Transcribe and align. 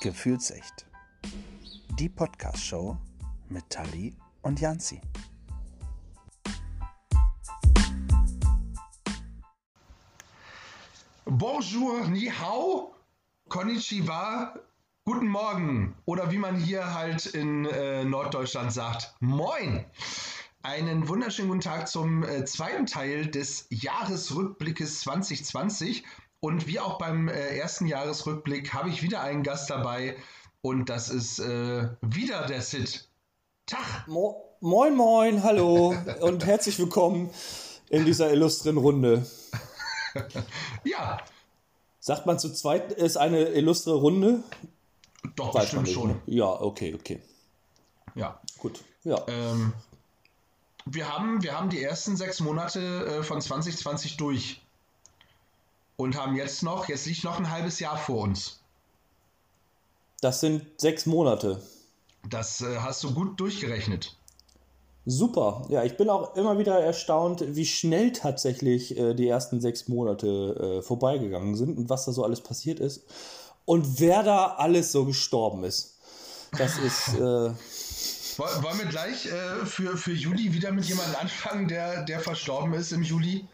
Gefühlsecht. 0.00 0.86
Die 1.98 2.08
Podcast-Show 2.08 2.96
mit 3.50 3.68
Tali 3.68 4.16
und 4.40 4.58
Janzi. 4.58 4.98
Bonjour, 11.26 12.08
ni 12.08 12.30
hao, 12.30 12.94
konnichiwa, 13.50 14.54
guten 15.04 15.28
Morgen 15.28 15.94
oder 16.06 16.30
wie 16.30 16.38
man 16.38 16.56
hier 16.56 16.94
halt 16.94 17.26
in 17.26 17.66
äh, 17.66 18.02
Norddeutschland 18.02 18.72
sagt, 18.72 19.14
moin. 19.20 19.84
Einen 20.62 21.08
wunderschönen 21.08 21.48
guten 21.48 21.60
Tag 21.60 21.88
zum 21.88 22.22
äh, 22.22 22.46
zweiten 22.46 22.86
Teil 22.86 23.26
des 23.26 23.66
Jahresrückblickes 23.68 25.00
2020. 25.00 26.04
Und 26.42 26.66
wie 26.66 26.80
auch 26.80 26.96
beim 26.96 27.28
äh, 27.28 27.58
ersten 27.58 27.86
Jahresrückblick 27.86 28.72
habe 28.72 28.88
ich 28.88 29.02
wieder 29.02 29.20
einen 29.20 29.42
Gast 29.42 29.68
dabei 29.68 30.16
und 30.62 30.88
das 30.88 31.10
ist 31.10 31.38
äh, 31.38 31.88
wieder 32.00 32.46
der 32.46 32.62
Sid. 32.62 33.06
Tag! 33.66 34.08
Mo 34.08 34.56
moin, 34.60 34.96
moin, 34.96 35.42
hallo 35.42 35.94
und 36.20 36.46
herzlich 36.46 36.78
willkommen 36.78 37.28
in 37.90 38.06
dieser 38.06 38.32
illustren 38.32 38.78
Runde. 38.78 39.26
ja. 40.84 41.18
Sagt 41.98 42.24
man 42.24 42.38
zu 42.38 42.50
zweit, 42.54 42.90
ist 42.92 43.18
eine 43.18 43.40
illustre 43.48 43.92
Runde? 43.92 44.42
Doch, 45.36 45.52
Weiß 45.52 45.64
bestimmt 45.64 45.90
schon. 45.90 46.08
Ne? 46.08 46.22
Ja, 46.24 46.58
okay, 46.58 46.94
okay. 46.94 47.20
Ja. 48.14 48.40
Gut. 48.56 48.82
Ja. 49.04 49.22
Ähm, 49.28 49.74
wir, 50.86 51.06
haben, 51.06 51.42
wir 51.42 51.54
haben 51.54 51.68
die 51.68 51.82
ersten 51.82 52.16
sechs 52.16 52.40
Monate 52.40 52.80
äh, 53.18 53.22
von 53.22 53.42
2020 53.42 54.16
durch 54.16 54.59
und 56.00 56.16
haben 56.16 56.34
jetzt 56.36 56.62
noch, 56.62 56.88
jetzt 56.88 57.06
liegt 57.06 57.24
noch 57.24 57.38
ein 57.38 57.50
halbes 57.50 57.78
Jahr 57.78 57.98
vor 57.98 58.22
uns. 58.22 58.60
Das 60.20 60.40
sind 60.40 60.64
sechs 60.78 61.06
Monate. 61.06 61.62
Das 62.28 62.60
äh, 62.60 62.78
hast 62.78 63.02
du 63.04 63.14
gut 63.14 63.38
durchgerechnet. 63.40 64.16
Super. 65.06 65.66
Ja, 65.70 65.82
ich 65.82 65.96
bin 65.96 66.10
auch 66.10 66.36
immer 66.36 66.58
wieder 66.58 66.78
erstaunt, 66.78 67.42
wie 67.46 67.64
schnell 67.64 68.12
tatsächlich 68.12 68.96
äh, 68.98 69.14
die 69.14 69.28
ersten 69.28 69.60
sechs 69.60 69.88
Monate 69.88 70.78
äh, 70.78 70.82
vorbeigegangen 70.82 71.56
sind 71.56 71.78
und 71.78 71.88
was 71.88 72.04
da 72.04 72.12
so 72.12 72.22
alles 72.22 72.42
passiert 72.42 72.80
ist. 72.80 73.04
Und 73.64 74.00
wer 74.00 74.22
da 74.22 74.54
alles 74.58 74.92
so 74.92 75.04
gestorben 75.04 75.64
ist. 75.64 75.98
Das 76.56 76.78
ist. 76.78 77.14
Äh, 77.14 77.20
wollen 78.40 78.78
wir 78.78 78.86
gleich 78.86 79.26
äh, 79.26 79.66
für, 79.66 79.96
für 79.96 80.12
Juli 80.12 80.52
wieder 80.52 80.72
mit 80.72 80.84
jemandem 80.84 81.16
anfangen, 81.16 81.68
der, 81.68 82.02
der 82.04 82.20
verstorben 82.20 82.74
ist 82.74 82.92
im 82.92 83.02
Juli? 83.02 83.46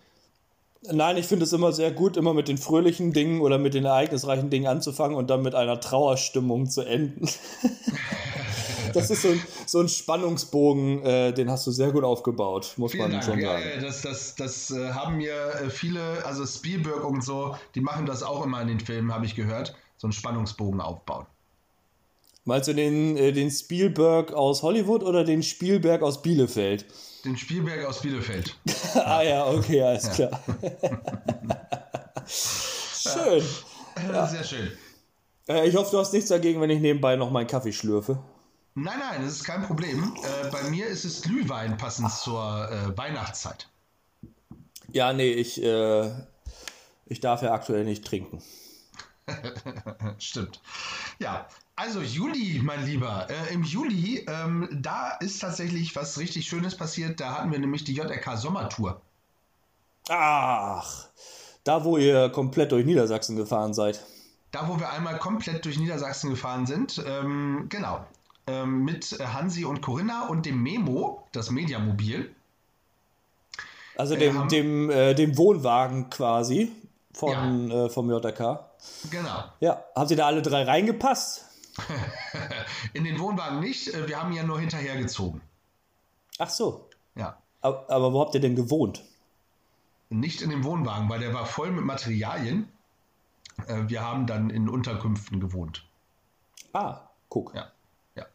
Nein, 0.82 1.16
ich 1.16 1.26
finde 1.26 1.44
es 1.44 1.52
immer 1.52 1.72
sehr 1.72 1.90
gut, 1.90 2.16
immer 2.16 2.34
mit 2.34 2.48
den 2.48 2.58
fröhlichen 2.58 3.12
Dingen 3.12 3.40
oder 3.40 3.58
mit 3.58 3.74
den 3.74 3.84
ereignisreichen 3.84 4.50
Dingen 4.50 4.66
anzufangen 4.66 5.16
und 5.16 5.28
dann 5.28 5.42
mit 5.42 5.54
einer 5.54 5.80
Trauerstimmung 5.80 6.68
zu 6.68 6.82
enden. 6.82 7.28
das 8.94 9.10
ist 9.10 9.22
so 9.22 9.28
ein, 9.28 9.42
so 9.66 9.80
ein 9.80 9.88
Spannungsbogen, 9.88 11.02
äh, 11.02 11.32
den 11.32 11.50
hast 11.50 11.66
du 11.66 11.70
sehr 11.70 11.90
gut 11.90 12.04
aufgebaut, 12.04 12.74
muss 12.76 12.92
Vielen 12.92 13.04
man 13.04 13.12
Dank. 13.12 13.24
schon 13.24 13.40
sagen. 13.40 13.64
Ja, 13.74 13.80
das, 13.80 14.02
das, 14.02 14.34
das 14.36 14.70
äh, 14.70 14.92
haben 14.92 15.16
mir 15.16 15.34
äh, 15.34 15.70
viele, 15.70 16.24
also 16.24 16.46
Spielberg 16.46 17.04
und 17.04 17.24
so, 17.24 17.56
die 17.74 17.80
machen 17.80 18.06
das 18.06 18.22
auch 18.22 18.44
immer 18.44 18.60
in 18.62 18.68
den 18.68 18.80
Filmen, 18.80 19.12
habe 19.12 19.26
ich 19.26 19.34
gehört, 19.34 19.74
so 19.96 20.06
einen 20.06 20.12
Spannungsbogen 20.12 20.80
aufbauen. 20.80 21.26
Meinst 22.46 22.68
du 22.68 22.74
den, 22.74 23.16
äh, 23.16 23.32
den 23.32 23.50
Spielberg 23.50 24.32
aus 24.32 24.62
Hollywood 24.62 25.02
oder 25.02 25.24
den 25.24 25.42
Spielberg 25.42 26.00
aus 26.02 26.22
Bielefeld? 26.22 26.86
Den 27.24 27.36
Spielberg 27.36 27.84
aus 27.84 28.00
Bielefeld. 28.02 28.54
ah 28.94 29.20
ja, 29.20 29.48
okay, 29.48 29.82
alles 29.82 30.08
klar. 30.10 30.40
schön. 32.24 33.42
Ja. 34.12 34.28
Sehr 34.28 34.44
schön. 34.44 34.70
Äh, 35.48 35.68
ich 35.68 35.74
hoffe, 35.74 35.90
du 35.90 35.98
hast 35.98 36.12
nichts 36.12 36.28
dagegen, 36.28 36.60
wenn 36.60 36.70
ich 36.70 36.80
nebenbei 36.80 37.16
noch 37.16 37.32
meinen 37.32 37.48
Kaffee 37.48 37.72
schlürfe. 37.72 38.22
Nein, 38.76 39.00
nein, 39.00 39.22
das 39.24 39.32
ist 39.32 39.44
kein 39.44 39.66
Problem. 39.66 40.14
Äh, 40.22 40.50
bei 40.52 40.70
mir 40.70 40.86
ist 40.86 41.04
es 41.04 41.22
Glühwein 41.22 41.76
passend 41.76 42.12
zur 42.12 42.70
äh, 42.70 42.96
Weihnachtszeit. 42.96 43.68
Ja, 44.92 45.12
nee, 45.12 45.32
ich, 45.32 45.60
ich 47.06 47.20
darf 47.20 47.42
ja 47.42 47.52
aktuell 47.52 47.84
nicht 47.84 48.04
trinken. 48.04 48.40
Stimmt. 50.18 50.60
Ja, 51.18 51.48
also 51.76 52.00
Juli, 52.00 52.60
mein 52.62 52.84
Lieber. 52.86 53.28
Äh, 53.28 53.52
Im 53.52 53.62
Juli, 53.62 54.24
ähm, 54.26 54.68
da 54.72 55.10
ist 55.20 55.40
tatsächlich 55.40 55.94
was 55.94 56.18
richtig 56.18 56.48
Schönes 56.48 56.74
passiert. 56.74 57.20
Da 57.20 57.34
hatten 57.34 57.52
wir 57.52 57.58
nämlich 57.58 57.84
die 57.84 57.94
JRK 57.94 58.36
Sommertour. 58.36 59.00
Ach, 60.08 61.06
da 61.64 61.84
wo 61.84 61.98
ihr 61.98 62.30
komplett 62.30 62.72
durch 62.72 62.86
Niedersachsen 62.86 63.36
gefahren 63.36 63.74
seid. 63.74 64.02
Da 64.52 64.68
wo 64.68 64.78
wir 64.78 64.90
einmal 64.90 65.18
komplett 65.18 65.64
durch 65.64 65.78
Niedersachsen 65.78 66.30
gefahren 66.30 66.66
sind. 66.66 67.02
Ähm, 67.06 67.66
genau. 67.68 68.06
Ähm, 68.46 68.84
mit 68.84 69.18
Hansi 69.20 69.64
und 69.64 69.82
Corinna 69.82 70.28
und 70.28 70.46
dem 70.46 70.62
Memo, 70.62 71.26
das 71.32 71.50
Mediamobil. 71.50 72.34
Also 73.96 74.14
äh, 74.14 74.18
dem, 74.18 74.48
dem, 74.48 74.90
äh, 74.90 75.14
dem 75.14 75.36
Wohnwagen 75.36 76.08
quasi 76.08 76.72
von, 77.12 77.70
ja. 77.70 77.86
äh, 77.86 77.90
vom 77.90 78.08
JRK. 78.08 78.60
Genau. 79.10 79.44
Ja, 79.60 79.82
haben 79.94 80.08
sie 80.08 80.16
da 80.16 80.26
alle 80.26 80.42
drei 80.42 80.62
reingepasst? 80.62 81.45
in 82.92 83.04
den 83.04 83.18
Wohnwagen 83.18 83.60
nicht. 83.60 83.92
Äh, 83.92 84.08
wir 84.08 84.20
haben 84.20 84.32
ja 84.32 84.42
nur 84.42 84.60
hinterhergezogen. 84.60 85.40
Ach 86.38 86.50
so. 86.50 86.88
Ja. 87.14 87.38
Aber, 87.60 87.88
aber 87.88 88.12
wo 88.12 88.20
habt 88.20 88.34
ihr 88.34 88.40
denn 88.40 88.56
gewohnt? 88.56 89.02
Nicht 90.08 90.42
in 90.42 90.50
dem 90.50 90.64
Wohnwagen, 90.64 91.08
weil 91.08 91.20
der 91.20 91.34
war 91.34 91.46
voll 91.46 91.72
mit 91.72 91.84
Materialien. 91.84 92.68
Äh, 93.66 93.88
wir 93.88 94.02
haben 94.02 94.26
dann 94.26 94.50
in 94.50 94.68
Unterkünften 94.68 95.40
gewohnt. 95.40 95.84
Ah, 96.72 97.08
guck. 97.28 97.54
Ja. 97.54 97.72
ja. 98.14 98.26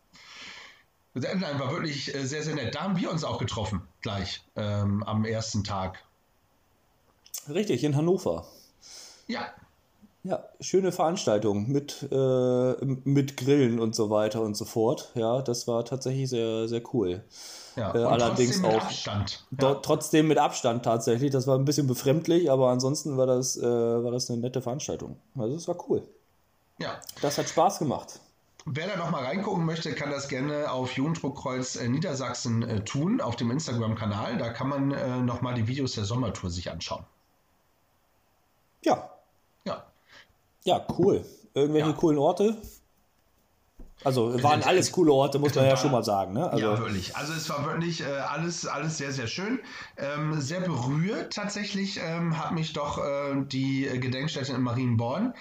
Nein, 1.14 1.60
war 1.60 1.72
wirklich 1.72 2.14
äh, 2.14 2.26
sehr, 2.26 2.44
sehr 2.44 2.56
nett. 2.56 2.76
Da 2.76 2.82
haben 2.82 2.98
wir 2.98 3.12
uns 3.12 3.24
auch 3.24 3.38
getroffen, 3.38 3.82
gleich 4.02 4.44
ähm, 4.56 5.04
am 5.04 5.26
ersten 5.26 5.64
Tag. 5.64 6.04
Richtig, 7.48 7.84
in 7.84 7.96
Hannover. 7.96 8.46
Ja, 9.28 9.54
ja, 10.24 10.44
schöne 10.60 10.92
Veranstaltung 10.92 11.68
mit, 11.72 12.08
äh, 12.12 12.86
mit 12.86 13.38
Grillen 13.38 13.80
und 13.80 13.96
so 13.96 14.10
weiter 14.10 14.42
und 14.42 14.56
so 14.56 14.66
fort. 14.66 15.12
Ja, 15.16 15.42
das 15.42 15.68
war 15.68 15.84
tatsächlich 15.84 16.30
sehr, 16.30 16.68
sehr 16.68 16.84
cool. 16.94 17.24
Ja, 17.76 17.96
äh, 17.96 18.04
allerdings 18.04 18.62
trotzdem 18.62 18.66
auch 18.66 18.74
mit 18.74 18.84
Abstand. 18.84 19.46
Ja. 19.60 19.74
trotzdem 19.76 20.28
mit 20.28 20.38
Abstand 20.38 20.86
tatsächlich. 20.86 21.32
Das 21.32 21.48
war 21.48 21.58
ein 21.58 21.66
bisschen 21.66 21.88
befremdlich, 21.88 22.52
aber 22.52 22.70
ansonsten 22.70 23.18
war 23.18 23.26
das, 23.26 23.58
äh, 23.58 23.64
war 23.64 24.12
das 24.12 24.30
eine 24.30 24.42
nette 24.42 24.62
Veranstaltung. 24.62 25.18
Also 25.36 25.56
es 25.56 25.68
war 25.68 25.78
cool. 25.90 26.04
Ja. 26.78 27.00
Das 27.22 27.38
hat 27.38 27.50
Spaß 27.50 27.80
gemacht. 27.80 28.20
Wer 28.66 28.88
da 28.88 28.98
nochmal 28.98 29.24
reingucken 29.24 29.66
möchte, 29.66 29.94
kann 29.96 30.12
das 30.12 30.28
gerne 30.28 30.72
auf 30.72 30.92
Jugenddruckkreuz 30.92 31.78
äh, 31.78 31.88
Niedersachsen 31.88 32.62
äh, 32.62 32.84
tun, 32.84 33.22
auf 33.22 33.36
dem 33.36 33.50
Instagram-Kanal. 33.50 34.38
Da 34.38 34.50
kann 34.50 34.70
man 34.70 34.92
äh, 34.92 35.18
nochmal 35.18 35.56
die 35.56 35.68
Videos 35.68 35.94
der 35.94 36.06
Sommertour 36.06 36.52
sich 36.52 36.70
anschauen. 36.70 37.04
Ja, 38.84 39.10
ja, 40.64 40.86
cool. 40.98 41.26
Irgendwelche 41.54 41.90
ja. 41.90 41.96
coolen 41.96 42.18
Orte? 42.18 42.58
Also 44.04 44.42
waren 44.42 44.64
alles 44.64 44.92
coole 44.92 45.12
Orte, 45.12 45.38
muss 45.38 45.54
man 45.54 45.66
ja 45.66 45.78
schon 45.78 45.92
mal 45.92 46.04
sagen. 46.04 46.34
Ne? 46.34 46.50
Also, 46.50 46.66
ja, 46.66 46.80
wirklich. 46.80 47.16
Also 47.16 47.34
es 47.34 47.48
war 47.50 47.66
wirklich 47.66 48.02
äh, 48.02 48.06
alles, 48.06 48.66
alles 48.66 48.98
sehr, 48.98 49.12
sehr 49.12 49.28
schön. 49.28 49.60
Ähm, 49.98 50.42
sehr 50.42 50.62
berührt 50.62 51.34
tatsächlich 51.34 52.00
ähm, 52.04 52.38
hat 52.38 52.52
mich 52.54 52.74
doch 52.74 52.98
äh, 52.98 53.44
die 53.46 53.84
Gedenkstätte 53.84 54.54
in 54.54 54.62
Marienborn. 54.62 55.36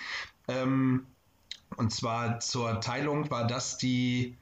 Ähm, 0.48 1.06
und 1.76 1.92
zwar 1.92 2.40
zur 2.40 2.80
Teilung 2.80 3.30
war 3.30 3.46
das 3.46 3.78
die, 3.78 4.36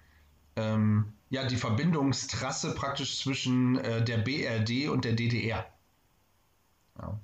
ähm, 0.56 1.12
ja, 1.30 1.46
die 1.46 1.56
Verbindungstrasse 1.56 2.74
praktisch 2.74 3.20
zwischen 3.22 3.78
äh, 3.78 4.02
der 4.02 4.18
BRD 4.18 4.88
und 4.88 5.04
der 5.04 5.12
DDR. 5.12 5.64
Ja. 7.00 7.20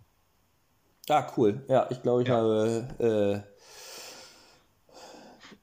Ah, 1.08 1.26
cool. 1.36 1.64
Ja, 1.68 1.86
ich 1.90 2.02
glaube, 2.02 2.22
ich 2.22 2.28
ja. 2.28 2.36
habe. 2.36 3.44
Äh, 3.44 3.54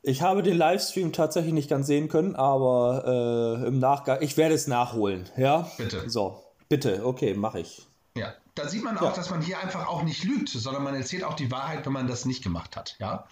ich 0.04 0.24
habe 0.24 0.42
den 0.42 0.58
Livestream 0.58 1.14
tatsächlich 1.14 1.54
nicht 1.54 1.70
ganz 1.70 1.86
sehen 1.86 2.08
können, 2.08 2.36
aber 2.36 3.60
äh, 3.62 3.68
im 3.68 3.78
Nachgang, 3.78 4.18
ich 4.22 4.36
werde 4.36 4.56
es 4.56 4.66
nachholen. 4.66 5.30
Ja? 5.38 5.70
Bitte. 5.78 6.10
So, 6.10 6.44
bitte, 6.70 7.06
okay, 7.06 7.36
mache 7.36 7.60
ich. 7.60 7.86
Ja, 8.16 8.34
da 8.56 8.68
sieht 8.68 8.84
man 8.84 8.98
auch, 8.98 9.04
ja. 9.04 9.12
dass 9.12 9.30
man 9.30 9.42
hier 9.42 9.60
einfach 9.60 9.88
auch 9.88 10.02
nicht 10.02 10.24
lügt, 10.24 10.50
sondern 10.50 10.84
man 10.84 10.96
erzählt 10.96 11.24
auch 11.24 11.36
die 11.36 11.52
Wahrheit, 11.52 11.86
wenn 11.86 11.94
man 11.94 12.08
das 12.08 12.26
nicht 12.26 12.44
gemacht 12.44 12.76
hat. 12.76 12.96
Ja, 13.00 13.28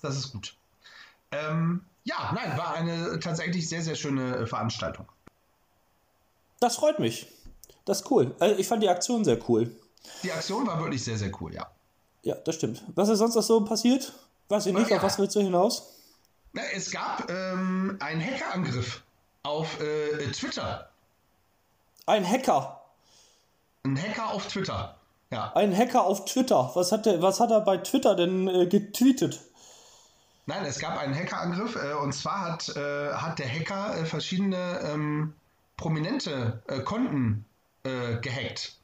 das 0.00 0.16
ist 0.16 0.32
gut. 0.32 0.54
Ähm, 1.32 1.82
ja, 2.04 2.32
nein, 2.32 2.56
war 2.56 2.74
eine 2.74 3.18
tatsächlich 3.18 3.68
sehr, 3.68 3.82
sehr 3.82 3.96
schöne 3.96 4.46
Veranstaltung. 4.46 5.06
Das 6.60 6.76
freut 6.76 7.00
mich. 7.00 7.26
Das 7.84 8.02
ist 8.02 8.10
cool. 8.10 8.34
Also 8.38 8.56
ich 8.58 8.68
fand 8.68 8.82
die 8.82 8.88
Aktion 8.88 9.24
sehr 9.24 9.38
cool. 9.48 9.74
Die 10.22 10.32
Aktion 10.32 10.66
war 10.66 10.78
wirklich 10.80 11.04
sehr, 11.04 11.16
sehr 11.16 11.30
cool, 11.40 11.54
ja. 11.54 11.70
Ja, 12.22 12.34
das 12.34 12.56
stimmt. 12.56 12.82
Was 12.94 13.08
ist 13.08 13.18
sonst 13.18 13.34
noch 13.34 13.42
so 13.42 13.64
passiert? 13.64 14.12
Weiß 14.48 14.66
ich 14.66 14.74
nicht, 14.74 14.90
ja. 14.90 14.96
auf 14.96 15.02
was 15.02 15.18
willst 15.18 15.36
du 15.36 15.40
hinaus? 15.40 15.92
Na, 16.52 16.62
es 16.74 16.90
gab 16.90 17.30
ähm, 17.30 17.96
einen 18.00 18.20
Hackerangriff 18.20 19.02
auf 19.42 19.80
äh, 19.80 20.30
Twitter. 20.32 20.88
Ein 22.06 22.28
Hacker? 22.28 22.80
Ein 23.84 24.00
Hacker 24.00 24.32
auf 24.32 24.46
Twitter, 24.48 24.96
ja. 25.30 25.52
Ein 25.54 25.76
Hacker 25.76 26.04
auf 26.04 26.24
Twitter. 26.24 26.70
Was 26.74 26.92
hat, 26.92 27.06
der, 27.06 27.22
was 27.22 27.40
hat 27.40 27.50
er 27.50 27.60
bei 27.60 27.76
Twitter 27.78 28.14
denn 28.16 28.48
äh, 28.48 28.66
getweetet? 28.66 29.40
Nein, 30.46 30.64
es 30.64 30.78
gab 30.78 30.96
einen 30.96 31.14
Hackerangriff 31.14 31.76
äh, 31.76 31.92
und 31.94 32.12
zwar 32.12 32.52
hat, 32.52 32.68
äh, 32.76 33.12
hat 33.12 33.38
der 33.38 33.52
Hacker 33.52 33.98
äh, 33.98 34.04
verschiedene 34.04 34.80
ähm, 34.84 35.34
prominente 35.76 36.62
äh, 36.68 36.80
Konten 36.80 37.44
äh, 37.82 38.16
gehackt. 38.20 38.76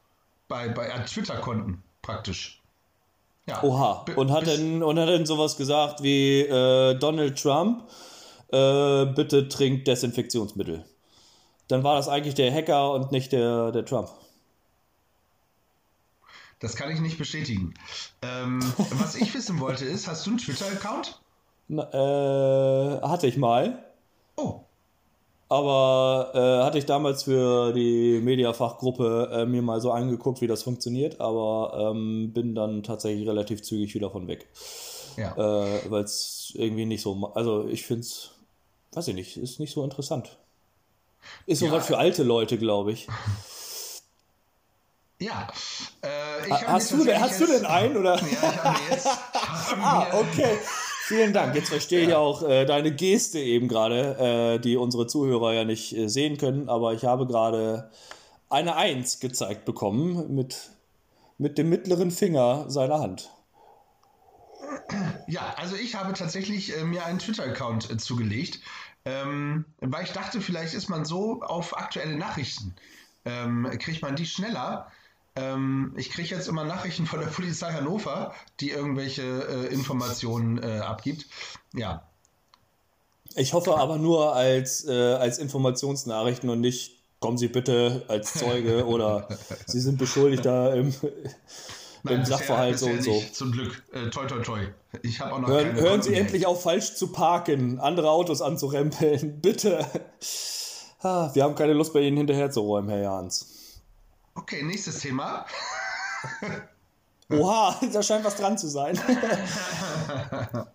Bei, 0.53 0.69
bei 0.69 0.87
äh, 0.87 1.05
Twitter-Konten 1.07 1.83
praktisch. 2.03 2.61
Ja. 3.47 3.63
Oha. 3.63 4.05
Und 4.17 4.31
hat, 4.31 4.47
denn, 4.47 4.83
und 4.83 4.99
hat 4.99 5.09
denn 5.09 5.25
sowas 5.25 5.57
gesagt 5.57 6.03
wie 6.03 6.47
Donald 7.01 7.41
Trump, 7.41 7.89
bitte 8.51 9.49
trinkt 9.49 9.89
Desinfektionsmittel. 9.89 10.85
Dann 11.69 11.83
war 11.85 11.97
das 11.97 12.07
eigentlich 12.07 12.35
der 12.35 12.53
Hacker 12.53 12.93
und 12.93 13.13
nicht 13.13 13.33
der, 13.33 13.73
der 13.73 13.87
Trump. 13.87 14.11
Das 16.61 16.77
kann 16.77 16.91
ich 16.91 17.01
nicht 17.01 17.19
bestätigen. 17.19 17.75
Ähm, 18.23 18.61
was 18.93 19.17
ich 19.17 19.35
wissen 19.35 19.59
wollte 19.59 19.85
ist, 19.85 20.07
hast 20.07 20.27
du 20.27 20.31
einen 20.31 20.39
Twitter-Account? 20.39 21.21
Äh, 21.71 23.09
hatte 23.09 23.27
ich 23.27 23.37
mal. 23.37 23.83
Oh. 24.37 24.61
Aber 25.53 26.31
äh, 26.35 26.65
hatte 26.65 26.79
ich 26.79 26.87
damals 26.87 27.25
für 27.25 27.75
die 27.75 28.21
Mediafachgruppe 28.23 29.29
äh, 29.31 29.45
mir 29.45 29.61
mal 29.61 29.83
so 29.83 29.93
angeguckt, 29.93 30.41
wie 30.41 30.47
das 30.47 30.63
funktioniert, 30.63 31.21
aber 31.21 31.93
ähm, 31.93 32.33
bin 32.33 32.55
dann 32.55 32.83
tatsächlich 32.83 33.29
relativ 33.29 33.63
zügig 33.63 33.95
wieder 33.95 34.11
von 34.11 34.29
weg. 34.29 34.47
Ja. 35.19 35.35
Äh, 35.37 35.91
Weil 35.91 36.05
es 36.05 36.55
irgendwie 36.55 36.87
nicht 36.87 37.03
so, 37.03 37.33
also 37.35 37.69
ich 37.69 37.85
finde 37.85 38.01
es, 38.01 38.31
weiß 38.95 39.09
ich 39.09 39.15
nicht, 39.15 39.37
ist 39.37 39.61
nicht 39.61 39.75
so 39.75 39.85
interessant. 39.85 40.39
Ist 41.45 41.59
so 41.59 41.67
ja. 41.67 41.73
was 41.73 41.87
für 41.87 41.99
alte 41.99 42.23
Leute, 42.23 42.57
glaube 42.57 42.93
ich. 42.93 43.07
Ja. 45.19 45.49
Äh, 46.01 46.51
hast 46.51 46.93
du, 46.93 47.07
hast 47.15 47.41
du 47.43 47.47
denn 47.47 47.67
einen? 47.67 47.99
Oder? 47.99 48.17
Ja, 48.17 48.27
ich 48.27 48.65
habe 48.65 48.79
jetzt. 48.91 49.07
ah, 49.83 50.07
okay. 50.15 50.57
Vielen 51.13 51.35
Dank. 51.35 51.55
Jetzt 51.55 51.69
verstehe 51.69 52.05
ja. 52.05 52.09
ich 52.09 52.15
auch 52.15 52.43
äh, 52.43 52.65
deine 52.65 52.91
Geste 52.91 53.39
eben 53.39 53.69
gerade, 53.69 54.55
äh, 54.55 54.59
die 54.59 54.79
unsere 54.79 55.07
Zuhörer 55.07 55.53
ja 55.53 55.65
nicht 55.65 55.95
äh, 55.95 56.09
sehen 56.09 56.39
können, 56.39 56.71
aber 56.71 56.95
ich 56.95 57.05
habe 57.05 57.27
gerade 57.27 57.91
eine 58.49 58.77
Eins 58.77 59.21
gezeigt 59.21 59.67
bekommen 59.67 60.35
mit, 60.35 60.71
mit 61.37 61.59
dem 61.59 61.69
mittleren 61.69 62.11
Finger 62.11 62.71
seiner 62.71 62.99
Hand. 62.99 63.29
Ja, 65.27 65.55
also 65.59 65.77
ich 65.77 65.97
habe 65.97 66.15
tatsächlich 66.15 66.75
äh, 66.75 66.83
mir 66.83 67.05
einen 67.05 67.19
Twitter-Account 67.19 67.91
äh, 67.91 67.99
zugelegt, 67.99 68.61
ähm, 69.05 69.67
weil 69.81 70.05
ich 70.05 70.13
dachte, 70.13 70.41
vielleicht 70.41 70.73
ist 70.73 70.89
man 70.89 71.05
so 71.05 71.43
auf 71.43 71.77
aktuelle 71.77 72.17
Nachrichten, 72.17 72.75
ähm, 73.27 73.69
kriegt 73.79 74.01
man 74.01 74.17
die 74.17 74.25
schneller 74.25 74.91
ähm, 75.35 75.95
ich 75.97 76.11
kriege 76.11 76.35
jetzt 76.35 76.49
immer 76.49 76.65
Nachrichten 76.65 77.07
von 77.07 77.21
der 77.21 77.29
Polizei 77.29 77.73
Hannover, 77.73 78.35
die 78.61 78.71
irgendwelche 78.71 79.23
äh, 79.23 79.73
Informationen 79.73 80.63
äh, 80.63 80.81
abgibt. 80.81 81.27
Ja. 81.75 82.07
Ich 83.35 83.55
hoffe 83.55 83.79
aber 83.79 83.97
nur 83.97 84.35
als, 84.35 84.87
äh, 84.87 85.15
als 85.15 85.39
Informationsnachrichten 85.39 86.51
und 86.51 86.61
nicht, 86.61 86.99
kommen 87.21 87.39
Sie 87.39 87.49
bitte 87.49 88.05
als 88.09 88.35
Zeuge 88.35 88.87
oder 88.87 89.29
Sie 89.67 89.81
sind 89.81 89.97
Beschuldigter 89.97 90.75
im, 90.75 90.93
Nein, 92.03 92.17
im 92.17 92.25
Sachverhalt 92.27 92.79
so 92.79 92.87
und 92.87 93.03
so. 93.03 93.23
zum 93.33 93.53
Glück. 93.53 93.83
Äh, 93.93 94.11
toi, 94.11 94.27
toi, 94.27 94.41
toi. 94.41 94.61
Ich 95.03 95.21
habe 95.21 95.33
auch 95.33 95.39
noch 95.39 95.49
Hören, 95.49 95.73
hören 95.75 96.03
Sie 96.03 96.13
endlich 96.13 96.47
auf, 96.47 96.63
falsch 96.63 96.95
zu 96.95 97.07
parken, 97.07 97.81
andere 97.81 98.11
Autos 98.11 98.43
anzurempeln. 98.43 99.41
Bitte. 99.43 99.87
Ah, 101.01 101.31
wir 101.33 101.45
haben 101.45 101.55
keine 101.55 101.73
Lust, 101.73 101.95
bei 101.95 102.01
Ihnen 102.01 102.19
hinterherzuräumen, 102.19 102.91
Herr 102.91 103.03
Jans. 103.03 103.62
Okay, 104.35 104.63
nächstes 104.63 105.01
Thema. 105.01 105.47
Oha, 107.29 107.81
da 107.93 108.03
scheint 108.03 108.25
was 108.25 108.37
dran 108.37 108.59
zu 108.59 108.69
sein. 108.69 108.99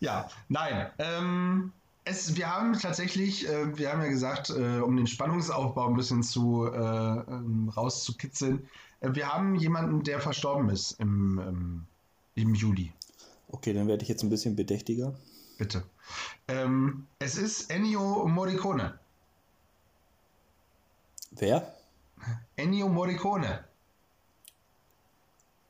ja, 0.00 0.28
nein. 0.48 0.90
Ähm, 0.98 1.72
es, 2.04 2.36
wir 2.36 2.54
haben 2.54 2.78
tatsächlich, 2.78 3.48
äh, 3.48 3.76
wir 3.76 3.90
haben 3.90 4.02
ja 4.02 4.08
gesagt, 4.08 4.50
äh, 4.50 4.78
um 4.78 4.96
den 4.96 5.06
Spannungsaufbau 5.06 5.88
ein 5.88 5.96
bisschen 5.96 6.22
zu 6.22 6.66
äh, 6.66 6.76
ähm, 6.78 7.72
rauszukitzeln, 7.74 8.68
äh, 9.00 9.10
wir 9.12 9.32
haben 9.32 9.56
jemanden, 9.56 10.02
der 10.04 10.20
verstorben 10.20 10.68
ist 10.70 10.92
im, 11.00 11.38
ähm, 11.38 11.86
im 12.34 12.54
Juli. 12.54 12.92
Okay, 13.48 13.72
dann 13.72 13.88
werde 13.88 14.02
ich 14.02 14.08
jetzt 14.08 14.22
ein 14.22 14.30
bisschen 14.30 14.56
bedächtiger. 14.56 15.14
Bitte. 15.58 15.84
Ähm, 16.48 17.06
es 17.18 17.36
ist 17.36 17.70
Ennio 17.70 18.26
Morricone. 18.26 18.98
Wer? 21.30 21.74
Ennio 22.56 22.88
Morricone. 22.88 23.64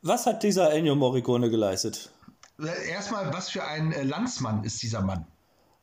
Was 0.03 0.27
hat 0.27 0.43
dieser 0.43 0.73
Ennio 0.73 0.95
Morricone 0.95 1.51
geleistet? 1.51 2.11
Erstmal, 2.59 3.33
was 3.33 3.51
für 3.51 3.65
ein 3.65 3.93
äh, 3.93 4.03
Landsmann 4.03 4.63
ist 4.65 4.83
dieser 4.83 5.01
Mann? 5.03 5.27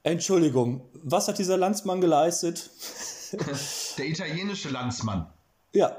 Entschuldigung, 0.04 0.82
was 0.94 1.28
hat 1.28 1.38
dieser 1.38 1.58
Landsmann 1.58 2.02
geleistet? 2.02 2.70
Der 3.98 4.06
italienische 4.06 4.70
Landsmann. 4.70 5.28
Ja. 5.74 5.98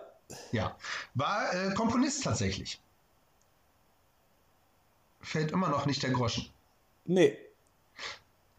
Ja. 0.51 0.77
War 1.15 1.53
äh, 1.53 1.75
Komponist 1.75 2.25
tatsächlich. 2.25 2.81
Fällt 5.21 5.53
immer 5.53 5.69
noch 5.69 5.87
nicht 5.87 6.03
der 6.03 6.11
Groschen. 6.11 6.49
Nee. 7.05 7.39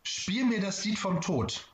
Spiel 0.03 0.45
mir 0.45 0.61
das 0.61 0.83
Lied 0.85 0.97
vom 0.97 1.21
Tod. 1.21 1.67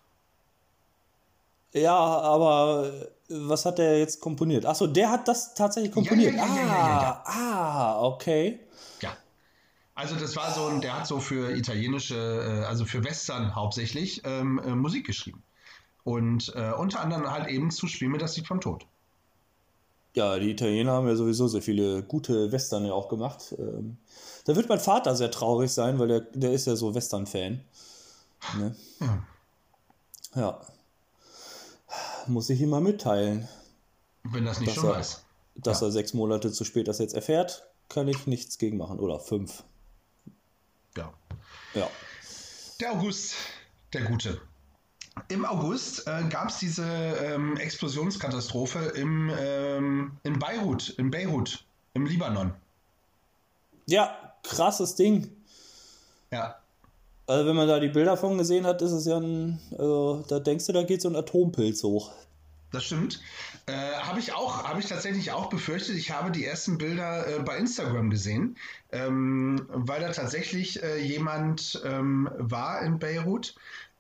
Ja, 1.74 1.96
aber 1.96 3.10
was 3.30 3.66
hat 3.66 3.78
der 3.78 4.00
jetzt 4.00 4.20
komponiert? 4.20 4.66
Achso, 4.66 4.88
der 4.88 5.12
hat 5.12 5.28
das 5.28 5.54
tatsächlich 5.54 5.92
komponiert. 5.92 6.36
Ja, 6.36 6.46
ja, 6.46 7.24
ah, 7.26 7.32
ah, 7.32 8.02
okay. 8.02 8.60
Ja. 9.02 9.16
Also 9.94 10.16
das 10.16 10.36
war 10.36 10.52
so 10.52 10.66
ein, 10.66 10.82
der 10.82 10.98
hat 10.98 11.08
so 11.08 11.20
für 11.20 11.56
italienische, 11.56 12.16
äh, 12.16 12.66
also 12.66 12.86
für 12.86 13.04
Western 13.04 13.56
hauptsächlich 13.56 14.22
ähm, 14.26 14.60
äh, 14.66 14.76
Musik 14.76 15.06
geschrieben. 15.06 15.44
Und 16.04 16.54
äh, 16.56 16.72
unter 16.72 17.02
anderem 17.02 17.30
halt 17.30 17.50
eben 17.50 17.70
zu 17.70 17.88
Spiel 17.88 18.10
mir 18.10 18.18
das 18.18 18.36
Lied 18.36 18.48
vom 18.48 18.62
Tod. 18.62 18.86
Ja, 20.16 20.40
die 20.40 20.50
Italiener 20.50 20.94
haben 20.94 21.08
ja 21.08 21.16
sowieso 21.16 21.48
sehr 21.48 21.62
viele 21.62 22.02
gute 22.02 22.52
Western 22.52 22.84
ja 22.84 22.94
auch 22.94 23.10
gemacht. 23.10 23.54
Ähm, 23.60 23.98
da 24.46 24.56
wird 24.56 24.68
mein 24.68 24.80
Vater 24.80 25.16
sehr 25.16 25.30
traurig 25.30 25.72
sein, 25.72 26.00
weil 26.00 26.08
der, 26.08 26.22
der 26.22 26.52
ist 26.52 26.66
ja 26.66 26.76
so 26.76 26.96
Western-Fan. 26.96 27.64
Ne? 28.58 28.76
Ja. 29.00 29.24
Ja 30.36 30.62
muss 32.30 32.50
ich 32.50 32.62
ihm 32.62 32.70
mal 32.70 32.82
mitteilen. 32.82 33.48
Wenn 34.24 34.46
das 34.46 34.60
nicht 34.60 34.76
schon 34.76 34.86
er, 34.86 34.96
weiß. 34.96 35.24
Dass 35.56 35.82
ja. 35.82 35.88
er 35.88 35.92
sechs 35.92 36.14
Monate 36.14 36.52
zu 36.52 36.64
spät 36.64 36.88
das 36.88 37.00
jetzt 37.00 37.14
erfährt, 37.14 37.68
kann 37.90 38.08
ich 38.08 38.28
nichts 38.28 38.58
gegen 38.58 38.78
machen. 38.78 39.00
Oder 39.00 39.20
fünf. 39.20 39.64
Ja. 40.96 41.14
Ja. 41.74 41.90
Der 42.80 42.94
August, 42.94 43.36
der 43.94 44.04
Gute. 44.04 44.42
Im 45.28 45.46
August 45.46 46.08
äh, 46.08 46.24
gab 46.30 46.50
es 46.50 46.60
diese 46.60 46.86
ähm, 46.86 47.58
Explosionskatastrophe 47.58 48.80
im, 48.96 49.30
ähm, 49.38 50.18
in 50.24 50.40
Beirut, 50.40 50.90
in 50.90 51.12
Beirut, 51.12 51.66
im 51.94 52.06
Libanon. 52.06 52.54
Ja, 53.86 54.34
krasses 54.44 54.96
Ding. 54.96 55.30
Ja. 56.32 56.56
Also 57.30 57.48
wenn 57.48 57.56
man 57.56 57.68
da 57.68 57.80
die 57.80 57.90
Bilder 57.90 58.18
von 58.18 58.40
gesehen 58.40 58.66
hat, 58.66 58.82
ist 58.82 58.92
es 58.92 59.06
ja 59.06 59.18
ein, 59.18 59.60
also 59.78 60.26
da 60.28 60.40
denkst 60.40 60.66
du, 60.66 60.74
da 60.74 60.82
geht 60.82 61.00
so 61.00 61.10
ein 61.10 61.16
Atompilz 61.16 61.84
hoch. 61.84 62.12
Das 62.72 62.86
stimmt. 62.86 63.22
Äh, 63.68 63.74
habe 64.00 64.20
ich 64.20 64.34
auch, 64.34 64.64
habe 64.64 64.80
ich 64.80 64.88
tatsächlich 64.88 65.32
auch 65.32 65.48
befürchtet. 65.48 65.96
Ich 65.96 66.10
habe 66.10 66.32
die 66.32 66.44
ersten 66.44 66.80
Bilder 66.80 67.28
äh, 67.28 67.40
bei 67.44 67.58
Instagram 67.58 68.10
gesehen, 68.10 68.58
ähm, 68.92 69.64
weil 69.70 70.02
da 70.02 70.12
tatsächlich 70.12 70.82
äh, 70.82 70.98
jemand 70.98 71.80
ähm, 71.86 72.32
war 72.40 72.82
in 72.82 72.98
Beirut, 72.98 73.54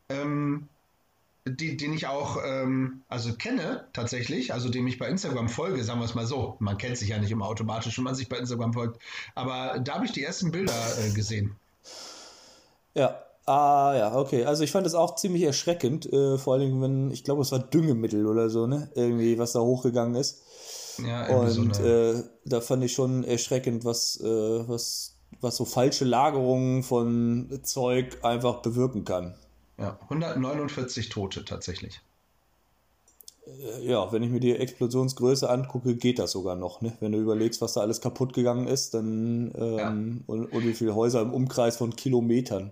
ähm, 0.09 0.67
die, 1.47 1.77
den 1.77 1.93
ich 1.93 2.07
auch 2.07 2.39
ähm, 2.43 3.03
also 3.09 3.35
kenne 3.35 3.85
tatsächlich, 3.93 4.53
also 4.53 4.69
dem 4.69 4.87
ich 4.87 4.97
bei 4.97 5.07
Instagram 5.07 5.49
folge, 5.49 5.83
sagen 5.83 5.99
wir 5.99 6.05
es 6.05 6.15
mal 6.15 6.25
so. 6.25 6.55
Man 6.57 6.79
kennt 6.79 6.97
sich 6.97 7.09
ja 7.09 7.19
nicht 7.19 7.29
immer 7.29 7.45
automatisch, 7.45 7.95
wenn 7.95 8.05
man 8.05 8.15
sich 8.15 8.27
bei 8.27 8.37
Instagram 8.37 8.73
folgt. 8.73 8.99
Aber 9.35 9.77
da 9.77 9.93
habe 9.93 10.05
ich 10.05 10.13
die 10.13 10.23
ersten 10.23 10.49
Bilder 10.49 10.73
äh, 10.97 11.11
gesehen. 11.11 11.55
Ja. 12.95 13.23
Ah, 13.45 13.95
ja, 13.97 14.15
okay. 14.15 14.45
Also 14.45 14.63
ich 14.63 14.71
fand 14.71 14.85
es 14.85 14.93
auch 14.93 15.15
ziemlich 15.15 15.41
erschreckend, 15.41 16.05
äh, 16.13 16.37
vor 16.37 16.53
allem, 16.53 16.81
wenn, 16.81 17.09
ich 17.09 17.23
glaube, 17.23 17.41
es 17.41 17.51
war 17.51 17.57
Düngemittel 17.57 18.27
oder 18.27 18.49
so, 18.51 18.67
ne? 18.67 18.91
Irgendwie, 18.93 19.39
was 19.39 19.53
da 19.53 19.59
hochgegangen 19.59 20.13
ist. 20.15 20.43
Ja, 21.03 21.25
Und 21.35 21.75
so 21.75 21.83
äh, 21.83 22.23
da 22.45 22.61
fand 22.61 22.83
ich 22.83 22.93
schon 22.93 23.23
erschreckend, 23.23 23.85
was, 23.85 24.19
äh, 24.21 24.67
was, 24.67 25.15
was 25.41 25.55
so 25.55 25.65
falsche 25.65 26.05
Lagerungen 26.05 26.83
von 26.83 27.59
Zeug 27.63 28.19
einfach 28.23 28.61
bewirken 28.61 29.03
kann. 29.03 29.35
Ja, 29.79 29.97
149 30.01 31.09
Tote 31.09 31.43
tatsächlich. 31.45 32.01
Ja, 33.81 34.11
wenn 34.11 34.21
ich 34.21 34.29
mir 34.29 34.39
die 34.39 34.55
Explosionsgröße 34.55 35.49
angucke, 35.49 35.95
geht 35.95 36.19
das 36.19 36.31
sogar 36.31 36.55
noch. 36.55 36.81
Ne? 36.81 36.95
Wenn 36.99 37.11
du 37.11 37.19
überlegst, 37.19 37.61
was 37.61 37.73
da 37.73 37.81
alles 37.81 37.99
kaputt 38.01 38.33
gegangen 38.33 38.67
ist, 38.67 38.93
dann 38.93 39.51
ähm, 39.55 39.77
ja. 39.77 39.89
und, 40.27 40.45
und, 40.45 40.63
wie 40.63 40.73
viele 40.73 40.95
Häuser 40.95 41.21
im 41.21 41.33
Umkreis 41.33 41.77
von 41.77 41.95
Kilometern 41.95 42.71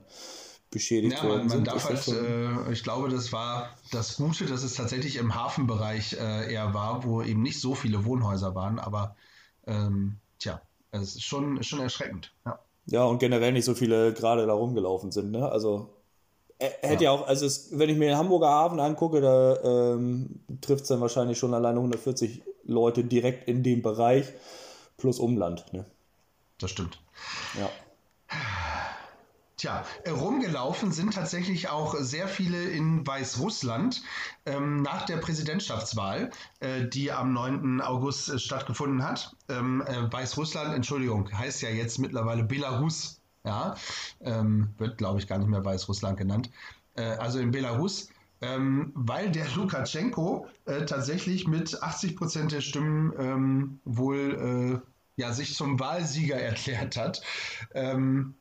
beschädigt 0.70 1.18
ja, 1.18 1.24
worden 1.24 1.48
man, 1.48 1.48
man 1.48 1.58
sind. 1.58 1.68
Darf 1.68 1.90
halt, 1.90 2.08
äh, 2.08 2.72
ich 2.72 2.84
glaube, 2.84 3.10
das 3.10 3.34
war 3.34 3.70
das 3.92 4.18
Gute, 4.18 4.46
dass 4.46 4.64
es 4.64 4.76
tatsächlich 4.76 5.16
im 5.16 5.34
Hafenbereich 5.34 6.14
äh, 6.14 6.54
eher 6.54 6.74
war, 6.74 7.04
wo 7.04 7.22
eben 7.22 7.42
nicht 7.42 7.60
so 7.60 7.74
viele 7.74 8.06
Wohnhäuser 8.06 8.54
waren, 8.54 8.78
aber 8.78 9.16
ähm, 9.66 10.18
tja, 10.38 10.62
es 10.92 11.16
ist 11.16 11.24
schon, 11.24 11.64
schon 11.64 11.80
erschreckend. 11.80 12.34
Ja. 12.46 12.60
Ja, 12.90 13.04
und 13.04 13.20
generell 13.20 13.52
nicht 13.52 13.66
so 13.66 13.76
viele 13.76 14.14
gerade 14.14 14.46
da 14.48 14.54
rumgelaufen 14.54 15.12
sind. 15.12 15.32
Ne? 15.32 15.50
Also 15.50 15.97
hätte 16.60 17.04
ja. 17.04 17.12
ja 17.12 17.12
auch, 17.12 17.28
also 17.28 17.46
es, 17.46 17.78
wenn 17.78 17.90
ich 17.90 17.98
mir 17.98 18.10
den 18.10 18.18
Hamburger 18.18 18.50
Hafen 18.50 18.80
angucke, 18.80 19.22
da 19.22 19.94
ähm, 19.94 20.42
trifft 20.62 20.84
es 20.84 20.88
dann 20.90 21.02
wahrscheinlich 21.02 21.38
schon 21.38 21.54
alleine 21.54 21.80
140 21.80 22.44
Leute 22.64 23.04
direkt 23.04 23.48
in 23.48 23.64
dem 23.64 23.82
Bereich 23.82 24.28
plus 24.98 25.20
Umland. 25.20 25.72
Ne? 25.74 25.86
Das 26.60 26.72
stimmt. 26.72 27.00
Ja. 27.60 27.70
Tja, 29.58 29.84
äh, 30.04 30.12
rumgelaufen 30.12 30.92
sind 30.92 31.16
tatsächlich 31.16 31.70
auch 31.70 31.96
sehr 31.96 32.28
viele 32.28 32.64
in 32.70 33.06
Weißrussland 33.08 34.04
ähm, 34.46 34.84
nach 34.84 35.08
der 35.08 35.18
Präsidentschaftswahl, 35.18 36.30
äh, 36.60 36.86
die 36.86 37.12
am 37.12 37.34
9. 37.34 37.82
August 37.82 38.30
äh, 38.30 38.38
stattgefunden 38.38 39.04
hat. 39.04 39.36
Ähm, 39.50 39.82
äh, 39.82 40.14
Weißrussland, 40.14 40.76
Entschuldigung, 40.76 41.32
heißt 41.36 41.64
ja 41.64 41.70
jetzt 41.70 41.98
mittlerweile 41.98 42.44
Belarus. 42.44 43.17
Ja, 43.48 43.76
ähm, 44.22 44.70
wird 44.78 44.98
glaube 44.98 45.20
ich 45.20 45.28
gar 45.28 45.38
nicht 45.38 45.48
mehr 45.48 45.64
Weißrussland 45.64 46.18
genannt. 46.18 46.52
Äh, 46.96 47.04
also 47.04 47.40
in 47.40 47.52
Belarus. 47.52 48.10
Ähm, 48.40 48.92
weil 48.94 49.32
der 49.32 49.48
Lukaschenko 49.56 50.46
äh, 50.66 50.86
tatsächlich 50.86 51.48
mit 51.48 51.82
80 51.82 52.16
Prozent 52.16 52.52
der 52.52 52.62
Stimmen 52.62 53.12
ähm, 53.18 53.80
wohl 53.84 54.84
ja, 55.16 55.34
sich 55.34 55.56
zum 55.56 55.80
Wahlsieger 55.80 56.36
erklärt 56.36 56.96
hat. 56.96 57.24
Ähm, 57.74 58.36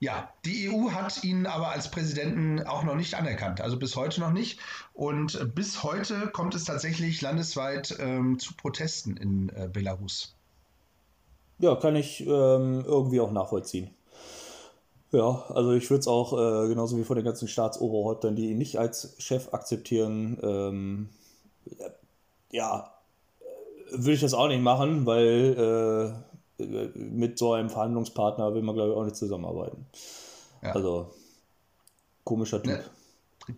ja, 0.00 0.32
die 0.46 0.70
EU 0.70 0.92
hat 0.92 1.22
ihn 1.24 1.46
aber 1.46 1.68
als 1.70 1.90
Präsidenten 1.90 2.66
auch 2.66 2.84
noch 2.84 2.96
nicht 2.96 3.14
anerkannt, 3.14 3.60
also 3.60 3.78
bis 3.78 3.96
heute 3.96 4.20
noch 4.20 4.32
nicht. 4.32 4.58
Und 4.94 5.54
bis 5.54 5.82
heute 5.82 6.28
kommt 6.28 6.54
es 6.54 6.64
tatsächlich 6.64 7.20
landesweit 7.20 7.94
ähm, 8.00 8.38
zu 8.38 8.54
Protesten 8.54 9.16
in 9.18 9.50
äh, 9.50 9.68
Belarus. 9.70 10.34
Ja, 11.60 11.76
kann 11.76 11.96
ich 11.96 12.26
ähm, 12.26 12.84
irgendwie 12.86 13.20
auch 13.20 13.30
nachvollziehen. 13.30 13.90
Ja, 15.12 15.44
also 15.48 15.72
ich 15.72 15.90
würde 15.90 16.00
es 16.00 16.08
auch 16.08 16.32
äh, 16.32 16.68
genauso 16.68 16.96
wie 16.96 17.04
von 17.04 17.16
den 17.16 17.24
ganzen 17.24 17.48
Staatsoberhäuptern, 17.48 18.36
die 18.36 18.50
ihn 18.50 18.58
nicht 18.58 18.78
als 18.78 19.16
Chef 19.18 19.52
akzeptieren, 19.52 20.38
ähm, 20.42 21.08
ja, 22.50 22.92
würde 23.90 24.12
ich 24.12 24.20
das 24.20 24.34
auch 24.34 24.48
nicht 24.48 24.62
machen, 24.62 25.06
weil 25.06 26.14
äh, 26.58 26.94
mit 26.94 27.38
so 27.38 27.52
einem 27.52 27.70
Verhandlungspartner 27.70 28.54
will 28.54 28.62
man, 28.62 28.74
glaube 28.74 28.90
ich, 28.92 28.96
auch 28.96 29.04
nicht 29.04 29.16
zusammenarbeiten. 29.16 29.86
Ja. 30.62 30.72
Also, 30.72 31.12
komischer 32.24 32.62
Typ. 32.62 32.72
Ne, 32.72 32.84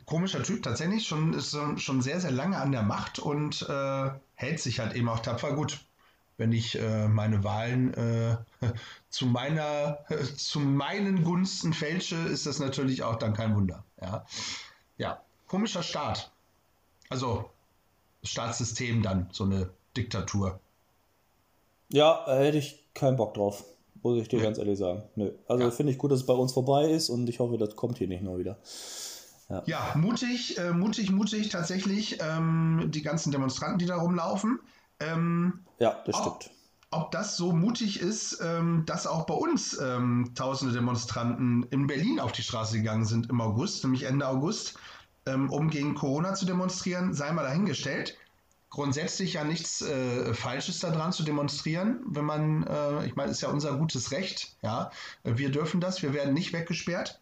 komischer 0.07 0.43
Typ, 0.43 0.63
tatsächlich, 0.63 1.07
schon, 1.07 1.35
ist 1.35 1.57
schon 1.77 2.01
sehr, 2.01 2.21
sehr 2.21 2.31
lange 2.31 2.57
an 2.57 2.73
der 2.73 2.83
Macht 2.83 3.19
und 3.19 3.67
äh, 3.69 4.11
hält 4.35 4.61
sich 4.61 4.81
halt 4.81 4.95
eben 4.95 5.09
auch 5.09 5.21
tapfer 5.21 5.53
gut. 5.53 5.81
Wenn 6.43 6.51
ich 6.51 6.77
äh, 6.77 7.07
meine 7.07 7.45
Wahlen 7.45 7.95
äh, 7.95 8.37
zu 9.11 9.27
meiner, 9.27 10.01
zu 10.37 10.59
meinen 10.59 11.23
Gunsten 11.23 11.73
fälsche, 11.73 12.17
ist 12.17 12.47
das 12.47 12.59
natürlich 12.59 13.05
auch 13.05 13.15
dann 13.15 13.33
kein 13.33 13.55
Wunder. 13.55 13.85
Ja, 14.01 14.27
ja. 14.97 15.23
komischer 15.47 15.85
Staat. 15.85 16.33
Also 17.11 17.49
Staatssystem 18.25 19.05
dann, 19.05 19.29
so 19.31 19.45
eine 19.45 19.71
Diktatur. 19.97 20.59
Ja, 21.91 22.25
hätte 22.27 22.59
ich 22.59 22.89
keinen 22.93 23.17
Bock 23.17 23.35
drauf. 23.35 23.65
Muss 24.03 24.21
ich 24.21 24.27
dir 24.27 24.41
ja. 24.41 24.43
ganz 24.47 24.59
ehrlich 24.59 24.81
sagen. 24.81 25.05
Nö. 25.15 25.31
Also 25.47 25.63
ja. 25.63 25.71
finde 25.71 25.93
ich 25.93 25.99
gut, 25.99 26.11
dass 26.11 26.23
es 26.23 26.27
bei 26.27 26.35
uns 26.35 26.53
vorbei 26.53 26.91
ist 26.91 27.09
und 27.09 27.29
ich 27.29 27.39
hoffe, 27.39 27.57
das 27.57 27.77
kommt 27.77 27.99
hier 27.99 28.09
nicht 28.09 28.25
noch 28.25 28.37
wieder. 28.37 28.59
Ja, 29.49 29.63
ja 29.67 29.93
mutig, 29.95 30.59
äh, 30.59 30.73
mutig, 30.73 31.13
mutig 31.13 31.51
tatsächlich. 31.51 32.19
Ähm, 32.21 32.89
die 32.89 33.03
ganzen 33.03 33.31
Demonstranten, 33.31 33.79
die 33.79 33.87
da 33.87 33.99
rumlaufen. 33.99 34.59
Ähm, 35.03 35.61
ja, 35.79 36.03
das 36.07 36.15
ob, 36.15 36.43
stimmt. 36.43 36.57
Ob 36.91 37.11
das 37.11 37.37
so 37.37 37.53
mutig 37.53 38.01
ist, 38.01 38.41
ähm, 38.43 38.85
dass 38.87 39.07
auch 39.07 39.27
bei 39.27 39.35
uns 39.35 39.79
ähm, 39.81 40.33
tausende 40.35 40.75
Demonstranten 40.75 41.65
in 41.71 41.87
Berlin 41.87 42.21
auf 42.21 42.33
die 42.33 42.43
Straße 42.43 42.79
gegangen 42.79 43.07
sind 43.07 43.31
im 43.31 43.41
August, 43.41 43.83
nämlich 43.85 44.05
Ende 44.05 44.29
August, 44.29 44.79
ähm, 45.27 45.51
um 45.51 45.71
gegen 45.71 45.95
Corona 45.95 46.35
zu 46.35 46.45
demonstrieren, 46.45 47.15
sei 47.15 47.33
mal 47.33 47.45
dahingestellt. 47.45 48.17
Grundsätzlich 48.69 49.35
ja 49.35 49.45
nichts 49.45 49.83
äh, 49.83 50.33
Falsches 50.33 50.81
daran 50.81 51.13
zu 51.13 51.25
demonstrieren, 51.25 52.01
wenn 52.07 52.25
man, 52.25 52.67
äh, 52.67 53.07
ich 53.07 53.17
meine, 53.17 53.31
ist 53.31 53.43
ja 53.43 53.49
unser 53.49 53.77
gutes 53.77 54.13
Recht, 54.13 54.57
ja, 54.63 54.91
wir 55.25 55.51
dürfen 55.51 55.81
das, 55.81 56.03
wir 56.03 56.15
werden 56.15 56.33
nicht 56.33 56.55
weggesperrt, 56.55 57.21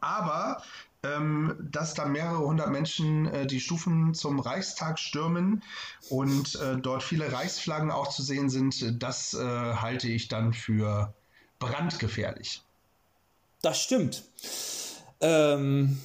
aber 0.00 0.62
dass 1.02 1.94
da 1.94 2.04
mehrere 2.04 2.44
hundert 2.44 2.70
Menschen 2.70 3.26
äh, 3.26 3.46
die 3.46 3.60
Stufen 3.60 4.12
zum 4.12 4.38
Reichstag 4.38 4.98
stürmen 4.98 5.62
und 6.10 6.56
äh, 6.56 6.76
dort 6.76 7.02
viele 7.02 7.32
Reichsflaggen 7.32 7.90
auch 7.90 8.08
zu 8.10 8.22
sehen 8.22 8.50
sind, 8.50 9.02
das 9.02 9.32
äh, 9.32 9.38
halte 9.38 10.08
ich 10.08 10.28
dann 10.28 10.52
für 10.52 11.14
brandgefährlich. 11.58 12.62
Das 13.62 13.80
stimmt. 13.80 14.24
Ähm, 15.22 15.98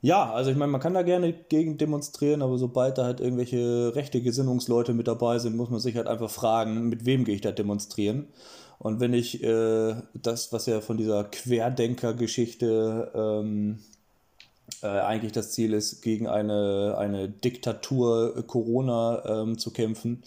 ja, 0.00 0.32
also 0.32 0.50
ich 0.50 0.56
meine, 0.56 0.72
man 0.72 0.80
kann 0.80 0.94
da 0.94 1.02
gerne 1.02 1.32
gegen 1.32 1.76
demonstrieren, 1.76 2.40
aber 2.40 2.56
sobald 2.56 2.96
da 2.96 3.04
halt 3.04 3.20
irgendwelche 3.20 3.94
rechte 3.94 4.22
Gesinnungsleute 4.22 4.94
mit 4.94 5.06
dabei 5.06 5.38
sind, 5.38 5.56
muss 5.56 5.70
man 5.70 5.80
sich 5.80 5.96
halt 5.96 6.06
einfach 6.06 6.30
fragen, 6.30 6.88
mit 6.88 7.04
wem 7.04 7.24
gehe 7.24 7.34
ich 7.34 7.40
da 7.42 7.52
demonstrieren? 7.52 8.28
Und 8.78 9.00
wenn 9.00 9.14
ich 9.14 9.40
das, 9.40 10.52
was 10.52 10.66
ja 10.66 10.82
von 10.82 10.98
dieser 10.98 11.24
Querdenker-Geschichte 11.24 13.12
ähm, 13.14 13.78
äh, 14.84 15.00
eigentlich 15.00 15.32
das 15.32 15.52
Ziel 15.52 15.72
ist, 15.72 16.02
gegen 16.02 16.28
eine, 16.28 16.96
eine 16.98 17.28
Diktatur 17.28 18.36
äh, 18.36 18.42
Corona 18.42 19.24
ähm, 19.24 19.58
zu 19.58 19.72
kämpfen 19.72 20.22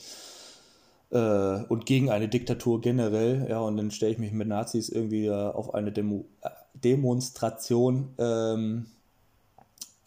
äh, 1.12 1.64
und 1.70 1.86
gegen 1.86 2.10
eine 2.10 2.28
Diktatur 2.28 2.82
generell, 2.82 3.48
ja, 3.50 3.60
und 3.60 3.78
dann 3.78 3.92
stelle 3.92 4.14
ich 4.14 4.18
mich 4.18 4.32
mit 4.32 4.48
Nazis 4.48 4.90
irgendwie 4.90 5.30
auf 5.30 5.76
eine 5.76 5.92
Demo 5.92 6.26
äh, 6.42 6.50
Demonstration. 6.74 8.10
Ähm, 8.18 8.88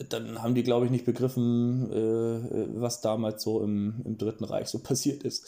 dann 0.09 0.42
haben 0.42 0.54
die, 0.54 0.62
glaube 0.62 0.87
ich, 0.87 0.90
nicht 0.90 1.04
begriffen, 1.04 1.90
äh, 1.92 2.80
was 2.80 3.00
damals 3.00 3.42
so 3.42 3.62
im, 3.62 4.02
im 4.04 4.19
Dritten 4.19 4.45
Reich 4.45 4.69
so 4.69 4.78
passiert 4.83 5.23
ist. 5.23 5.47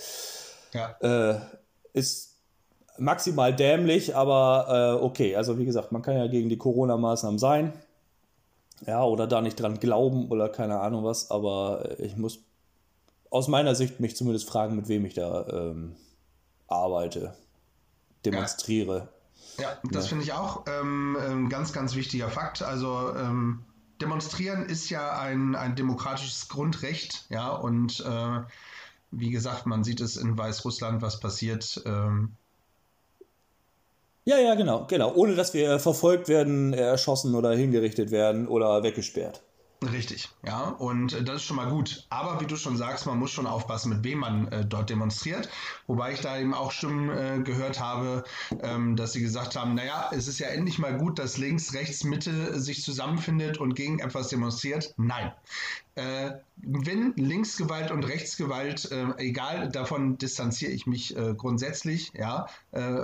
Ja. 0.72 1.42
Ist 1.92 2.32
maximal 2.98 3.54
dämlich, 3.54 4.16
aber 4.16 4.98
äh, 5.00 5.04
okay. 5.04 5.36
Also 5.36 5.58
wie 5.58 5.64
gesagt, 5.64 5.92
man 5.92 6.02
kann 6.02 6.16
ja 6.16 6.26
gegen 6.26 6.48
die 6.48 6.56
Corona-Maßnahmen 6.56 7.38
sein. 7.38 7.72
Ja, 8.86 9.04
oder 9.04 9.26
da 9.26 9.40
nicht 9.40 9.60
dran 9.60 9.78
glauben 9.78 10.28
oder 10.28 10.48
keine 10.48 10.80
Ahnung 10.80 11.04
was, 11.04 11.30
aber 11.30 12.00
ich 12.00 12.16
muss 12.16 12.40
aus 13.30 13.48
meiner 13.48 13.74
Sicht 13.74 14.00
mich 14.00 14.16
zumindest 14.16 14.48
fragen, 14.48 14.76
mit 14.76 14.88
wem 14.88 15.04
ich 15.04 15.14
da 15.14 15.46
ähm, 15.48 15.96
arbeite, 16.66 17.34
demonstriere. 18.24 19.08
Ja, 19.58 19.64
ja 19.64 19.78
das 19.90 20.04
ja. 20.04 20.08
finde 20.10 20.24
ich 20.24 20.32
auch 20.32 20.64
ähm, 20.66 21.16
ein 21.20 21.48
ganz, 21.48 21.72
ganz 21.72 21.94
wichtiger 21.94 22.28
Fakt. 22.28 22.62
Also 22.62 23.14
ähm, 23.16 23.64
Demonstrieren 24.02 24.66
ist 24.66 24.90
ja 24.90 25.16
ein, 25.16 25.54
ein 25.54 25.76
demokratisches 25.76 26.48
Grundrecht, 26.48 27.24
ja, 27.28 27.50
und 27.50 28.00
äh, 28.00 28.40
wie 29.12 29.30
gesagt, 29.30 29.64
man 29.64 29.84
sieht 29.84 30.00
es 30.00 30.16
in 30.16 30.36
Weißrussland, 30.36 31.02
was 31.02 31.20
passiert. 31.20 31.80
Ähm, 31.86 32.34
ja, 34.24 34.38
ja, 34.38 34.54
genau, 34.54 34.86
genau. 34.86 35.14
Ohne 35.14 35.34
dass 35.34 35.54
wir 35.54 35.78
verfolgt 35.78 36.28
werden, 36.28 36.72
erschossen 36.74 37.34
oder 37.34 37.52
hingerichtet 37.52 38.10
werden 38.10 38.48
oder 38.48 38.82
weggesperrt. 38.82 39.42
Richtig, 39.90 40.30
ja, 40.46 40.68
und 40.68 41.12
äh, 41.12 41.24
das 41.24 41.36
ist 41.36 41.44
schon 41.44 41.56
mal 41.56 41.68
gut. 41.68 42.06
Aber 42.08 42.40
wie 42.40 42.46
du 42.46 42.56
schon 42.56 42.76
sagst, 42.76 43.06
man 43.06 43.18
muss 43.18 43.32
schon 43.32 43.46
aufpassen, 43.46 43.88
mit 43.88 44.04
wem 44.04 44.18
man 44.18 44.46
äh, 44.48 44.64
dort 44.64 44.90
demonstriert. 44.90 45.48
Wobei 45.88 46.12
ich 46.12 46.20
da 46.20 46.38
eben 46.38 46.54
auch 46.54 46.70
Stimmen 46.70 47.10
äh, 47.10 47.42
gehört 47.42 47.80
habe, 47.80 48.22
ähm, 48.62 48.94
dass 48.94 49.12
sie 49.12 49.20
gesagt 49.20 49.56
haben, 49.56 49.74
naja, 49.74 50.10
es 50.12 50.28
ist 50.28 50.38
ja 50.38 50.48
endlich 50.48 50.78
mal 50.78 50.96
gut, 50.96 51.18
dass 51.18 51.36
links, 51.36 51.74
rechts, 51.74 52.04
Mitte 52.04 52.60
sich 52.60 52.82
zusammenfindet 52.84 53.58
und 53.58 53.74
gegen 53.74 53.98
etwas 53.98 54.28
demonstriert. 54.28 54.94
Nein. 54.98 55.32
Äh, 55.96 56.32
wenn 56.56 57.12
Linksgewalt 57.16 57.90
und 57.90 58.04
Rechtsgewalt, 58.04 58.90
äh, 58.92 59.06
egal, 59.18 59.68
davon 59.68 60.16
distanziere 60.16 60.70
ich 60.70 60.86
mich 60.86 61.16
äh, 61.16 61.34
grundsätzlich, 61.34 62.12
ja, 62.14 62.46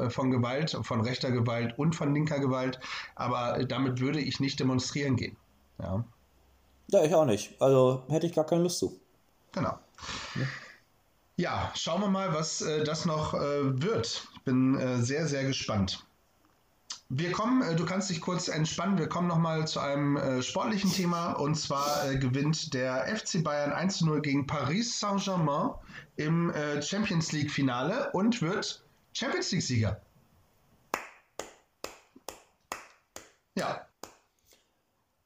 von 0.09 0.31
Gewalt, 0.31 0.79
von 0.83 1.01
rechter 1.01 1.31
Gewalt 1.31 1.79
und 1.79 1.95
von 1.95 2.15
linker 2.15 2.39
Gewalt, 2.39 2.79
aber 3.15 3.65
damit 3.65 4.01
würde 4.01 4.21
ich 4.21 4.41
nicht 4.41 4.61
demonstrieren 4.61 5.17
gehen. 5.17 5.37
Ja. 5.79 6.05
Ja, 6.91 7.05
ich 7.05 7.15
auch 7.15 7.27
nicht. 7.27 7.61
Also 7.61 8.05
hätte 8.09 8.27
ich 8.27 8.33
gar 8.33 8.47
keine 8.47 8.63
Lust 8.63 8.79
zu. 8.79 8.99
Genau. 9.53 9.79
Ja, 10.35 10.47
ja 11.37 11.73
schauen 11.75 12.01
wir 12.01 12.09
mal, 12.09 12.33
was 12.33 12.63
äh, 12.63 12.83
das 12.83 13.05
noch 13.05 13.35
äh, 13.35 13.83
wird. 13.83 14.27
Ich 14.35 14.43
bin 14.43 14.79
äh, 14.79 15.03
sehr, 15.03 15.27
sehr 15.27 15.45
gespannt. 15.45 16.05
Wir 17.11 17.33
kommen, 17.33 17.63
äh, 17.63 17.77
du 17.77 17.85
kannst 17.85 18.09
dich 18.09 18.23
kurz 18.23 18.49
entspannen. 18.49 18.97
Wir 18.99 19.09
kommen 19.09 19.29
nochmal 19.29 19.67
zu 19.69 19.81
einem 19.81 20.17
äh, 20.17 20.43
sportlichen 20.43 20.91
Thema. 20.91 21.33
Und 21.33 21.57
zwar 21.57 22.11
äh, 22.11 22.17
gewinnt 22.17 22.73
der 22.73 23.07
FC 23.15 23.45
Bayern 23.45 23.73
1-0 23.73 24.21
gegen 24.21 24.47
Paris 24.47 24.99
Saint-Germain 24.99 25.73
im 26.17 26.53
Champions 26.81 27.31
League-Finale 27.31 28.11
und 28.11 28.43
wird 28.43 28.85
Champions 29.13 29.53
League-Sieger. 29.53 30.01
Ja. 33.55 33.87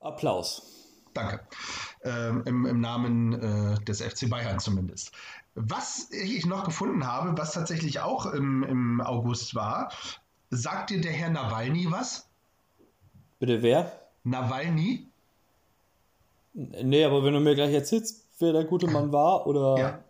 Applaus. 0.00 0.71
Danke. 1.14 1.40
Ähm, 2.04 2.42
im, 2.46 2.66
im, 2.66 2.80
Namen 2.80 3.32
äh, 3.34 3.84
des 3.84 4.02
FC 4.02 4.28
Bayern 4.28 4.58
zumindest. 4.58 5.12
Was 5.54 6.10
ich 6.10 6.46
noch 6.46 6.64
gefunden 6.64 7.06
habe, 7.06 7.36
was 7.36 7.52
tatsächlich 7.52 8.00
auch 8.00 8.26
im, 8.26 8.62
im 8.62 9.00
August 9.00 9.54
war, 9.54 9.92
sagt 10.50 10.90
dir 10.90 11.00
der 11.00 11.12
Herr 11.12 11.30
Nawalny 11.30 11.90
was? 11.90 12.28
Bitte 13.38 13.62
wer? 13.62 14.00
Nawalny? 14.24 15.06
Nee, 16.54 17.04
aber 17.04 17.24
wenn 17.24 17.34
du 17.34 17.40
mir 17.40 17.54
gleich 17.54 17.72
erzählst, 17.72 18.26
wer 18.38 18.52
der 18.52 18.64
gute 18.64 18.86
Mann 18.86 19.12
war, 19.12 19.46
oder. 19.46 19.78
Ja. 19.78 20.04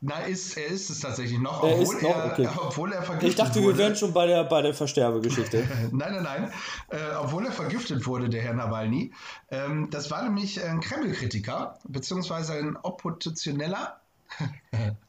Na, 0.00 0.20
ist, 0.20 0.56
er 0.56 0.66
ist 0.68 0.90
es 0.90 1.00
tatsächlich 1.00 1.40
noch, 1.40 1.64
Er 1.64 1.76
obwohl 1.80 2.02
noch? 2.02 2.10
er, 2.16 2.32
Okay. 2.32 2.48
obwohl 2.56 2.92
er 2.92 3.02
vergiftet 3.02 3.30
Ich 3.30 3.34
dachte, 3.34 3.60
wurde. 3.62 3.76
wir 3.76 3.78
wären 3.78 3.96
schon 3.96 4.12
bei 4.12 4.26
der, 4.28 4.44
bei 4.44 4.62
der 4.62 4.72
Versterbegeschichte. 4.72 5.66
Nein, 5.92 6.12
nein, 6.14 6.22
nein. 6.22 6.52
Äh, 6.90 7.16
obwohl 7.20 7.44
er 7.46 7.50
vergiftet 7.52 8.06
wurde, 8.06 8.28
der 8.28 8.42
Herr 8.42 8.54
Nawalny. 8.54 9.12
Ähm, 9.50 9.90
das 9.90 10.10
war 10.12 10.22
nämlich 10.22 10.62
ein 10.62 10.78
Kreml-Kritiker, 10.80 11.78
beziehungsweise 11.88 12.52
ein 12.54 12.76
Oppositioneller. 12.76 14.00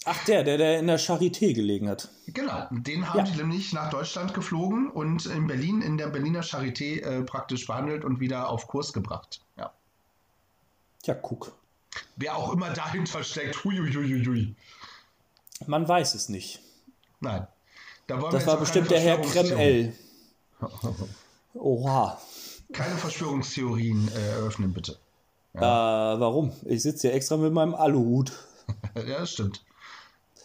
Ach, 0.05 0.23
der, 0.25 0.43
der, 0.43 0.57
der 0.57 0.79
in 0.79 0.87
der 0.87 0.99
Charité 0.99 1.53
gelegen 1.53 1.87
hat. 1.87 2.09
Genau, 2.27 2.67
den 2.71 3.07
haben 3.07 3.17
Ja. 3.19 3.23
die 3.25 3.37
nämlich 3.37 3.73
nach 3.73 3.91
Deutschland 3.91 4.33
geflogen 4.33 4.89
und 4.89 5.25
in 5.27 5.45
Berlin, 5.45 5.81
in 5.83 5.97
der 5.99 6.07
Berliner 6.07 6.41
Charité 6.41 7.01
äh, 7.01 7.21
praktisch 7.23 7.67
behandelt 7.67 8.03
und 8.05 8.19
wieder 8.21 8.49
auf 8.49 8.65
Kurs 8.67 8.91
gebracht. 8.93 9.41
Ja. 9.55 9.71
Tja, 11.03 11.13
guck. 11.13 11.51
Wer 12.15 12.35
auch 12.37 12.53
immer 12.53 12.69
dahinter 12.71 13.23
steckt, 13.23 13.63
huiuiuiui. 13.63 14.55
Man 15.67 15.87
weiß 15.87 16.15
es 16.15 16.29
nicht. 16.29 16.59
Nein. 17.19 17.47
Da 18.07 18.17
Das 18.29 18.47
war 18.47 18.57
bestimmt 18.57 18.89
der 18.89 18.99
Herr 18.99 19.21
Kreml. 19.21 19.93
Oha. 21.53 22.19
Keine 22.71 22.95
Verschwörungstheorien 22.95 24.09
äh, 24.15 24.29
eröffnen, 24.31 24.73
bitte. 24.73 24.97
Äh, 25.53 25.61
warum? 25.61 26.51
Ich 26.65 26.83
sitze 26.83 27.07
hier 27.07 27.15
extra 27.15 27.37
mit 27.37 27.53
meinem 27.53 27.75
Aluhut. 27.75 28.31
Ja, 28.95 29.19
das 29.19 29.31
stimmt. 29.31 29.63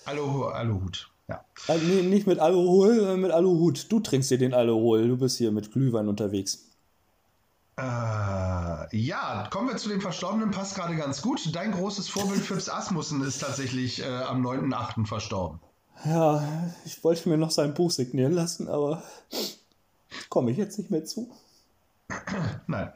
Alu, 0.07 0.47
Aluhut. 0.47 1.11
Ja. 1.29 1.45
Äh, 1.69 1.77
nee, 1.77 2.01
nicht 2.01 2.27
mit 2.27 2.39
Aluhol, 2.39 2.97
sondern 2.97 3.21
mit 3.21 3.31
Aluhut. 3.33 3.93
Du 3.93 4.01
trinkst 4.01 4.31
dir 4.31 4.39
den 4.39 4.55
Aluhol. 4.55 5.09
Du 5.09 5.19
bist 5.19 5.37
hier 5.37 5.53
mit 5.53 5.73
Glühwein 5.73 6.09
unterwegs. 6.09 6.71
Äh, 7.77 8.97
ja, 8.97 9.49
kommen 9.51 9.69
wir 9.69 9.77
zu 9.77 9.89
den 9.89 10.01
Verstorbenen, 10.01 10.51
passt 10.53 10.77
gerade 10.77 10.95
ganz 10.97 11.23
gut. 11.23 11.55
Dein 11.55 11.73
großes 11.73 12.09
Vorbild 12.09 12.43
Phipps 12.43 12.69
Asmussen 12.69 13.23
ist 13.23 13.41
tatsächlich 13.41 14.01
äh, 14.01 14.07
am 14.07 14.47
9.8. 14.47 15.07
verstorben. 15.07 15.61
Ja, 16.05 16.47
ich 16.85 17.03
wollte 17.03 17.29
mir 17.29 17.37
noch 17.37 17.51
sein 17.51 17.75
Buch 17.75 17.91
signieren 17.91 18.33
lassen, 18.33 18.69
aber 18.69 19.03
komme 20.29 20.51
ich 20.51 20.57
jetzt 20.57 20.79
nicht 20.79 20.91
mehr 20.91 21.05
zu. 21.05 21.31
Nein. 22.67 22.93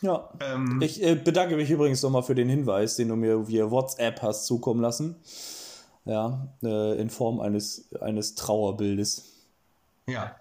Ja. 0.00 0.30
Ähm, 0.40 0.80
Ich 0.82 1.02
äh, 1.02 1.14
bedanke 1.14 1.56
mich 1.56 1.70
übrigens 1.70 2.02
nochmal 2.02 2.22
für 2.22 2.34
den 2.34 2.48
Hinweis, 2.48 2.96
den 2.96 3.08
du 3.08 3.16
mir 3.16 3.48
via 3.48 3.70
WhatsApp 3.70 4.22
hast 4.22 4.46
zukommen 4.46 4.80
lassen. 4.80 5.16
Ja, 6.04 6.48
äh, 6.64 7.00
in 7.00 7.10
Form 7.10 7.40
eines, 7.40 7.92
eines 8.00 8.34
Trauerbildes. 8.34 9.24
ja, 10.06 10.34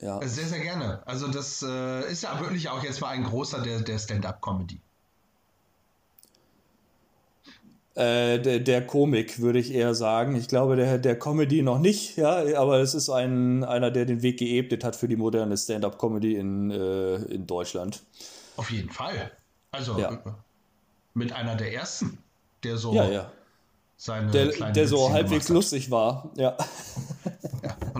Ja. 0.00 0.20
sehr, 0.26 0.46
sehr 0.46 0.60
gerne. 0.60 1.02
Also 1.06 1.28
das 1.28 1.62
äh, 1.62 2.10
ist 2.10 2.22
ja 2.22 2.38
wirklich 2.40 2.68
auch 2.68 2.82
jetzt 2.82 3.00
mal 3.00 3.08
ein 3.08 3.24
großer 3.24 3.62
der, 3.62 3.80
der 3.80 3.98
Stand-up-Comedy. 3.98 4.80
Äh, 7.96 8.40
der, 8.40 8.58
der 8.58 8.84
Komik, 8.84 9.40
würde 9.40 9.60
ich 9.60 9.72
eher 9.72 9.94
sagen. 9.94 10.34
Ich 10.34 10.48
glaube, 10.48 10.74
der, 10.74 10.98
der 10.98 11.16
Comedy 11.16 11.62
noch 11.62 11.78
nicht, 11.78 12.16
ja, 12.16 12.42
aber 12.58 12.80
es 12.80 12.92
ist 12.92 13.08
ein, 13.08 13.62
einer, 13.62 13.92
der 13.92 14.04
den 14.04 14.20
Weg 14.22 14.40
geebnet 14.40 14.82
hat 14.82 14.96
für 14.96 15.06
die 15.06 15.14
moderne 15.14 15.56
Stand-up-Comedy 15.56 16.34
in, 16.34 16.72
äh, 16.72 17.14
in 17.16 17.46
Deutschland. 17.46 18.02
Auf 18.56 18.70
jeden 18.72 18.90
Fall. 18.90 19.30
Also 19.70 19.96
Ja. 19.98 20.12
äh, 20.12 20.18
mit 21.14 21.32
einer 21.32 21.54
der 21.54 21.72
ersten, 21.72 22.18
der 22.64 22.76
so 22.78 22.92
Ja, 22.94 23.08
ja. 23.08 23.32
seine 23.96 24.32
Der, 24.32 24.46
der 24.72 24.88
so 24.88 25.12
halbwegs 25.12 25.48
lustig 25.48 25.88
war. 25.92 26.32
Ja. 26.36 26.56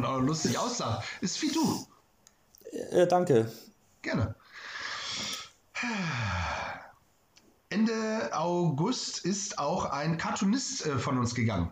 Und 0.04 0.11
auch 0.11 0.20
lustig 0.20 0.58
aussah. 0.58 1.02
Ist 1.23 1.40
wie 1.40 1.50
du. 1.50 1.87
Äh, 2.90 3.06
danke. 3.06 3.50
Gerne. 4.02 4.34
Ende 7.71 8.30
August 8.32 9.25
ist 9.25 9.58
auch 9.58 9.86
ein 9.86 10.19
Cartoonist 10.19 10.84
äh, 10.84 10.99
von 10.99 11.17
uns 11.17 11.34
gegangen. 11.34 11.71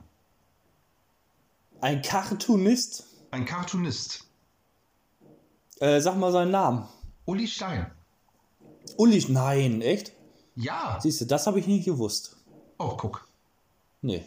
Ein 1.83 2.01
Cartoonist? 2.01 3.05
Ein 3.33 3.45
Cartoonist. 3.45 4.25
Äh, 5.81 6.01
sag 6.01 6.17
mal 6.17 6.33
seinen 6.33 6.53
Namen. 6.53 6.89
Uli 7.27 7.47
Stein. 7.47 7.91
Uli, 8.97 9.23
nein, 9.29 9.83
echt? 9.83 10.13
Ja. 10.57 10.99
Siehst 11.03 11.21
du, 11.21 11.27
das 11.27 11.47
habe 11.47 11.59
ich 11.61 11.67
nicht 11.67 11.85
gewusst. 11.85 12.37
Oh, 12.79 12.97
guck. 12.97 13.29
Nee. 14.01 14.25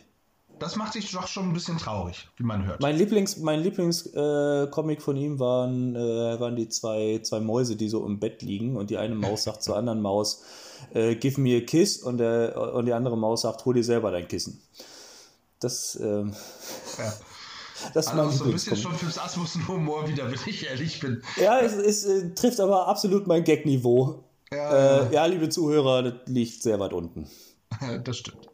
Das 0.59 0.75
macht 0.75 0.95
dich 0.95 1.11
doch 1.11 1.27
schon 1.27 1.49
ein 1.49 1.53
bisschen 1.53 1.77
traurig, 1.77 2.27
wie 2.37 2.43
man 2.43 2.65
hört. 2.65 2.81
Mein 2.81 2.95
Lieblings, 2.97 3.37
mein 3.37 3.61
Lieblings 3.61 4.05
äh, 4.13 4.67
von 4.99 5.17
ihm 5.17 5.39
waren, 5.39 5.95
äh, 5.95 6.39
waren 6.39 6.55
die 6.55 6.69
zwei, 6.69 7.19
zwei 7.23 7.39
Mäuse, 7.39 7.75
die 7.75 7.89
so 7.89 8.05
im 8.05 8.19
Bett 8.19 8.41
liegen 8.41 8.77
und 8.77 8.89
die 8.89 8.97
eine 8.97 9.15
Maus 9.15 9.43
sagt 9.43 9.63
zur 9.63 9.75
anderen 9.75 10.01
Maus, 10.01 10.43
äh, 10.93 11.15
give 11.15 11.39
me 11.39 11.57
a 11.57 11.61
kiss 11.61 11.97
und, 11.97 12.17
der, 12.17 12.73
und 12.73 12.85
die 12.85 12.93
andere 12.93 13.17
Maus 13.17 13.41
sagt, 13.41 13.65
hol 13.65 13.73
dir 13.73 13.83
selber 13.83 14.11
dein 14.11 14.27
Kissen. 14.27 14.61
Das, 15.59 15.99
ähm, 16.01 16.33
Ja. 16.97 17.13
das 17.93 18.05
ist 18.07 18.11
Also 18.13 18.23
mein 18.23 18.31
so 18.31 18.43
ein 18.45 18.51
bisschen 18.51 18.75
Lieblingscomic. 18.75 18.79
schon 18.79 18.95
Phipps 18.95 19.17
Asmussen 19.17 19.67
Humor 19.67 20.07
wieder, 20.07 20.25
wenn 20.29 20.39
ich 20.45 20.65
ehrlich 20.67 20.99
bin. 20.99 21.21
Ja, 21.37 21.59
es, 21.59 21.73
es 21.73 22.05
äh, 22.05 22.33
trifft 22.33 22.59
aber 22.59 22.87
absolut 22.87 23.27
mein 23.27 23.43
Gag-Niveau. 23.43 24.23
Ja, 24.51 25.01
Äh, 25.07 25.13
ja, 25.13 25.25
liebe 25.25 25.49
Zuhörer, 25.49 26.03
das 26.03 26.13
liegt 26.27 26.61
sehr 26.61 26.79
weit 26.79 26.93
unten. 26.93 27.27
das 28.03 28.17
stimmt. 28.17 28.47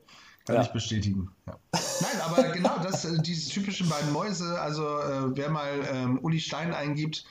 Kann 0.45 0.55
Ja. 0.55 0.61
ich 0.63 0.69
bestätigen. 0.69 1.31
Ja. 1.47 1.57
Nein, 2.01 2.21
aber 2.21 2.49
genau 2.51 2.79
das, 2.79 3.05
äh, 3.05 3.21
diese 3.21 3.49
typischen 3.51 3.87
beiden 3.89 4.11
Mäuse, 4.11 4.59
also 4.59 4.83
äh, 4.99 5.35
wer 5.37 5.49
mal 5.49 5.87
ähm, 5.91 6.19
Uli 6.23 6.39
Stein 6.39 6.73
eingibt, 6.73 7.25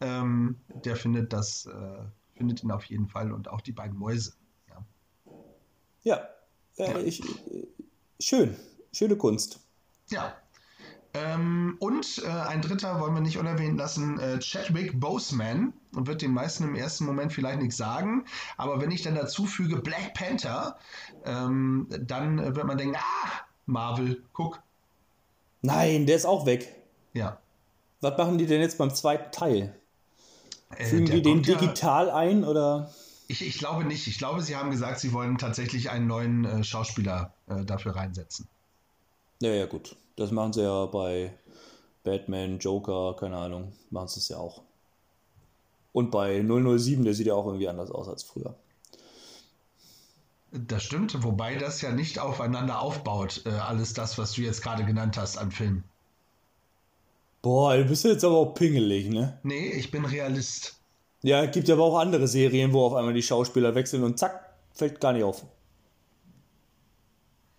ähm, 0.00 0.58
der 0.84 0.96
findet 0.96 1.32
das, 1.32 1.66
äh, 1.66 2.02
findet 2.36 2.62
ihn 2.64 2.70
auf 2.70 2.84
jeden 2.84 3.06
Fall 3.08 3.32
und 3.32 3.48
auch 3.48 3.60
die 3.60 3.72
beiden 3.72 3.96
Mäuse. 3.98 4.32
Ja. 4.68 4.84
Ja, 6.02 6.28
äh, 6.86 7.02
ich, 7.02 7.20
äh, 7.22 7.66
schön, 8.20 8.56
schöne 8.92 9.16
Kunst. 9.16 9.60
ja. 10.10 10.34
Ähm, 11.14 11.76
und 11.78 12.22
äh, 12.24 12.28
ein 12.28 12.60
dritter 12.60 13.00
wollen 13.00 13.14
wir 13.14 13.20
nicht 13.20 13.38
unerwähnt 13.38 13.78
lassen, 13.78 14.18
äh, 14.18 14.40
Chadwick 14.40 14.98
Boseman. 14.98 15.72
Und 15.94 16.08
wird 16.08 16.22
den 16.22 16.32
meisten 16.32 16.64
im 16.64 16.74
ersten 16.74 17.06
Moment 17.06 17.32
vielleicht 17.32 17.60
nichts 17.60 17.76
sagen. 17.76 18.24
Aber 18.56 18.80
wenn 18.80 18.90
ich 18.90 19.02
dann 19.02 19.14
dazu 19.14 19.46
füge 19.46 19.76
Black 19.76 20.12
Panther, 20.14 20.76
ähm, 21.24 21.86
dann 22.00 22.40
äh, 22.40 22.56
wird 22.56 22.66
man 22.66 22.76
denken, 22.76 22.96
ah, 22.96 23.30
Marvel, 23.66 24.22
guck. 24.32 24.60
Nein, 25.62 26.06
der 26.06 26.16
ist 26.16 26.26
auch 26.26 26.46
weg. 26.46 26.74
Ja. 27.12 27.38
Was 28.00 28.18
machen 28.18 28.36
die 28.38 28.46
denn 28.46 28.60
jetzt 28.60 28.76
beim 28.76 28.92
zweiten 28.92 29.30
Teil? 29.30 29.78
Äh, 30.76 30.84
Fügen 30.84 31.06
der 31.06 31.14
die 31.16 31.22
den 31.22 31.32
kommt 31.34 31.46
ja- 31.46 31.58
digital 31.58 32.10
ein 32.10 32.44
oder? 32.44 32.90
Ich, 33.28 33.46
ich 33.46 33.56
glaube 33.58 33.84
nicht. 33.84 34.06
Ich 34.08 34.18
glaube, 34.18 34.42
sie 34.42 34.56
haben 34.56 34.70
gesagt, 34.70 34.98
sie 34.98 35.12
wollen 35.12 35.38
tatsächlich 35.38 35.90
einen 35.90 36.06
neuen 36.08 36.44
äh, 36.44 36.64
Schauspieler 36.64 37.32
äh, 37.46 37.64
dafür 37.64 37.94
reinsetzen. 37.96 38.48
Ja, 39.40 39.50
ja, 39.50 39.66
gut. 39.66 39.96
Das 40.16 40.30
machen 40.30 40.52
sie 40.52 40.62
ja 40.62 40.86
bei 40.86 41.32
Batman, 42.04 42.58
Joker, 42.58 43.16
keine 43.18 43.36
Ahnung, 43.36 43.72
machen 43.90 44.08
sie 44.08 44.20
es 44.20 44.28
ja 44.28 44.38
auch. 44.38 44.62
Und 45.92 46.10
bei 46.10 46.42
007, 46.42 47.04
der 47.04 47.14
sieht 47.14 47.26
ja 47.26 47.34
auch 47.34 47.46
irgendwie 47.46 47.68
anders 47.68 47.90
aus 47.90 48.08
als 48.08 48.22
früher. 48.22 48.54
Das 50.52 50.84
stimmt, 50.84 51.24
wobei 51.24 51.56
das 51.56 51.80
ja 51.82 51.90
nicht 51.90 52.20
aufeinander 52.20 52.80
aufbaut, 52.80 53.42
äh, 53.44 53.50
alles 53.50 53.92
das, 53.92 54.18
was 54.18 54.32
du 54.32 54.42
jetzt 54.42 54.62
gerade 54.62 54.84
genannt 54.84 55.16
hast 55.16 55.36
an 55.36 55.50
Filmen. 55.50 55.82
Boah, 57.42 57.76
du 57.76 57.84
bist 57.84 58.04
jetzt 58.04 58.24
aber 58.24 58.36
auch 58.38 58.54
pingelig, 58.54 59.08
ne? 59.08 59.38
Nee, 59.42 59.70
ich 59.70 59.90
bin 59.90 60.04
Realist. 60.04 60.76
Ja, 61.22 61.44
gibt 61.46 61.68
aber 61.70 61.82
auch 61.82 61.98
andere 61.98 62.28
Serien, 62.28 62.72
wo 62.72 62.84
auf 62.84 62.94
einmal 62.94 63.14
die 63.14 63.22
Schauspieler 63.22 63.74
wechseln 63.74 64.04
und 64.04 64.18
zack, 64.18 64.54
fällt 64.72 65.00
gar 65.00 65.12
nicht 65.12 65.24
auf. 65.24 65.44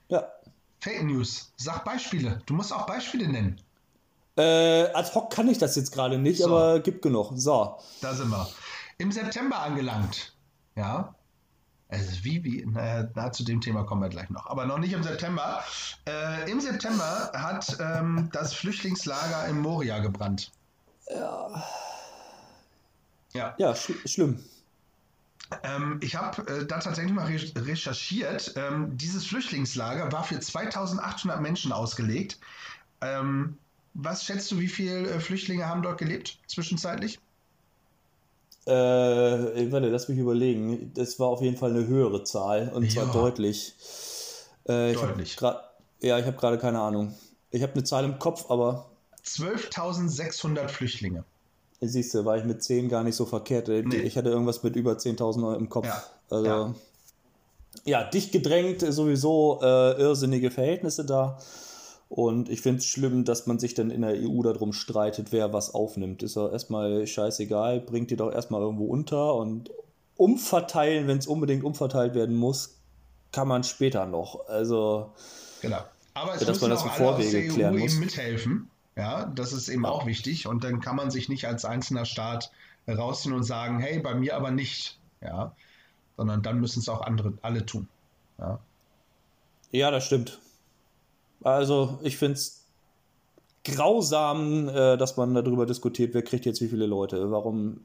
Ja. 0.09 0.31
Fake 0.85 1.03
News. 1.03 1.51
Sag 1.57 1.83
Beispiele. 1.83 2.43
Du 2.45 2.53
musst 2.53 2.71
auch 2.71 2.85
Beispiele 2.85 3.27
nennen. 3.27 3.59
Äh, 4.37 4.83
ad 4.93 5.09
hoc 5.15 5.31
kann 5.31 5.47
ich 5.47 5.57
das 5.57 5.75
jetzt 5.75 5.91
gerade 5.91 6.19
nicht, 6.19 6.37
So. 6.37 6.45
aber 6.45 6.79
gibt 6.79 7.01
genug. 7.01 7.31
So. 7.35 7.79
Da 8.01 8.13
sind 8.13 8.29
wir. 8.29 8.47
Im 8.99 9.11
September 9.11 9.57
angelangt. 9.61 10.35
Ja. 10.75 11.15
Also 11.89 12.23
wie, 12.23 12.43
wie, 12.43 12.63
naja, 12.67 13.09
na, 13.15 13.31
zu 13.31 13.43
dem 13.43 13.61
Thema 13.61 13.83
kommen 13.83 14.03
wir 14.03 14.09
gleich 14.09 14.29
noch. 14.29 14.45
Aber 14.45 14.67
noch 14.67 14.77
nicht 14.77 14.93
im 14.93 15.01
September. 15.01 15.63
Äh, 16.07 16.51
Im 16.51 16.61
September 16.61 17.31
hat 17.33 17.77
ähm, 17.79 18.29
das 18.31 18.53
Flüchtlingslager 18.53 19.47
in 19.47 19.61
Moria 19.61 19.97
gebrannt. 19.97 20.51
Ja. 21.09 21.63
Ja, 23.57 23.75
sch 23.75 23.91
schlimm. 24.05 24.39
Ähm, 25.63 25.99
ich 26.01 26.15
habe 26.15 26.47
äh, 26.47 26.65
da 26.65 26.79
tatsächlich 26.79 27.13
mal 27.13 27.25
re 27.25 27.39
recherchiert. 27.55 28.53
Ähm, 28.55 28.97
dieses 28.97 29.25
Flüchtlingslager 29.25 30.11
war 30.11 30.23
für 30.23 30.39
2800 30.39 31.41
Menschen 31.41 31.71
ausgelegt. 31.71 32.39
Ähm, 33.01 33.57
was 33.93 34.25
schätzt 34.25 34.51
du, 34.51 34.59
wie 34.59 34.67
viele 34.67 35.09
äh, 35.09 35.19
Flüchtlinge 35.19 35.67
haben 35.67 35.81
dort 35.81 35.99
gelebt 35.99 36.39
zwischenzeitlich? 36.47 37.19
Äh, 38.65 38.71
warte, 39.71 39.89
lass 39.89 40.09
mich 40.09 40.17
überlegen. 40.17 40.91
Das 40.93 41.19
war 41.19 41.27
auf 41.27 41.41
jeden 41.41 41.57
Fall 41.57 41.69
eine 41.69 41.85
höhere 41.85 42.23
Zahl 42.23 42.69
und 42.73 42.91
zwar 42.91 43.05
Ja. 43.05 43.11
deutlich. 43.13 43.75
Äh, 44.65 44.95
hab 44.95 45.09
Deutlich. 45.09 45.37
ja, 46.01 46.17
ich 46.19 46.25
habe 46.25 46.37
gerade 46.37 46.57
keine 46.57 46.79
Ahnung. 46.81 47.13
Ich 47.51 47.61
habe 47.61 47.73
eine 47.73 47.83
Zahl 47.83 48.03
im 48.03 48.17
Kopf, 48.17 48.49
aber 48.49 48.89
12.600 49.23 50.67
Flüchtlinge. 50.67 51.23
Siehst 51.81 52.13
du, 52.13 52.25
war 52.25 52.37
ich 52.37 52.45
mit 52.45 52.63
10 52.63 52.89
gar 52.89 53.03
nicht 53.03 53.15
so 53.15 53.25
verkehrt. 53.25 53.67
Nee. 53.67 53.97
Ich 53.97 54.17
hatte 54.17 54.29
irgendwas 54.29 54.63
mit 54.63 54.75
über 54.75 54.93
10.000 54.93 55.57
im 55.57 55.69
Kopf. 55.69 55.85
Ja. 55.85 56.03
Also, 56.29 56.47
ja. 56.47 56.73
ja. 57.83 58.03
dicht 58.03 58.31
gedrängt, 58.31 58.81
sowieso 58.81 59.59
äh, 59.61 59.99
irrsinnige 59.99 60.51
Verhältnisse 60.51 61.05
da. 61.05 61.37
Und 62.07 62.49
ich 62.49 62.61
finde 62.61 62.79
es 62.79 62.85
schlimm, 62.85 63.25
dass 63.25 63.47
man 63.47 63.59
sich 63.59 63.73
dann 63.73 63.89
in 63.89 64.01
der 64.01 64.15
EU 64.15 64.41
darum 64.41 64.73
streitet, 64.73 65.31
wer 65.31 65.53
was 65.53 65.73
aufnimmt. 65.73 66.23
Ist 66.23 66.35
ja 66.35 66.49
erstmal 66.49 67.05
scheißegal, 67.05 67.81
bringt 67.81 68.11
die 68.11 68.15
doch 68.15 68.31
erstmal 68.31 68.61
irgendwo 68.61 68.85
unter 68.85 69.35
und 69.35 69.71
umverteilen, 70.17 71.07
wenn 71.07 71.17
es 71.17 71.27
unbedingt 71.27 71.63
umverteilt 71.63 72.15
werden 72.15 72.35
muss, 72.35 72.77
kann 73.31 73.47
man 73.47 73.63
später 73.63 74.05
noch. 74.05 74.47
Also, 74.47 75.11
genau. 75.61 75.79
Aber 76.13 76.35
es 76.35 76.45
dass 76.45 76.61
man 76.61 76.69
das 76.69 76.83
im 76.83 76.91
Vorwege 76.91 77.49
klären 77.49 77.77
muss. 77.77 77.95
mithelfen. 77.95 78.69
Ja, 78.97 79.25
das 79.25 79.51
ist 79.51 79.67
eben 79.67 79.85
auch 79.85 80.05
wichtig. 80.05 80.47
Und 80.47 80.63
dann 80.63 80.79
kann 80.79 80.95
man 80.95 81.11
sich 81.11 81.27
nicht 81.27 81.45
als 81.45 81.65
einzelner 81.65 82.05
Staat 82.05 82.51
rausziehen 82.87 83.35
und 83.35 83.43
sagen, 83.43 83.79
hey, 83.79 83.99
bei 83.99 84.15
mir 84.15 84.35
aber 84.35 84.51
nicht. 84.51 84.99
Ja, 85.21 85.53
sondern 86.17 86.43
dann 86.43 86.59
müssen 86.59 86.79
es 86.79 86.89
auch 86.89 87.01
andere, 87.01 87.33
alle 87.41 87.65
tun. 87.65 87.87
Ja, 88.37 88.59
ja 89.71 89.91
das 89.91 90.05
stimmt. 90.05 90.39
Also, 91.43 91.99
ich 92.03 92.17
finde 92.17 92.35
es 92.35 92.65
grausam, 93.63 94.69
äh, 94.69 94.97
dass 94.97 95.17
man 95.17 95.33
darüber 95.33 95.65
diskutiert, 95.65 96.13
wer 96.13 96.21
kriegt 96.21 96.45
jetzt 96.45 96.61
wie 96.61 96.67
viele 96.67 96.85
Leute. 96.85 97.31
Warum 97.31 97.81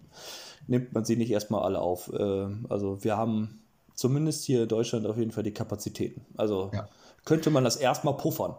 nimmt 0.66 0.92
man 0.92 1.04
sie 1.04 1.16
nicht 1.16 1.30
erstmal 1.30 1.62
alle 1.62 1.80
auf? 1.80 2.12
Äh, 2.12 2.46
also, 2.68 3.02
wir 3.02 3.16
haben 3.16 3.60
zumindest 3.94 4.44
hier 4.44 4.62
in 4.62 4.68
Deutschland 4.68 5.06
auf 5.06 5.16
jeden 5.16 5.32
Fall 5.32 5.42
die 5.42 5.54
Kapazitäten. 5.54 6.24
Also, 6.36 6.70
ja. 6.72 6.88
könnte 7.24 7.50
man 7.50 7.64
das 7.64 7.76
erstmal 7.76 8.16
puffern. 8.16 8.54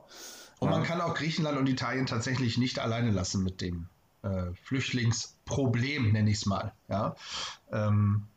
Und 0.62 0.69
man 0.69 0.84
kann 0.84 1.02
auch 1.02 1.15
Griechenland 1.15 1.58
und 1.58 1.67
Italien 1.67 2.06
tatsächlich 2.06 2.60
nicht 2.60 2.78
alleine 2.78 3.10
lassen 3.10 3.43
mit 3.43 3.62
dem 3.62 3.88
äh, 4.21 4.54
Flüchtlingsproblem, 4.63 6.12
nenne 6.12 6.30
ich 6.30 6.38
es 6.38 6.45
mal. 6.45 6.71
Ja? 6.88 7.15
Ähm, 7.71 8.28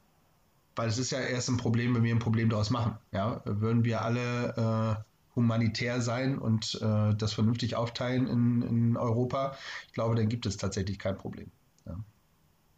weil 0.75 0.89
es 0.89 0.97
ist 0.97 1.13
ja 1.13 1.21
erst 1.21 1.51
ein 1.51 1.59
Problem, 1.59 1.95
wenn 1.95 2.03
wir 2.03 2.15
ein 2.15 2.21
Problem 2.21 2.49
daraus 2.49 2.71
machen. 2.71 2.97
Ja? 3.13 3.43
Würden 3.45 3.85
wir 3.85 4.01
alle 4.01 4.97
äh, 4.97 5.37
humanitär 5.37 6.01
sein 6.01 6.39
und 6.39 6.81
äh, 6.81 7.15
das 7.15 7.35
vernünftig 7.35 7.77
aufteilen 7.77 8.27
in, 8.27 8.63
in 8.63 8.97
Europa, 8.97 9.55
ich 9.87 9.93
glaube, 9.93 10.15
dann 10.15 10.31
gibt 10.31 10.47
es 10.47 10.57
tatsächlich 10.57 10.99
kein 10.99 11.19
Problem. 11.19 11.51
Ja, 11.85 11.97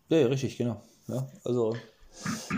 ja, 0.08 0.18
ja 0.18 0.26
richtig, 0.26 0.56
genau. 0.56 0.82
Ja, 1.06 1.28
also 1.44 1.76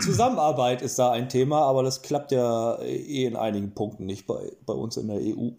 Zusammenarbeit 0.01 0.81
ist 0.81 0.99
da 0.99 1.11
ein 1.11 1.29
Thema, 1.29 1.65
aber 1.65 1.83
das 1.83 2.01
klappt 2.01 2.33
ja 2.33 2.81
eh 2.81 3.27
in 3.27 3.37
einigen 3.37 3.75
Punkten 3.75 4.07
nicht 4.07 4.27
bei, 4.27 4.53
bei 4.65 4.73
uns 4.73 4.97
in 4.97 5.09
der 5.09 5.19
EU. 5.19 5.51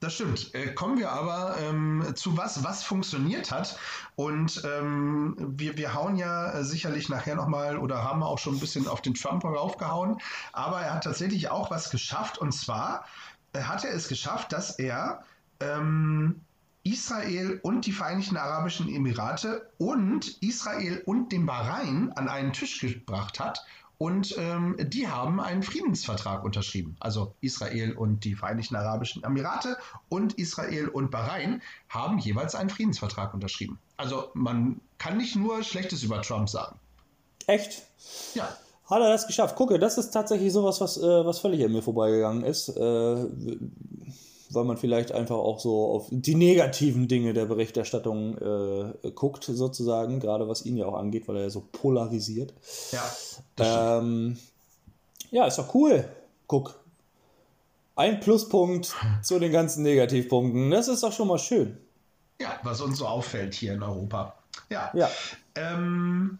Das 0.00 0.14
stimmt. 0.14 0.54
Äh, 0.54 0.74
kommen 0.74 0.98
wir 0.98 1.10
aber 1.10 1.56
ähm, 1.58 2.12
zu 2.14 2.36
was, 2.36 2.62
was 2.62 2.84
funktioniert 2.84 3.50
hat. 3.50 3.78
Und 4.14 4.62
ähm, 4.64 5.34
wir, 5.38 5.78
wir 5.78 5.94
hauen 5.94 6.16
ja 6.16 6.52
äh, 6.52 6.64
sicherlich 6.64 7.08
nachher 7.08 7.34
nochmal 7.34 7.78
oder 7.78 8.04
haben 8.04 8.22
auch 8.22 8.38
schon 8.38 8.56
ein 8.56 8.60
bisschen 8.60 8.88
auf 8.88 9.00
den 9.00 9.14
Trump 9.14 9.44
raufgehauen. 9.44 10.18
Aber 10.52 10.82
er 10.82 10.94
hat 10.94 11.04
tatsächlich 11.04 11.50
auch 11.50 11.70
was 11.70 11.90
geschafft. 11.90 12.36
Und 12.36 12.52
zwar 12.52 13.06
äh, 13.54 13.62
hat 13.62 13.84
er 13.84 13.94
es 13.94 14.08
geschafft, 14.08 14.52
dass 14.52 14.78
er 14.78 15.24
ähm, 15.60 16.42
Israel 16.82 17.58
und 17.62 17.86
die 17.86 17.92
Vereinigten 17.92 18.36
Arabischen 18.36 18.94
Emirate 18.94 19.70
und 19.78 20.40
Israel 20.42 21.02
und 21.06 21.32
den 21.32 21.46
Bahrain 21.46 22.12
an 22.12 22.28
einen 22.28 22.52
Tisch 22.52 22.80
gebracht 22.80 23.40
hat 23.40 23.64
und 23.98 24.34
ähm, 24.38 24.76
die 24.78 25.08
haben 25.08 25.40
einen 25.40 25.62
Friedensvertrag 25.62 26.44
unterschrieben. 26.44 26.96
Also 27.00 27.34
Israel 27.40 27.92
und 27.92 28.24
die 28.24 28.34
Vereinigten 28.34 28.76
Arabischen 28.76 29.24
Emirate 29.24 29.76
und 30.08 30.34
Israel 30.34 30.88
und 30.88 31.10
Bahrain 31.10 31.62
haben 31.88 32.18
jeweils 32.18 32.54
einen 32.54 32.70
Friedensvertrag 32.70 33.32
unterschrieben. 33.32 33.78
Also 33.96 34.28
man 34.34 34.80
kann 34.98 35.16
nicht 35.16 35.36
nur 35.36 35.62
Schlechtes 35.62 36.02
über 36.02 36.20
Trump 36.22 36.48
sagen. 36.48 36.78
Echt? 37.46 37.82
Ja. 38.34 38.48
Hat 38.88 39.00
er 39.00 39.08
das 39.08 39.26
geschafft? 39.26 39.56
Gucke, 39.56 39.78
das 39.78 39.98
ist 39.98 40.10
tatsächlich 40.10 40.52
sowas, 40.52 40.80
was, 40.80 40.96
äh, 40.96 41.24
was 41.24 41.40
völlig 41.40 41.64
an 41.64 41.72
mir 41.72 41.82
vorbeigegangen 41.82 42.44
ist. 42.44 42.68
Äh, 42.68 43.26
weil 44.56 44.64
man 44.64 44.76
vielleicht 44.76 45.12
einfach 45.12 45.36
auch 45.36 45.60
so 45.60 45.86
auf 45.92 46.08
die 46.10 46.34
negativen 46.34 47.06
Dinge 47.06 47.32
der 47.32 47.46
Berichterstattung 47.46 48.36
äh, 48.38 49.10
guckt, 49.10 49.44
sozusagen, 49.44 50.18
gerade 50.18 50.48
was 50.48 50.66
ihn 50.66 50.76
ja 50.76 50.86
auch 50.86 50.96
angeht, 50.96 51.28
weil 51.28 51.36
er 51.36 51.42
ja 51.42 51.50
so 51.50 51.62
polarisiert. 51.70 52.52
Ja. 52.90 53.98
Ähm, 53.98 54.36
ja, 55.30 55.46
ist 55.46 55.58
doch 55.58 55.74
cool. 55.74 56.08
Guck. 56.46 56.80
Ein 57.94 58.20
Pluspunkt 58.20 58.94
zu 59.22 59.38
den 59.38 59.52
ganzen 59.52 59.82
Negativpunkten. 59.82 60.70
Das 60.70 60.88
ist 60.88 61.02
doch 61.02 61.12
schon 61.12 61.28
mal 61.28 61.38
schön. 61.38 61.78
Ja, 62.40 62.58
was 62.62 62.80
uns 62.80 62.98
so 62.98 63.06
auffällt 63.06 63.54
hier 63.54 63.74
in 63.74 63.82
Europa. 63.82 64.34
Ja. 64.68 64.90
ja. 64.94 65.10
Ähm, 65.54 66.38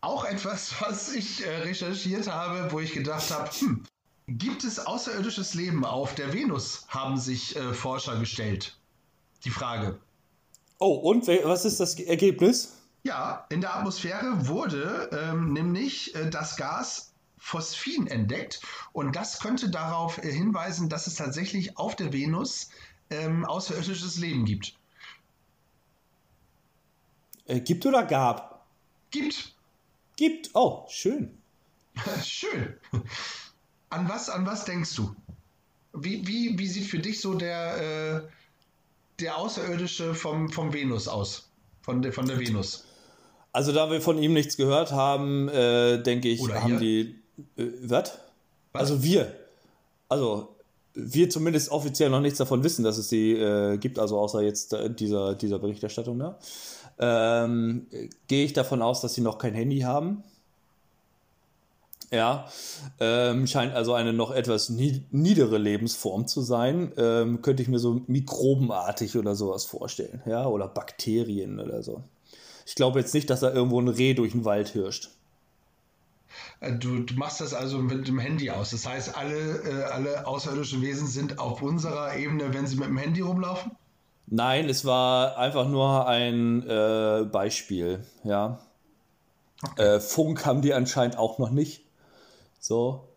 auch 0.00 0.24
etwas, 0.24 0.74
was 0.80 1.14
ich 1.14 1.46
äh, 1.46 1.56
recherchiert 1.58 2.30
habe, 2.30 2.70
wo 2.72 2.80
ich 2.80 2.92
gedacht 2.92 3.30
habe, 3.30 3.50
hm, 3.50 3.84
Gibt 4.28 4.62
es 4.64 4.78
außerirdisches 4.78 5.54
Leben 5.54 5.86
auf 5.86 6.14
der 6.14 6.34
Venus, 6.34 6.84
haben 6.88 7.16
sich 7.16 7.56
äh, 7.56 7.72
Forscher 7.72 8.18
gestellt. 8.18 8.76
Die 9.44 9.50
Frage. 9.50 9.98
Oh, 10.78 10.96
und 10.96 11.26
was 11.26 11.64
ist 11.64 11.80
das 11.80 11.98
Ergebnis? 11.98 12.76
Ja, 13.04 13.46
in 13.48 13.62
der 13.62 13.74
Atmosphäre 13.74 14.46
wurde 14.46 15.08
ähm, 15.12 15.54
nämlich 15.54 16.14
äh, 16.14 16.28
das 16.28 16.58
Gas 16.58 17.14
Phosphin 17.38 18.06
entdeckt 18.06 18.60
und 18.92 19.16
das 19.16 19.40
könnte 19.40 19.70
darauf 19.70 20.18
äh, 20.18 20.30
hinweisen, 20.30 20.90
dass 20.90 21.06
es 21.06 21.14
tatsächlich 21.14 21.78
auf 21.78 21.96
der 21.96 22.12
Venus 22.12 22.68
ähm, 23.08 23.46
außerirdisches 23.46 24.18
Leben 24.18 24.44
gibt. 24.44 24.74
Äh, 27.46 27.60
gibt 27.60 27.86
oder 27.86 28.04
gab? 28.04 28.66
Gibt. 29.10 29.54
Gibt. 30.16 30.50
Oh, 30.52 30.84
schön. 30.90 31.38
schön. 32.22 32.78
An 33.90 34.08
was, 34.08 34.28
an 34.28 34.46
was 34.46 34.64
denkst 34.64 34.94
du? 34.96 35.14
Wie, 35.94 36.26
wie, 36.26 36.58
wie 36.58 36.66
sieht 36.66 36.86
für 36.86 36.98
dich 36.98 37.20
so 37.20 37.34
der, 37.34 38.16
äh, 38.16 38.20
der 39.20 39.38
Außerirdische 39.38 40.14
vom, 40.14 40.50
vom 40.50 40.72
Venus 40.72 41.08
aus? 41.08 41.48
Von 41.80 42.02
der, 42.02 42.12
von 42.12 42.26
der 42.26 42.38
Venus? 42.38 42.84
Also, 43.52 43.72
da 43.72 43.90
wir 43.90 44.00
von 44.00 44.18
ihm 44.18 44.34
nichts 44.34 44.56
gehört 44.56 44.92
haben, 44.92 45.48
äh, 45.48 46.02
denke 46.02 46.28
ich, 46.28 46.40
Oder 46.40 46.62
haben 46.62 46.78
hier? 46.78 47.14
die. 47.56 47.62
Äh, 47.62 47.66
was? 47.88 48.18
Also, 48.72 49.02
wir. 49.02 49.34
Also, 50.08 50.54
wir 50.94 51.30
zumindest 51.30 51.70
offiziell 51.70 52.10
noch 52.10 52.20
nichts 52.20 52.38
davon 52.38 52.62
wissen, 52.64 52.84
dass 52.84 52.98
es 52.98 53.08
die 53.08 53.32
äh, 53.32 53.78
gibt, 53.78 53.98
also 53.98 54.18
außer 54.18 54.42
jetzt 54.42 54.72
äh, 54.72 54.90
dieser, 54.92 55.34
dieser 55.34 55.58
Berichterstattung 55.58 56.18
da. 56.18 56.38
Ähm, 56.98 57.86
Gehe 58.26 58.44
ich 58.44 58.52
davon 58.52 58.82
aus, 58.82 59.00
dass 59.00 59.14
sie 59.14 59.20
noch 59.20 59.38
kein 59.38 59.54
Handy 59.54 59.80
haben. 59.80 60.24
Ja, 62.10 62.46
ähm, 63.00 63.46
scheint 63.46 63.74
also 63.74 63.92
eine 63.92 64.14
noch 64.14 64.30
etwas 64.30 64.70
niedere 64.70 65.58
Lebensform 65.58 66.26
zu 66.26 66.40
sein. 66.40 66.92
Ähm, 66.96 67.42
könnte 67.42 67.62
ich 67.62 67.68
mir 67.68 67.78
so 67.78 68.00
mikrobenartig 68.06 69.16
oder 69.18 69.34
sowas 69.34 69.66
vorstellen, 69.66 70.22
ja, 70.24 70.46
oder 70.46 70.68
Bakterien 70.68 71.60
oder 71.60 71.82
so. 71.82 72.02
Ich 72.66 72.74
glaube 72.74 73.00
jetzt 73.00 73.14
nicht, 73.14 73.28
dass 73.28 73.40
da 73.40 73.52
irgendwo 73.52 73.80
ein 73.80 73.88
Reh 73.88 74.14
durch 74.14 74.32
den 74.32 74.44
Wald 74.44 74.68
hirscht. 74.68 75.10
Äh, 76.60 76.72
du, 76.72 77.00
du, 77.00 77.14
machst 77.14 77.40
das 77.40 77.54
also 77.54 77.78
mit 77.78 78.08
dem 78.08 78.18
Handy 78.18 78.50
aus. 78.50 78.70
Das 78.70 78.86
heißt, 78.86 79.16
alle, 79.16 79.58
äh, 79.62 79.84
alle 79.84 80.26
außerirdischen 80.26 80.82
Wesen 80.82 81.06
sind 81.06 81.38
auf 81.38 81.62
unserer 81.62 82.16
Ebene, 82.16 82.52
wenn 82.54 82.66
sie 82.66 82.76
mit 82.76 82.88
dem 82.88 82.98
Handy 82.98 83.20
rumlaufen? 83.20 83.72
Nein, 84.26 84.68
es 84.68 84.84
war 84.84 85.38
einfach 85.38 85.68
nur 85.68 86.06
ein 86.06 86.62
äh, 86.68 87.24
Beispiel, 87.24 88.04
ja. 88.24 88.58
Okay. 89.62 89.96
Äh, 89.96 90.00
Funk 90.00 90.44
haben 90.44 90.62
die 90.62 90.74
anscheinend 90.74 91.16
auch 91.16 91.38
noch 91.38 91.50
nicht. 91.50 91.87
So. 92.58 93.08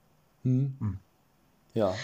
Hm. 0.44 0.76
Hm. 0.80 1.00
Ja. 1.74 1.96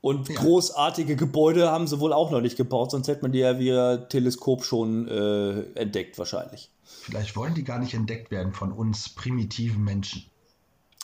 Und 0.00 0.28
ja. 0.28 0.40
großartige 0.40 1.16
Gebäude 1.16 1.70
haben 1.70 1.86
sie 1.86 2.00
wohl 2.00 2.12
auch 2.12 2.30
noch 2.30 2.40
nicht 2.40 2.56
gebaut, 2.56 2.90
sonst 2.90 3.08
hätte 3.08 3.22
man 3.22 3.32
die 3.32 3.40
ja 3.40 3.58
via 3.58 3.98
Teleskop 3.98 4.64
schon 4.64 5.08
äh, 5.08 5.60
entdeckt, 5.78 6.18
wahrscheinlich. 6.18 6.70
Vielleicht 6.84 7.36
wollen 7.36 7.54
die 7.54 7.64
gar 7.64 7.78
nicht 7.78 7.94
entdeckt 7.94 8.30
werden 8.30 8.52
von 8.52 8.72
uns 8.72 9.10
primitiven 9.10 9.84
Menschen. 9.84 10.24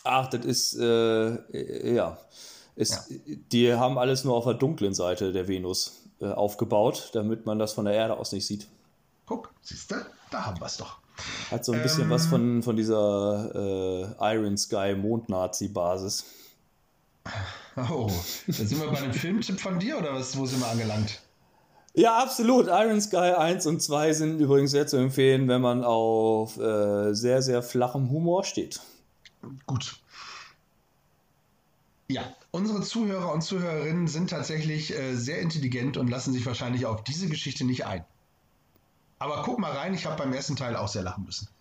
Ach, 0.03 0.29
das 0.29 0.44
ist, 0.44 0.79
äh, 0.79 1.94
ja. 1.94 2.18
Ist, 2.75 3.11
ja. 3.11 3.35
Die 3.53 3.75
haben 3.75 3.99
alles 3.99 4.25
nur 4.25 4.35
auf 4.35 4.44
der 4.44 4.55
dunklen 4.55 4.94
Seite 4.94 5.33
der 5.33 5.49
Venus 5.49 6.03
äh, 6.20 6.27
aufgebaut, 6.27 7.11
damit 7.12 7.44
man 7.44 7.59
das 7.59 7.75
von 7.75 7.85
der 7.85 7.94
Erde 7.94 8.16
aus 8.16 8.33
nicht 8.33 8.46
sieht. 8.46 8.66
Guck, 9.27 9.53
siehst 9.62 9.90
du, 9.90 9.96
da 10.31 10.46
haben 10.46 10.61
wir 10.61 10.66
es 10.66 10.77
doch. 10.77 10.99
Hat 11.50 11.64
so 11.64 11.72
ein 11.72 11.83
bisschen 11.83 12.05
ähm, 12.05 12.11
was 12.11 12.26
von, 12.26 12.62
von 12.62 12.76
dieser 12.76 14.14
äh, 14.20 14.35
Iron 14.37 14.57
Sky 14.57 14.94
Mond-Nazi-Basis. 14.94 16.24
Oh, 17.76 18.11
da 18.46 18.52
sind 18.52 18.81
wir 18.81 18.88
bei 18.90 18.98
einem 18.98 19.12
Filmtipp 19.12 19.61
von 19.61 19.79
dir 19.79 19.98
oder 19.98 20.14
was, 20.14 20.37
wo 20.37 20.46
sind 20.46 20.61
wir 20.61 20.68
angelangt? 20.68 21.20
Ja, 21.92 22.18
absolut. 22.18 22.66
Iron 22.68 23.00
Sky 23.00 23.35
1 23.37 23.66
und 23.66 23.83
2 23.83 24.12
sind 24.12 24.40
übrigens 24.40 24.70
sehr 24.70 24.87
zu 24.87 24.98
empfehlen, 24.98 25.48
wenn 25.48 25.62
man 25.62 25.83
auf 25.83 26.59
äh, 26.59 27.14
sehr, 27.14 27.40
sehr 27.40 27.62
flachem 27.62 28.11
Humor 28.11 28.44
steht. 28.44 28.81
Gut. 29.64 29.96
Ja, 32.09 32.22
unsere 32.50 32.83
Zuhörer 32.83 33.33
und 33.33 33.42
Zuhörerinnen 33.42 34.09
sind 34.09 34.31
tatsächlich 34.31 34.96
äh, 34.96 35.14
sehr 35.14 35.40
intelligent 35.40 35.96
und 35.96 36.09
lassen 36.09 36.33
sich 36.33 36.44
wahrscheinlich 36.46 36.87
auf 36.87 37.02
diese 37.02 37.29
Geschichte 37.29 37.64
nicht 37.64 37.87
ein. 37.87 38.05
Aber 39.18 39.42
guck 39.42 39.59
mal 39.59 39.72
rein, 39.72 39.94
ich 39.94 40.05
habe 40.07 40.16
beim 40.16 40.33
ersten 40.33 40.57
Teil 40.57 40.76
auch 40.76 40.88
sehr 40.88 41.02
lachen 41.02 41.24
müssen. 41.24 41.48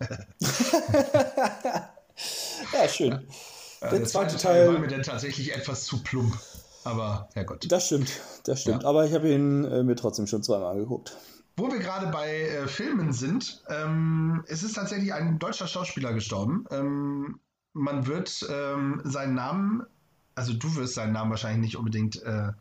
ja, 2.72 2.88
schön. 2.88 3.26
Der, 3.80 3.90
der 3.90 4.04
zweite 4.04 4.36
Teil 4.36 4.72
war 4.72 4.78
mir 4.78 4.88
dann 4.88 5.02
tatsächlich 5.02 5.54
etwas 5.54 5.84
zu 5.84 6.02
plump. 6.02 6.36
Aber 6.84 7.28
Herrgott. 7.34 7.66
Das 7.68 7.86
stimmt, 7.86 8.10
das 8.44 8.60
stimmt. 8.62 8.82
Ja. 8.82 8.88
Aber 8.88 9.04
ich 9.06 9.12
habe 9.12 9.28
ihn 9.28 9.64
äh, 9.64 9.82
mir 9.82 9.96
trotzdem 9.96 10.26
schon 10.26 10.42
zweimal 10.42 10.72
angeguckt. 10.72 11.16
Wo 11.56 11.70
wir 11.72 11.78
gerade 11.78 12.08
bei 12.08 12.42
äh, 12.42 12.68
Filmen 12.68 13.12
sind, 13.12 13.64
ähm, 13.68 14.44
es 14.46 14.62
ist 14.62 14.74
tatsächlich 14.74 15.12
ein 15.14 15.38
deutscher 15.38 15.66
Schauspieler 15.66 16.12
gestorben. 16.12 16.66
Ähm, 16.70 17.40
man 17.72 18.06
wird 18.06 18.46
ähm, 18.50 19.00
seinen 19.04 19.34
Namen, 19.34 19.82
also 20.34 20.52
du 20.52 20.76
wirst 20.76 20.94
seinen 20.94 21.12
Namen 21.12 21.30
wahrscheinlich 21.30 21.60
nicht 21.60 21.76
unbedingt 21.76 22.22
äh, 22.22 22.52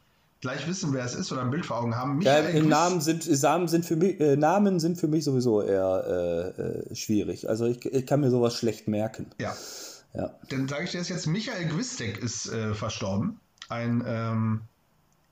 gleich 0.45 0.67
wissen, 0.67 0.93
wer 0.93 1.03
es 1.03 1.15
ist 1.15 1.31
oder 1.31 1.41
ein 1.41 1.49
Bild 1.49 1.65
vor 1.65 1.77
Augen 1.77 1.95
haben. 1.95 2.21
Ja, 2.21 2.41
Namen, 2.62 3.01
sind, 3.01 3.27
Namen, 3.41 3.67
sind 3.67 3.84
für 3.84 3.95
mich, 3.95 4.19
äh, 4.19 4.36
Namen 4.36 4.79
sind 4.79 4.99
für 4.99 5.08
mich 5.08 5.23
sowieso 5.23 5.63
eher 5.63 6.53
äh, 6.58 6.62
äh, 6.62 6.95
schwierig. 6.95 7.49
Also 7.49 7.65
ich, 7.65 7.84
ich 7.86 8.05
kann 8.05 8.21
mir 8.21 8.29
sowas 8.29 8.55
schlecht 8.55 8.88
merken. 8.88 9.25
Ja. 9.39 9.55
ja. 10.13 10.29
Dann 10.49 10.67
sage 10.67 10.84
ich 10.84 10.91
dir 10.91 10.99
das 10.99 11.10
jetzt, 11.10 11.25
Michael 11.25 11.67
Gwistek 11.69 12.19
ist 12.19 12.51
äh, 12.51 12.75
verstorben 12.75 13.39
ein 13.69 14.03
ähm, 14.05 14.62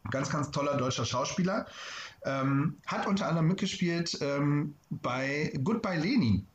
ganz, 0.10 0.30
ganz 0.30 0.52
toller 0.52 0.78
deutscher 0.78 1.06
Schauspieler. 1.06 1.68
Ähm, 2.26 2.78
hat 2.86 3.06
unter 3.06 3.28
anderem 3.28 3.48
mitgespielt 3.48 4.18
ähm, 4.22 4.76
bei 4.90 5.54
Goodbye 5.64 6.00
Lenin, 6.00 6.48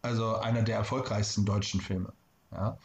also 0.00 0.36
einer 0.36 0.62
der 0.62 0.78
erfolgreichsten 0.78 1.44
deutschen 1.44 1.80
Filme. 1.80 2.12
Ja? 2.50 2.78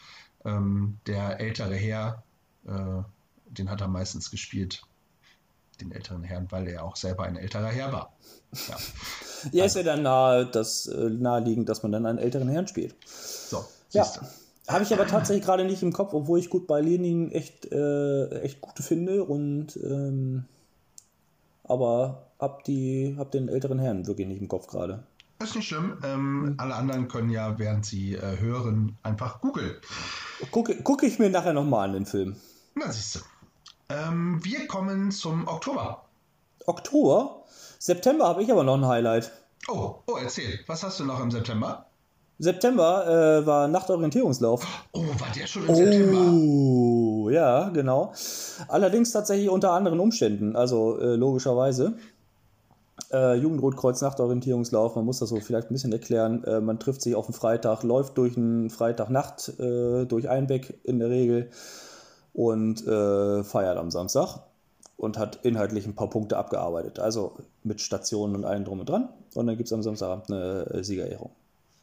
Ähm, 0.44 0.98
der 1.08 1.40
ältere 1.40 1.76
Herr, 1.76 2.24
äh, 2.68 3.02
den 3.50 3.70
hat 3.70 3.82
er 3.82 3.88
meistens 3.88 4.32
gespielt, 4.32 4.84
den 5.82 5.92
älteren 5.92 6.24
Herrn, 6.24 6.48
weil 6.50 6.68
er 6.68 6.84
auch 6.84 6.96
selber 6.96 7.24
ein 7.24 7.38
älterer 7.38 7.68
Herr 7.68 7.92
war. 7.92 8.14
Ja, 8.68 8.78
ja 9.52 9.64
also. 9.64 9.80
ist 9.80 9.86
ja 9.86 9.94
dann 9.94 10.04
nahe, 10.04 10.46
das, 10.46 10.88
äh, 10.88 11.10
naheliegend, 11.10 11.70
dass 11.70 11.84
man 11.84 11.92
dann 11.92 12.06
einen 12.06 12.18
älteren 12.18 12.50
Herrn 12.50 12.68
spielt. 12.68 12.96
So, 13.06 13.66
ja. 13.92 14.06
Habe 14.68 14.84
ich 14.84 14.94
aber 14.94 15.08
tatsächlich 15.08 15.46
gerade 15.46 15.64
nicht 15.64 15.82
im 15.82 15.94
Kopf, 15.94 16.14
obwohl 16.14 16.40
ich 16.40 16.50
gut 16.50 16.68
bei 16.68 16.82
Lenin 16.82 17.32
echt, 17.32 17.72
äh, 17.72 18.42
echt 18.42 18.60
gut 18.60 18.80
finde 18.80 19.24
und 19.24 19.78
ähm, 19.78 20.44
aber 21.64 22.28
hab 22.40 22.64
die, 22.66 23.16
hab 23.18 23.32
den 23.32 23.48
älteren 23.48 23.80
Herrn 23.80 24.08
wirklich 24.08 24.28
nicht 24.28 24.42
im 24.42 24.50
Kopf 24.50 24.68
gerade. 24.68 25.04
ist 25.42 25.56
nicht 25.56 25.70
schlimm. 25.70 25.98
Ähm. 26.04 26.56
Alle 26.58 26.76
anderen 26.76 27.08
können 27.08 27.30
ja, 27.30 27.58
während 27.58 27.86
sie 27.86 28.16
äh, 28.16 28.40
hören, 28.40 28.98
einfach 29.04 29.40
googeln. 29.40 29.76
Gucke, 30.52 30.76
gucke 30.84 31.06
ich 31.06 31.18
mir 31.18 31.30
nachher 31.30 31.54
nochmal 31.54 31.88
an 31.88 31.94
den 31.94 32.06
Film. 32.06 32.36
Na, 32.76 32.92
siehst 32.92 33.16
du. 33.16 33.20
Ähm, 33.90 34.44
wir 34.44 34.68
kommen 34.68 35.12
zum 35.12 35.48
Oktober. 35.48 36.04
Oktober? 36.66 37.44
September 37.80 38.28
habe 38.28 38.44
ich 38.44 38.52
aber 38.52 38.64
noch 38.64 38.76
ein 38.76 38.86
Highlight. 38.86 39.32
Oh, 39.70 39.96
oh, 40.08 40.18
erzähl. 40.22 40.60
Was 40.68 40.84
hast 40.84 41.00
du 41.00 41.06
noch 41.06 41.22
im 41.22 41.32
September? 41.32 41.86
September 42.40 43.42
äh, 43.42 43.46
war 43.46 43.68
Nachtorientierungslauf. 43.68 44.66
Oh, 44.92 45.02
war 45.02 45.32
der 45.36 45.48
schon 45.48 45.64
im 45.64 45.70
oh, 45.70 45.76
September? 45.76 46.32
Oh, 46.32 47.30
ja, 47.30 47.70
genau. 47.70 48.14
Allerdings 48.68 49.12
tatsächlich 49.12 49.50
unter 49.50 49.72
anderen 49.72 50.00
Umständen, 50.00 50.56
also 50.56 51.00
äh, 51.00 51.16
logischerweise. 51.16 51.98
Äh, 53.12 53.36
Jugendrotkreuz 53.36 54.02
Nachtorientierungslauf, 54.02 54.96
man 54.96 55.06
muss 55.06 55.20
das 55.20 55.30
so 55.30 55.40
vielleicht 55.40 55.72
ein 55.72 55.74
bisschen 55.74 55.94
erklären. 55.94 56.44
Äh, 56.44 56.60
man 56.60 56.78
trifft 56.78 57.02
sich 57.02 57.16
auf 57.16 57.28
einen 57.28 57.34
Freitag, 57.34 57.84
läuft 57.84 58.18
durch 58.18 58.36
einen 58.36 58.70
Freitagnacht, 58.70 59.60
äh, 59.60 60.06
durch 60.06 60.28
Einbeck 60.28 60.78
in 60.84 61.00
der 61.00 61.10
Regel 61.10 61.50
und 62.38 62.86
äh, 62.86 63.44
feiert 63.44 63.78
am 63.78 63.90
Samstag 63.90 64.42
und 64.96 65.18
hat 65.18 65.40
inhaltlich 65.44 65.88
ein 65.88 65.96
paar 65.96 66.10
Punkte 66.10 66.38
abgearbeitet. 66.38 67.00
Also 67.00 67.36
mit 67.64 67.82
Stationen 67.82 68.36
und 68.36 68.46
allem 68.46 68.64
drum 68.64 68.80
und 68.80 68.88
dran. 68.88 69.10
Und 69.34 69.48
dann 69.48 69.58
gibt 69.58 69.68
es 69.68 69.74
am 69.74 69.82
Samstagabend 69.82 70.30
eine 70.30 70.70
äh, 70.72 70.84
Siegerehrung. 70.84 71.32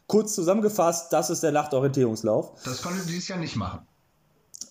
Kurz 0.07 0.33
zusammengefasst, 0.33 1.11
das 1.11 1.29
ist 1.29 1.43
der 1.43 1.51
Nachtorientierungslauf. 1.51 2.53
Das 2.63 2.81
konnte 2.81 3.05
dieses 3.05 3.27
Jahr 3.27 3.37
nicht 3.37 3.57
machen. 3.57 3.81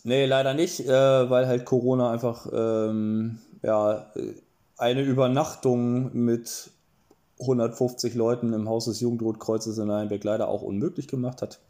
Nee, 0.05 0.25
leider 0.25 0.55
nicht, 0.55 0.81
äh, 0.81 0.88
weil 1.31 1.47
halt 1.47 1.66
Corona 1.66 2.11
einfach 2.11 2.47
ähm, 2.51 3.40
ja, 3.62 4.11
eine 4.79 5.03
Übernachtung 5.03 6.14
mit 6.14 6.70
150 7.40 8.14
Leuten 8.14 8.55
im 8.55 8.70
Haus 8.70 8.87
des 8.87 9.01
Jugendrotkreuzes 9.01 9.77
in 9.77 9.90
Einbeck 9.90 10.25
leider 10.25 10.49
auch 10.49 10.62
unmöglich 10.62 11.09
gemacht 11.09 11.42
hat. 11.42 11.61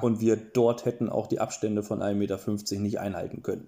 Und 0.00 0.20
wir 0.20 0.36
dort 0.36 0.84
hätten 0.84 1.08
auch 1.08 1.26
die 1.26 1.40
Abstände 1.40 1.82
von 1.82 2.00
1,50 2.02 2.14
Meter 2.14 2.80
nicht 2.80 3.00
einhalten 3.00 3.42
können. 3.42 3.66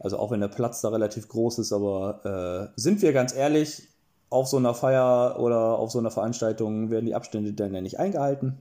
Also 0.00 0.18
auch 0.18 0.32
wenn 0.32 0.40
der 0.40 0.48
Platz 0.48 0.80
da 0.80 0.88
relativ 0.88 1.28
groß 1.28 1.58
ist, 1.60 1.72
aber 1.72 2.70
äh, 2.74 2.80
sind 2.80 3.02
wir 3.02 3.12
ganz 3.12 3.34
ehrlich, 3.34 3.88
auf 4.30 4.48
so 4.48 4.56
einer 4.56 4.74
Feier 4.74 5.36
oder 5.38 5.78
auf 5.78 5.90
so 5.90 5.98
einer 5.98 6.10
Veranstaltung 6.10 6.90
werden 6.90 7.06
die 7.06 7.14
Abstände 7.14 7.52
dann 7.52 7.74
ja 7.74 7.80
nicht 7.80 8.00
eingehalten. 8.00 8.58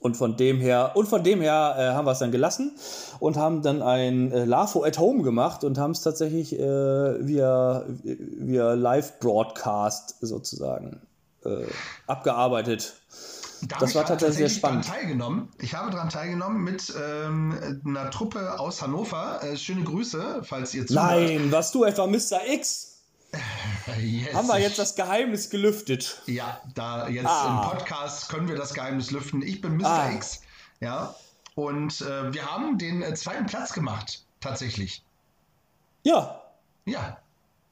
Und 0.00 0.18
von 0.18 0.36
dem 0.36 0.60
her, 0.60 0.90
und 0.94 1.06
von 1.08 1.22
dem 1.22 1.40
her 1.40 1.76
äh, 1.78 1.94
haben 1.94 2.04
wir 2.04 2.12
es 2.12 2.18
dann 2.18 2.32
gelassen 2.32 2.76
und 3.20 3.38
haben 3.38 3.62
dann 3.62 3.80
ein 3.80 4.32
äh, 4.32 4.44
LAFO 4.44 4.84
at 4.84 4.98
Home 4.98 5.22
gemacht 5.22 5.64
und 5.64 5.78
haben 5.78 5.92
es 5.92 6.02
tatsächlich 6.02 6.58
äh, 6.58 7.26
via, 7.26 7.86
via 8.02 8.74
Live-Broadcast 8.74 10.16
sozusagen 10.20 11.00
äh, 11.46 11.64
abgearbeitet. 12.06 12.96
Da 13.68 13.78
das 13.78 13.94
war 13.94 14.04
tatsächlich 14.04 14.38
sehr 14.38 14.48
spannend. 14.48 14.86
Teilgenommen. 14.86 15.48
Ich 15.58 15.74
habe 15.74 15.90
daran 15.90 16.10
teilgenommen 16.10 16.62
mit 16.62 16.92
ähm, 17.00 17.80
einer 17.86 18.10
Truppe 18.10 18.58
aus 18.58 18.82
Hannover. 18.82 19.40
Äh, 19.42 19.56
schöne 19.56 19.84
Grüße, 19.84 20.42
falls 20.44 20.74
ihr 20.74 20.86
zuhört. 20.86 21.10
Nein, 21.10 21.52
warst 21.52 21.74
du 21.74 21.84
etwa 21.84 22.06
Mr. 22.06 22.46
X? 22.48 22.90
Yes. 24.00 24.32
Haben 24.32 24.48
wir 24.48 24.58
jetzt 24.58 24.78
das 24.78 24.94
Geheimnis 24.94 25.50
gelüftet? 25.50 26.22
Ja, 26.26 26.60
da 26.74 27.08
jetzt 27.08 27.26
ah. 27.26 27.64
im 27.64 27.70
Podcast 27.70 28.30
können 28.30 28.48
wir 28.48 28.56
das 28.56 28.72
Geheimnis 28.72 29.10
lüften. 29.10 29.42
Ich 29.42 29.60
bin 29.60 29.76
Mr. 29.76 29.86
Ah. 29.86 30.10
X. 30.12 30.40
Ja. 30.80 31.14
Und 31.54 32.00
äh, 32.00 32.32
wir 32.32 32.50
haben 32.50 32.78
den 32.78 33.02
äh, 33.02 33.14
zweiten 33.14 33.46
Platz 33.46 33.72
gemacht, 33.72 34.24
tatsächlich. 34.40 35.02
Ja. 36.02 36.42
Ja. 36.86 37.18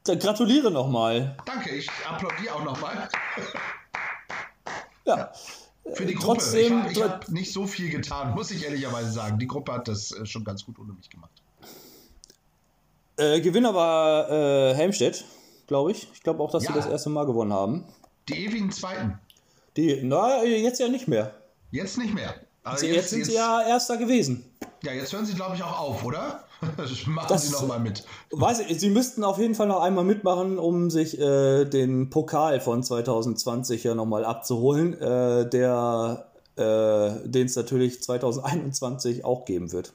Dann 0.04 0.18
gratuliere 0.18 0.70
nochmal. 0.70 1.36
Danke, 1.46 1.70
ich 1.70 1.88
applaudiere 2.06 2.54
auch 2.54 2.64
nochmal. 2.64 3.08
ja. 5.06 5.16
ja. 5.16 5.32
Für 5.94 6.06
die 6.06 6.14
Gruppe. 6.14 6.38
Trotzdem, 6.38 6.86
ich 6.90 7.02
habe 7.02 7.14
hab 7.14 7.28
nicht 7.28 7.52
so 7.52 7.66
viel 7.66 7.90
getan, 7.90 8.34
muss 8.34 8.50
ich 8.50 8.64
ehrlicherweise 8.64 9.10
sagen. 9.10 9.38
Die 9.38 9.46
Gruppe 9.46 9.72
hat 9.72 9.88
das 9.88 10.12
äh, 10.12 10.24
schon 10.26 10.44
ganz 10.44 10.64
gut 10.64 10.78
ohne 10.78 10.92
mich 10.92 11.10
gemacht. 11.10 11.30
Äh, 13.16 13.40
Gewinner 13.40 13.74
war 13.74 14.30
äh, 14.30 14.74
Helmstedt 14.74 15.24
glaube 15.72 15.92
ich. 15.92 16.08
Ich 16.12 16.22
glaube 16.22 16.42
auch, 16.42 16.50
dass 16.50 16.64
ja. 16.64 16.72
sie 16.72 16.76
das 16.76 16.86
erste 16.86 17.08
Mal 17.08 17.24
gewonnen 17.24 17.52
haben. 17.52 17.84
Die 18.28 18.44
ewigen 18.44 18.70
Zweiten. 18.70 19.18
Die, 19.76 20.00
na, 20.02 20.44
jetzt 20.44 20.78
ja 20.80 20.88
nicht 20.88 21.08
mehr. 21.08 21.34
Jetzt 21.70 21.96
nicht 21.96 22.12
mehr. 22.12 22.34
Also 22.62 22.84
jetzt, 22.84 22.96
jetzt, 22.96 23.10
sind 23.10 23.18
jetzt, 23.20 23.28
sie 23.30 23.36
ja 23.36 23.66
Erster 23.66 23.96
gewesen. 23.96 24.44
Ja, 24.82 24.92
jetzt 24.92 25.12
hören 25.14 25.24
sie, 25.24 25.34
glaube 25.34 25.56
ich, 25.56 25.62
auch 25.62 25.80
auf, 25.80 26.04
oder? 26.04 26.44
Machen 27.06 27.26
das, 27.28 27.48
sie 27.48 27.52
noch 27.52 27.66
mal 27.66 27.80
mit. 27.80 28.04
Weiß 28.30 28.60
ich, 28.60 28.78
sie 28.78 28.90
müssten 28.90 29.24
auf 29.24 29.38
jeden 29.38 29.54
Fall 29.54 29.66
noch 29.66 29.80
einmal 29.80 30.04
mitmachen, 30.04 30.58
um 30.58 30.90
sich 30.90 31.18
äh, 31.20 31.64
den 31.64 32.08
Pokal 32.08 32.60
von 32.60 32.82
2020 32.82 33.84
ja 33.84 33.94
nochmal 33.94 34.24
abzuholen, 34.24 34.94
äh, 35.00 35.48
der 35.48 36.26
äh, 36.56 37.28
den 37.28 37.46
es 37.46 37.56
natürlich 37.56 38.02
2021 38.02 39.24
auch 39.24 39.44
geben 39.44 39.72
wird. 39.72 39.92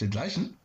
Den 0.00 0.10
gleichen? 0.10 0.56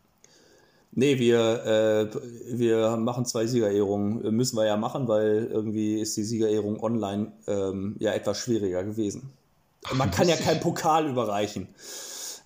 Nee, 0.91 1.17
wir, 1.17 1.65
äh, 1.65 2.57
wir 2.57 2.97
machen 2.97 3.25
zwei 3.25 3.47
Siegerehrungen. 3.47 4.35
Müssen 4.35 4.57
wir 4.57 4.65
ja 4.65 4.77
machen, 4.77 5.07
weil 5.07 5.49
irgendwie 5.51 5.99
ist 5.99 6.15
die 6.17 6.23
Siegerehrung 6.23 6.81
online 6.83 7.31
ähm, 7.47 7.95
ja 7.99 8.13
etwas 8.13 8.37
schwieriger 8.37 8.83
gewesen. 8.83 9.31
Ach, 9.85 9.93
Man 9.95 10.11
kann 10.11 10.27
ja 10.27 10.35
keinen 10.35 10.59
Pokal 10.59 11.07
überreichen. 11.07 11.67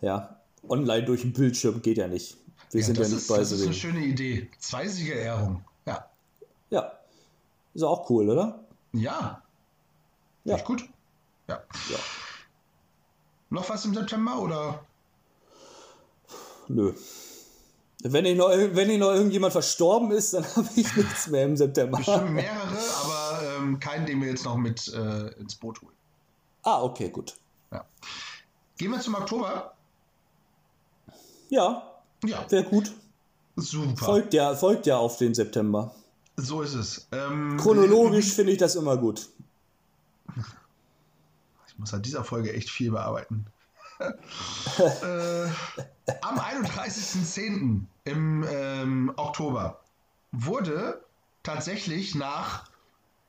Ja, 0.01 0.36
online 0.69 1.05
durch 1.05 1.21
den 1.21 1.33
Bildschirm 1.33 1.81
geht 1.81 1.97
ja 1.97 2.07
nicht. 2.07 2.37
Wir 2.71 2.81
ja, 2.81 2.87
sind 2.87 2.97
ja 2.97 3.03
nicht 3.03 3.17
ist, 3.17 3.27
bei 3.27 3.37
Das 3.37 3.51
ist 3.51 3.63
eine 3.63 3.73
schöne 3.73 3.99
Idee. 4.01 4.49
Zwei 4.59 4.87
Siegerehrungen. 4.87 5.63
Ja. 5.85 6.09
Ja. 6.69 6.91
Ist 7.73 7.83
auch 7.83 8.09
cool, 8.09 8.29
oder? 8.29 8.59
Ja. 8.93 9.41
Ja. 10.43 10.55
Echt 10.55 10.65
gut. 10.65 10.87
Ja. 11.47 11.61
ja. 11.89 11.97
Noch 13.49 13.69
was 13.69 13.85
im 13.85 13.93
September 13.93 14.39
oder? 14.39 14.85
Nö. 16.67 16.93
Wenn 18.03 18.23
nicht 18.23 18.37
noch, 18.37 18.49
wenn 18.49 18.87
nicht 18.87 18.99
noch 18.99 19.11
irgendjemand 19.11 19.53
verstorben 19.53 20.11
ist, 20.11 20.33
dann 20.33 20.43
habe 20.55 20.67
ich 20.75 20.95
nichts 20.95 21.27
mehr 21.27 21.45
im 21.45 21.55
September. 21.57 21.97
Bestimmt 21.97 22.31
mehrere, 22.31 22.77
aber 23.03 23.57
ähm, 23.57 23.79
keinen, 23.79 24.05
den 24.05 24.21
wir 24.21 24.29
jetzt 24.29 24.45
noch 24.45 24.57
mit 24.57 24.87
äh, 24.93 25.29
ins 25.39 25.55
Boot 25.55 25.81
holen. 25.81 25.95
Ah, 26.63 26.83
okay, 26.83 27.09
gut. 27.09 27.35
Ja. 27.71 27.85
Gehen 28.77 28.91
wir 28.91 28.99
zum 28.99 29.15
Oktober. 29.15 29.73
Ja. 31.49 31.83
Ja. 32.23 32.45
Wäre 32.49 32.63
gut. 32.63 32.91
Super. 33.55 34.05
Folgt 34.05 34.33
ja, 34.33 34.55
folgt 34.55 34.85
ja 34.85 34.97
auf 34.97 35.17
den 35.17 35.33
September. 35.33 35.93
So 36.35 36.61
ist 36.61 36.75
es. 36.75 37.07
Ähm, 37.11 37.57
Chronologisch 37.57 38.33
finde 38.33 38.51
ich 38.51 38.59
das 38.59 38.75
immer 38.75 38.97
gut. 38.97 39.29
Ich 41.67 41.77
muss 41.77 41.93
an 41.93 42.03
dieser 42.03 42.23
Folge 42.23 42.53
echt 42.53 42.69
viel 42.69 42.91
bearbeiten. 42.91 43.45
äh, 43.99 45.47
am 46.21 46.39
31.10. 46.39 47.81
im 48.03 48.45
ähm, 48.47 49.11
Oktober 49.15 49.79
wurde 50.31 51.03
tatsächlich 51.41 52.13
nach 52.13 52.69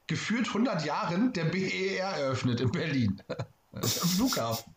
gefühlt 0.07 0.49
100 0.49 0.85
Jahren 0.85 1.33
der 1.33 1.45
BER 1.45 2.11
eröffnet 2.11 2.61
in 2.61 2.71
Berlin. 2.71 3.23
Am 3.73 3.83
Flughafen. 3.83 4.75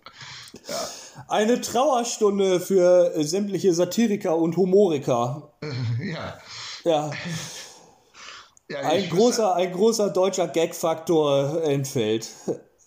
Ja. 0.68 0.90
Eine 1.28 1.62
Trauerstunde 1.62 2.60
für 2.60 3.14
sämtliche 3.24 3.74
Satiriker 3.74 4.36
und 4.38 4.58
Humoriker. 4.58 5.54
ja. 6.02 6.38
Ja. 6.84 7.12
ja 8.70 8.80
ein, 8.80 9.10
großer, 9.10 9.56
ein 9.56 9.72
großer 9.72 10.10
deutscher 10.10 10.48
Gag-Faktor 10.48 11.64
entfällt. 11.64 12.30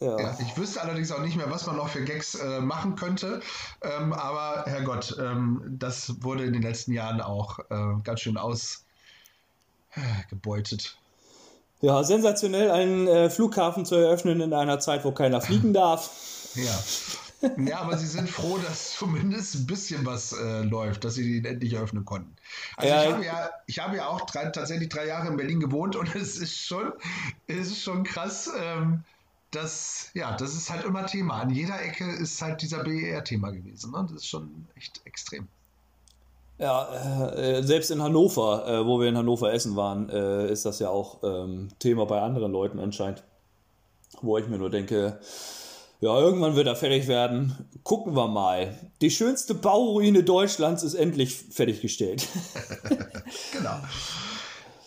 Ja. 0.01 0.19
ja. 0.19 0.37
ich 0.41 0.57
wüsste 0.57 0.83
allerdings 0.83 1.13
auch 1.13 1.21
nicht 1.21 1.37
mehr, 1.37 1.51
was 1.51 1.67
man 1.67 1.77
noch 1.77 1.89
für 1.89 2.05
Gags 2.05 2.35
äh, 2.35 2.61
machen 2.61 2.97
könnte. 2.97 3.41
Ähm, 3.83 4.13
aber 4.13 4.65
Herrgott, 4.67 5.17
ähm, 5.21 5.63
das 5.79 6.23
wurde 6.23 6.45
in 6.45 6.53
den 6.53 6.63
letzten 6.63 6.93
Jahren 6.93 7.21
auch 7.21 7.59
äh, 7.71 7.95
ganz 8.03 8.21
schön 8.21 8.37
ausgebeutet. 8.37 8.77
Äh, 11.81 11.87
ja, 11.87 12.03
sensationell, 12.03 12.71
einen 12.71 13.07
äh, 13.07 13.31
Flughafen 13.31 13.85
zu 13.85 13.95
eröffnen 13.95 14.41
in 14.41 14.53
einer 14.55 14.81
Zeit, 14.81 15.05
wo 15.05 15.13
keiner 15.13 15.41
fliegen 15.41 15.73
darf. 15.73 16.11
Ja. 16.55 16.79
Ja, 17.59 17.81
aber 17.81 17.99
sie 17.99 18.07
sind 18.07 18.29
froh, 18.29 18.59
dass 18.59 18.97
zumindest 18.97 19.55
ein 19.55 19.67
bisschen 19.67 20.07
was 20.07 20.33
äh, 20.33 20.63
läuft, 20.63 21.05
dass 21.05 21.15
sie 21.15 21.39
ihn 21.39 21.45
endlich 21.45 21.75
eröffnen 21.75 22.05
konnten. 22.05 22.35
Also 22.77 22.89
ja, 22.89 23.03
ich 23.03 23.13
habe 23.13 23.25
ja, 23.25 23.51
ich 23.67 23.79
habe 23.79 23.97
ja 23.97 24.09
auch 24.09 24.23
drei, 24.23 24.47
tatsächlich 24.47 24.89
drei 24.89 25.07
Jahre 25.07 25.29
in 25.29 25.37
Berlin 25.37 25.61
gewohnt 25.61 25.97
und 25.97 26.15
es 26.15 26.39
ist 26.39 26.59
schon, 26.59 26.93
es 27.47 27.69
ist 27.69 27.83
schon 27.83 28.03
krass, 28.05 28.51
ähm, 28.59 29.05
dass, 29.51 30.11
ja, 30.15 30.37
das 30.37 30.55
ist 30.55 30.71
halt 30.71 30.85
immer 30.85 31.07
Thema. 31.07 31.41
An 31.41 31.51
jeder 31.51 31.81
Ecke 31.81 32.11
ist 32.11 32.41
halt 32.43 32.63
dieser 32.63 32.83
BER-Thema 32.83 33.51
gewesen. 33.51 33.93
Ne? 33.93 34.07
Das 34.09 34.23
ist 34.23 34.29
schon 34.29 34.67
echt 34.77 35.01
extrem. 35.05 35.49
Ja, 36.59 37.33
äh, 37.33 37.63
selbst 37.63 37.91
in 37.91 38.01
Hannover, 38.03 38.67
äh, 38.67 38.87
wo 38.87 39.01
wir 39.01 39.09
in 39.09 39.17
Hannover 39.17 39.53
essen 39.53 39.75
waren, 39.75 40.09
äh, 40.09 40.51
ist 40.51 40.65
das 40.65 40.79
ja 40.79 40.89
auch 40.89 41.19
ähm, 41.25 41.69
Thema 41.81 42.07
bei 42.07 42.21
anderen 42.21 42.53
Leuten 42.53 42.79
anscheinend. 42.79 43.25
Wo 44.23 44.39
ich 44.39 44.47
mir 44.47 44.59
nur 44.59 44.71
denke, 44.71 45.19
ja, 46.05 46.21
irgendwann 46.21 46.55
wird 46.55 46.67
er 46.67 46.77
fertig 46.77 47.09
werden. 47.09 47.57
Gucken 47.83 48.15
wir 48.15 48.29
mal. 48.29 48.79
Die 49.01 49.11
schönste 49.11 49.55
Bauruine 49.55 50.23
Deutschlands 50.23 50.83
ist 50.83 50.93
endlich 50.93 51.35
fertiggestellt. 51.35 52.29
genau. 53.53 53.81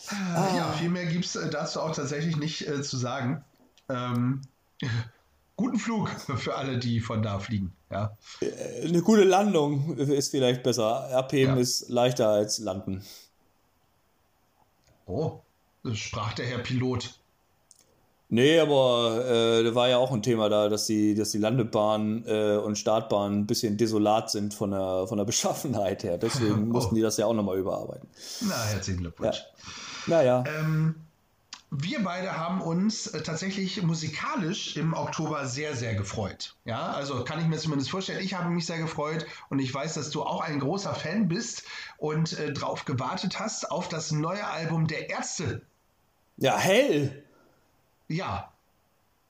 Ah. 0.09 0.55
Ja, 0.55 0.71
viel 0.73 0.89
mehr 0.89 1.07
gibt 1.07 1.25
es 1.25 1.35
äh, 1.35 1.49
dazu 1.49 1.81
auch 1.81 1.95
tatsächlich 1.95 2.37
nicht 2.37 2.67
äh, 2.67 2.83
zu 2.83 2.97
sagen. 2.97 3.43
Ähm, 3.89 4.43
guten 5.55 5.79
Flug 5.79 6.11
für 6.37 6.53
alle, 6.53 6.77
die 6.77 6.99
von 6.99 7.23
da 7.23 7.39
fliegen. 7.39 7.73
Ja. 7.89 8.15
Äh, 8.39 8.87
eine 8.87 9.01
gute 9.01 9.23
Landung 9.23 9.97
ist 9.97 10.29
vielleicht 10.29 10.61
besser. 10.61 11.09
Abheben 11.17 11.55
ja. 11.55 11.61
ist 11.61 11.89
leichter 11.89 12.29
als 12.29 12.59
landen. 12.59 13.03
Oh, 15.07 15.39
sprach 15.93 16.33
der 16.33 16.45
Herr 16.45 16.59
Pilot. 16.59 17.17
Nee, 18.29 18.59
aber 18.59 19.25
äh, 19.25 19.63
da 19.63 19.73
war 19.73 19.87
ja 19.87 19.97
auch 19.97 20.11
ein 20.11 20.21
Thema 20.21 20.49
da, 20.49 20.67
dass 20.67 20.85
die, 20.85 21.15
dass 21.15 21.31
die 21.31 21.37
Landebahn 21.37 22.25
äh, 22.27 22.57
und 22.57 22.77
Startbahn 22.77 23.39
ein 23.39 23.47
bisschen 23.47 23.77
desolat 23.77 24.29
sind 24.29 24.53
von 24.53 24.71
der, 24.71 25.05
von 25.07 25.17
der 25.17 25.25
Beschaffenheit 25.25 26.03
her. 26.03 26.17
Deswegen 26.17 26.63
oh. 26.69 26.73
mussten 26.73 26.95
die 26.95 27.01
das 27.01 27.17
ja 27.17 27.25
auch 27.25 27.33
nochmal 27.33 27.57
überarbeiten. 27.57 28.07
Na, 28.41 28.63
herzlichen 28.65 28.99
Glückwunsch. 28.99 29.37
Ja. 29.37 29.43
Naja. 30.07 30.43
Ähm, 30.59 30.95
wir 31.71 32.03
beide 32.03 32.37
haben 32.37 32.61
uns 32.61 33.07
äh, 33.07 33.21
tatsächlich 33.21 33.81
musikalisch 33.81 34.75
im 34.75 34.93
Oktober 34.93 35.45
sehr, 35.45 35.75
sehr 35.75 35.95
gefreut. 35.95 36.55
Ja, 36.65 36.87
also 36.87 37.23
kann 37.23 37.39
ich 37.39 37.47
mir 37.47 37.57
zumindest 37.57 37.91
vorstellen. 37.91 38.23
Ich 38.23 38.33
habe 38.33 38.49
mich 38.49 38.65
sehr 38.65 38.79
gefreut 38.79 39.25
und 39.49 39.59
ich 39.59 39.73
weiß, 39.73 39.93
dass 39.93 40.09
du 40.09 40.23
auch 40.23 40.41
ein 40.41 40.59
großer 40.59 40.93
Fan 40.95 41.29
bist 41.29 41.63
und 41.97 42.37
äh, 42.39 42.51
drauf 42.51 42.83
gewartet 42.83 43.39
hast 43.39 43.71
auf 43.71 43.87
das 43.87 44.11
neue 44.11 44.45
Album 44.47 44.87
der 44.87 45.09
Ärzte. 45.09 45.61
Ja, 46.37 46.57
hell. 46.57 47.23
Ja. 48.07 48.51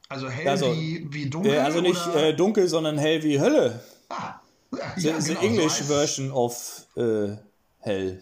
Also 0.09 0.29
hell 0.29 0.47
also, 0.47 0.73
wie, 0.73 1.07
wie 1.11 1.29
dunkel. 1.29 1.53
Äh, 1.53 1.59
also 1.59 1.81
nicht 1.81 2.07
äh, 2.15 2.33
dunkel, 2.33 2.67
sondern 2.67 2.97
hell 2.97 3.23
wie 3.23 3.39
Hölle. 3.39 3.83
Ah. 4.09 4.35
Ja, 4.71 4.93
the, 4.95 5.07
ja, 5.07 5.21
the 5.21 5.33
genau, 5.33 5.41
English 5.41 5.73
so 5.73 5.83
version 5.85 6.31
of 6.31 6.87
äh, 6.95 7.37
hell. 7.79 8.21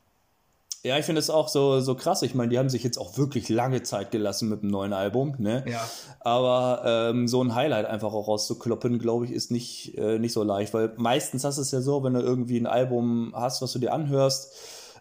Ja, 0.82 0.96
ich 0.96 1.04
finde 1.04 1.18
es 1.18 1.28
auch 1.28 1.48
so, 1.48 1.80
so 1.80 1.94
krass. 1.94 2.22
Ich 2.22 2.34
meine, 2.34 2.48
die 2.48 2.58
haben 2.58 2.70
sich 2.70 2.82
jetzt 2.82 2.96
auch 2.96 3.18
wirklich 3.18 3.50
lange 3.50 3.82
Zeit 3.82 4.10
gelassen 4.10 4.48
mit 4.48 4.62
dem 4.62 4.70
neuen 4.70 4.94
Album. 4.94 5.34
Ne? 5.36 5.62
Ja. 5.68 5.86
Aber 6.20 6.82
ähm, 6.86 7.28
so 7.28 7.42
ein 7.44 7.54
Highlight 7.54 7.84
einfach 7.84 8.14
auch 8.14 8.28
rauszukloppen, 8.28 8.98
glaube 8.98 9.26
ich, 9.26 9.32
ist 9.32 9.50
nicht, 9.50 9.98
äh, 9.98 10.18
nicht 10.18 10.32
so 10.32 10.42
leicht. 10.42 10.72
Weil 10.72 10.94
meistens 10.96 11.44
hast 11.44 11.58
du 11.58 11.62
es 11.62 11.70
ja 11.70 11.82
so, 11.82 12.02
wenn 12.02 12.14
du 12.14 12.20
irgendwie 12.20 12.58
ein 12.58 12.66
Album 12.66 13.34
hast, 13.36 13.60
was 13.60 13.72
du 13.72 13.78
dir 13.78 13.92
anhörst, 13.92 14.54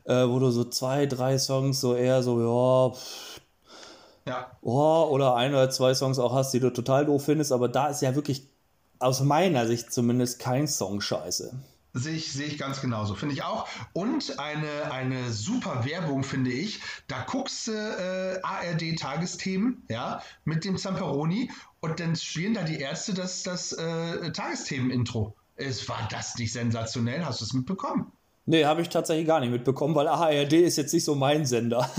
äh, 0.03 0.27
wo 0.27 0.39
du 0.39 0.51
so 0.51 0.65
zwei, 0.65 1.05
drei 1.05 1.37
Songs 1.37 1.79
so 1.79 1.95
eher 1.95 2.23
so, 2.23 2.41
ja, 2.41 2.93
pff, 2.93 3.39
ja. 4.27 4.51
Oh, 4.61 5.07
oder 5.09 5.35
ein 5.35 5.53
oder 5.53 5.69
zwei 5.69 5.93
Songs 5.93 6.19
auch 6.19 6.33
hast, 6.33 6.53
die 6.53 6.59
du 6.59 6.71
total 6.71 7.05
doof 7.05 7.23
findest. 7.23 7.53
Aber 7.53 7.69
da 7.69 7.87
ist 7.87 8.01
ja 8.01 8.15
wirklich 8.15 8.47
aus 8.99 9.21
meiner 9.21 9.65
Sicht 9.65 9.91
zumindest 9.91 10.39
kein 10.39 10.67
Song 10.67 11.01
scheiße. 11.01 11.53
Sehe 11.93 12.15
ich, 12.15 12.31
sehe 12.31 12.45
ich 12.45 12.59
ganz 12.59 12.81
genauso, 12.81 13.15
finde 13.15 13.33
ich 13.33 13.43
auch. 13.43 13.67
Und 13.93 14.37
eine, 14.37 14.91
eine 14.91 15.31
super 15.31 15.85
Werbung, 15.85 16.23
finde 16.23 16.51
ich. 16.51 16.81
Da 17.07 17.23
guckst 17.27 17.67
du 17.67 17.71
äh, 17.71 18.39
ARD-Tagesthemen, 18.43 19.83
ja, 19.89 20.21
mit 20.45 20.65
dem 20.65 20.77
Zamperoni 20.77 21.49
und 21.79 21.99
dann 21.99 22.15
spielen 22.15 22.53
da 22.53 22.61
die 22.61 22.79
Ärzte 22.79 23.15
das, 23.15 23.41
das 23.41 23.73
äh, 23.73 24.31
Tagesthemen-Intro. 24.31 25.35
Es 25.55 25.89
war 25.89 26.07
das 26.11 26.37
nicht 26.37 26.53
sensationell? 26.53 27.25
Hast 27.25 27.41
du 27.41 27.45
es 27.45 27.53
mitbekommen? 27.53 28.11
Nee, 28.45 28.65
habe 28.65 28.81
ich 28.81 28.89
tatsächlich 28.89 29.27
gar 29.27 29.39
nicht 29.39 29.51
mitbekommen, 29.51 29.95
weil 29.95 30.07
ARD 30.07 30.53
ist 30.53 30.77
jetzt 30.77 30.93
nicht 30.93 31.05
so 31.05 31.15
mein 31.15 31.45
Sender. 31.45 31.89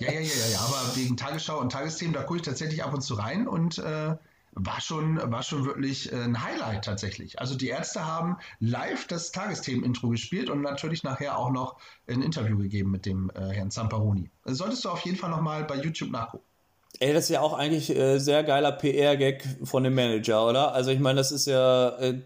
ja, 0.00 0.10
ja, 0.10 0.10
ja, 0.10 0.20
ja, 0.20 0.46
ja, 0.52 0.60
aber 0.60 0.96
wegen 0.96 1.16
Tagesschau 1.16 1.60
und 1.60 1.72
Tagesthemen, 1.72 2.14
da 2.14 2.22
gucke 2.22 2.36
ich 2.36 2.42
tatsächlich 2.42 2.82
ab 2.82 2.92
und 2.92 3.02
zu 3.02 3.14
rein 3.14 3.46
und 3.46 3.78
äh, 3.78 4.16
war 4.52 4.80
schon, 4.80 5.18
war 5.30 5.42
schon 5.42 5.64
wirklich 5.64 6.12
äh, 6.12 6.16
ein 6.16 6.42
Highlight 6.42 6.84
tatsächlich. 6.84 7.40
Also 7.40 7.56
die 7.56 7.68
Ärzte 7.68 8.04
haben 8.04 8.36
live 8.60 9.06
das 9.06 9.32
Tagesthemen-Intro 9.32 10.10
gespielt 10.10 10.50
und 10.50 10.60
natürlich 10.60 11.02
nachher 11.02 11.38
auch 11.38 11.50
noch 11.50 11.78
ein 12.06 12.22
Interview 12.22 12.58
gegeben 12.58 12.90
mit 12.90 13.06
dem 13.06 13.30
äh, 13.34 13.48
Herrn 13.48 13.70
Zamparoni. 13.70 14.30
Solltest 14.44 14.84
du 14.84 14.90
auf 14.90 15.00
jeden 15.00 15.16
Fall 15.16 15.30
nochmal 15.30 15.64
bei 15.64 15.76
YouTube 15.76 16.10
nachgucken. 16.10 16.44
Ey, 17.00 17.14
das 17.14 17.24
ist 17.24 17.30
ja 17.30 17.40
auch 17.40 17.54
eigentlich 17.54 17.96
äh, 17.96 18.18
sehr 18.18 18.44
geiler 18.44 18.70
PR-Gag 18.72 19.44
von 19.64 19.82
dem 19.82 19.94
Manager, 19.94 20.46
oder? 20.46 20.72
Also 20.74 20.90
ich 20.90 21.00
meine, 21.00 21.16
das 21.16 21.32
ist 21.32 21.46
ja 21.46 21.98
äh, 21.98 22.20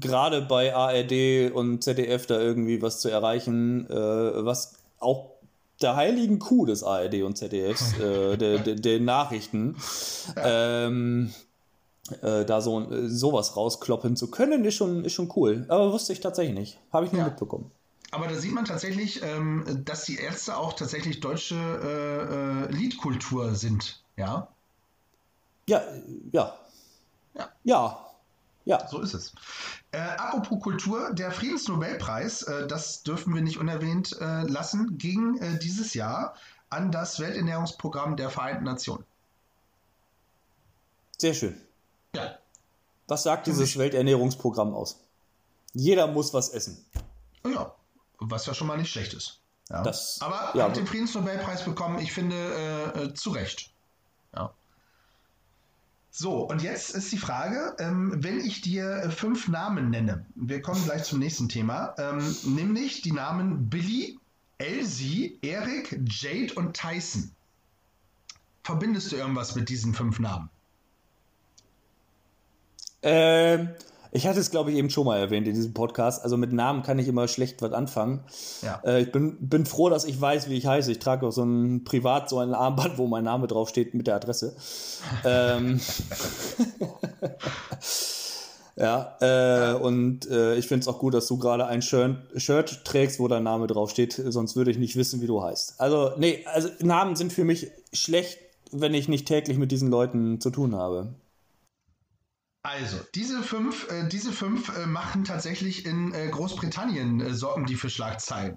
gerade 0.00 0.40
bei 0.40 0.74
ARD 0.74 1.52
und 1.52 1.84
ZDF 1.84 2.26
da 2.26 2.40
irgendwie 2.40 2.80
was 2.80 3.00
zu 3.00 3.10
erreichen, 3.10 3.88
äh, 3.90 3.94
was 3.94 4.78
auch 4.98 5.36
der 5.82 5.96
heiligen 5.96 6.38
Kuh 6.38 6.64
des 6.64 6.82
ARD 6.82 7.22
und 7.22 7.36
ZDFs, 7.36 7.98
äh, 7.98 8.38
der, 8.38 8.58
der, 8.58 8.74
der, 8.76 9.00
Nachrichten, 9.00 9.76
ähm, 10.36 11.32
äh, 12.22 12.44
da 12.44 12.60
so 12.60 12.90
äh, 12.90 13.08
sowas 13.08 13.56
rauskloppen 13.56 14.16
zu 14.16 14.30
können, 14.30 14.64
ist 14.64 14.74
schon, 14.74 15.04
ist 15.04 15.12
schon 15.12 15.32
cool. 15.36 15.64
Aber 15.68 15.92
wusste 15.92 16.12
ich 16.12 16.20
tatsächlich 16.20 16.54
nicht. 16.54 16.78
Habe 16.92 17.06
ich 17.06 17.12
nur 17.12 17.22
ja. 17.22 17.28
mitbekommen. 17.28 17.70
Aber 18.10 18.28
da 18.28 18.34
sieht 18.34 18.52
man 18.52 18.64
tatsächlich, 18.64 19.22
ähm, 19.22 19.82
dass 19.84 20.04
die 20.04 20.16
Ärzte 20.16 20.56
auch 20.56 20.72
tatsächlich 20.74 21.20
deutsche 21.20 21.54
äh, 21.54 22.72
äh, 22.72 22.72
Liedkultur 22.72 23.54
sind, 23.54 24.02
ja? 24.16 24.48
Ja, 25.68 25.82
ja. 26.32 26.54
Ja. 27.34 27.48
Ja. 27.64 28.02
Ja. 28.64 28.88
So 28.88 29.00
ist 29.00 29.14
es. 29.14 29.32
Äh, 29.92 29.98
apropos 29.98 30.60
Kultur, 30.60 31.12
der 31.12 31.30
Friedensnobelpreis, 31.30 32.42
äh, 32.42 32.66
das 32.66 33.04
dürfen 33.04 33.34
wir 33.34 33.42
nicht 33.42 33.58
unerwähnt 33.58 34.16
äh, 34.20 34.42
lassen, 34.42 34.98
ging 34.98 35.38
dieses 35.62 35.94
Jahr 35.94 36.34
an 36.68 36.90
das 36.90 37.20
Welternährungsprogramm 37.20 38.16
der 38.16 38.28
Vereinten 38.28 38.64
Nationen. 38.64 39.04
Sehr 41.18 41.34
schön. 41.34 41.65
Ja. 42.16 42.38
Was 43.08 43.22
sagt 43.22 43.46
dieses 43.46 43.78
Welternährungsprogramm 43.78 44.74
aus? 44.74 45.00
Jeder 45.72 46.06
muss 46.08 46.34
was 46.34 46.48
essen. 46.48 46.84
Ja, 47.46 47.74
was 48.18 48.46
ja 48.46 48.54
schon 48.54 48.66
mal 48.66 48.76
nicht 48.78 48.90
schlecht 48.90 49.14
ist. 49.14 49.40
Ja. 49.68 49.82
Das- 49.82 50.18
Aber 50.20 50.56
ja, 50.56 50.64
hat 50.64 50.76
den 50.76 50.86
Friedensnobelpreis 50.86 51.64
bekommen, 51.64 51.98
ich 51.98 52.12
finde, 52.12 52.34
äh, 52.94 53.04
äh, 53.04 53.14
zu 53.14 53.30
Recht. 53.30 53.70
Ja. 54.34 54.52
So, 56.10 56.48
und 56.48 56.62
jetzt 56.62 56.90
ist 56.94 57.12
die 57.12 57.18
Frage, 57.18 57.76
ähm, 57.78 58.12
wenn 58.24 58.40
ich 58.40 58.62
dir 58.62 58.90
äh, 59.02 59.10
fünf 59.10 59.48
Namen 59.48 59.90
nenne, 59.90 60.24
wir 60.34 60.62
kommen 60.62 60.82
gleich 60.84 61.04
zum 61.04 61.18
nächsten 61.18 61.48
Thema, 61.48 61.94
ähm, 61.98 62.34
nämlich 62.44 63.02
die 63.02 63.12
Namen 63.12 63.68
Billy, 63.68 64.18
Elsie, 64.58 65.38
Erik, 65.42 66.00
Jade 66.08 66.54
und 66.54 66.74
Tyson. 66.74 67.30
Verbindest 68.64 69.12
du 69.12 69.16
irgendwas 69.16 69.54
mit 69.54 69.68
diesen 69.68 69.94
fünf 69.94 70.18
Namen? 70.18 70.48
Ähm, 73.02 73.70
ich 74.16 74.26
hatte 74.26 74.40
es, 74.40 74.50
glaube 74.50 74.70
ich, 74.70 74.78
eben 74.78 74.88
schon 74.88 75.04
mal 75.04 75.18
erwähnt 75.18 75.46
in 75.46 75.54
diesem 75.54 75.74
Podcast. 75.74 76.22
Also 76.24 76.38
mit 76.38 76.50
Namen 76.50 76.82
kann 76.82 76.98
ich 76.98 77.06
immer 77.06 77.28
schlecht 77.28 77.60
was 77.60 77.72
anfangen. 77.72 78.20
Ja. 78.62 78.80
Äh, 78.84 79.02
ich 79.02 79.12
bin, 79.12 79.36
bin 79.40 79.66
froh, 79.66 79.90
dass 79.90 80.06
ich 80.06 80.18
weiß, 80.18 80.48
wie 80.48 80.56
ich 80.56 80.66
heiße. 80.66 80.90
Ich 80.90 81.00
trage 81.00 81.26
auch 81.26 81.32
so 81.32 81.42
ein 81.42 81.84
privat 81.84 82.30
so 82.30 82.38
ein 82.38 82.54
Armband, 82.54 82.96
wo 82.96 83.06
mein 83.06 83.24
Name 83.24 83.46
draufsteht 83.46 83.92
mit 83.92 84.06
der 84.06 84.16
Adresse. 84.16 84.56
ähm, 85.24 85.80
ja, 88.76 89.16
äh, 89.20 89.74
und 89.74 90.30
äh, 90.30 90.56
ich 90.56 90.66
finde 90.66 90.80
es 90.80 90.88
auch 90.88 90.98
gut, 90.98 91.12
dass 91.12 91.26
du 91.26 91.36
gerade 91.36 91.66
ein 91.66 91.82
Shirt, 91.82 92.16
Shirt 92.36 92.86
trägst, 92.86 93.20
wo 93.20 93.28
dein 93.28 93.42
Name 93.42 93.66
draufsteht. 93.66 94.14
Sonst 94.28 94.56
würde 94.56 94.70
ich 94.70 94.78
nicht 94.78 94.96
wissen, 94.96 95.20
wie 95.20 95.26
du 95.26 95.42
heißt. 95.42 95.78
Also, 95.78 96.12
nee, 96.16 96.42
also 96.54 96.70
Namen 96.80 97.16
sind 97.16 97.34
für 97.34 97.44
mich 97.44 97.70
schlecht, 97.92 98.38
wenn 98.72 98.94
ich 98.94 99.08
nicht 99.08 99.28
täglich 99.28 99.58
mit 99.58 99.72
diesen 99.72 99.90
Leuten 99.90 100.40
zu 100.40 100.48
tun 100.48 100.74
habe. 100.74 101.08
Also, 102.66 102.96
diese 103.14 103.42
fünf, 103.44 103.88
äh, 103.92 104.08
diese 104.08 104.32
fünf 104.32 104.76
äh, 104.76 104.86
machen 104.86 105.24
tatsächlich 105.24 105.86
in 105.86 106.12
äh, 106.12 106.26
Großbritannien 106.28 107.20
äh, 107.20 107.32
sorgen 107.32 107.64
die 107.64 107.76
für 107.76 107.88
Schlagzeilen. 107.88 108.56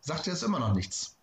Sagt 0.00 0.26
dir 0.26 0.30
das 0.30 0.44
immer 0.44 0.60
noch 0.60 0.72
nichts? 0.72 1.16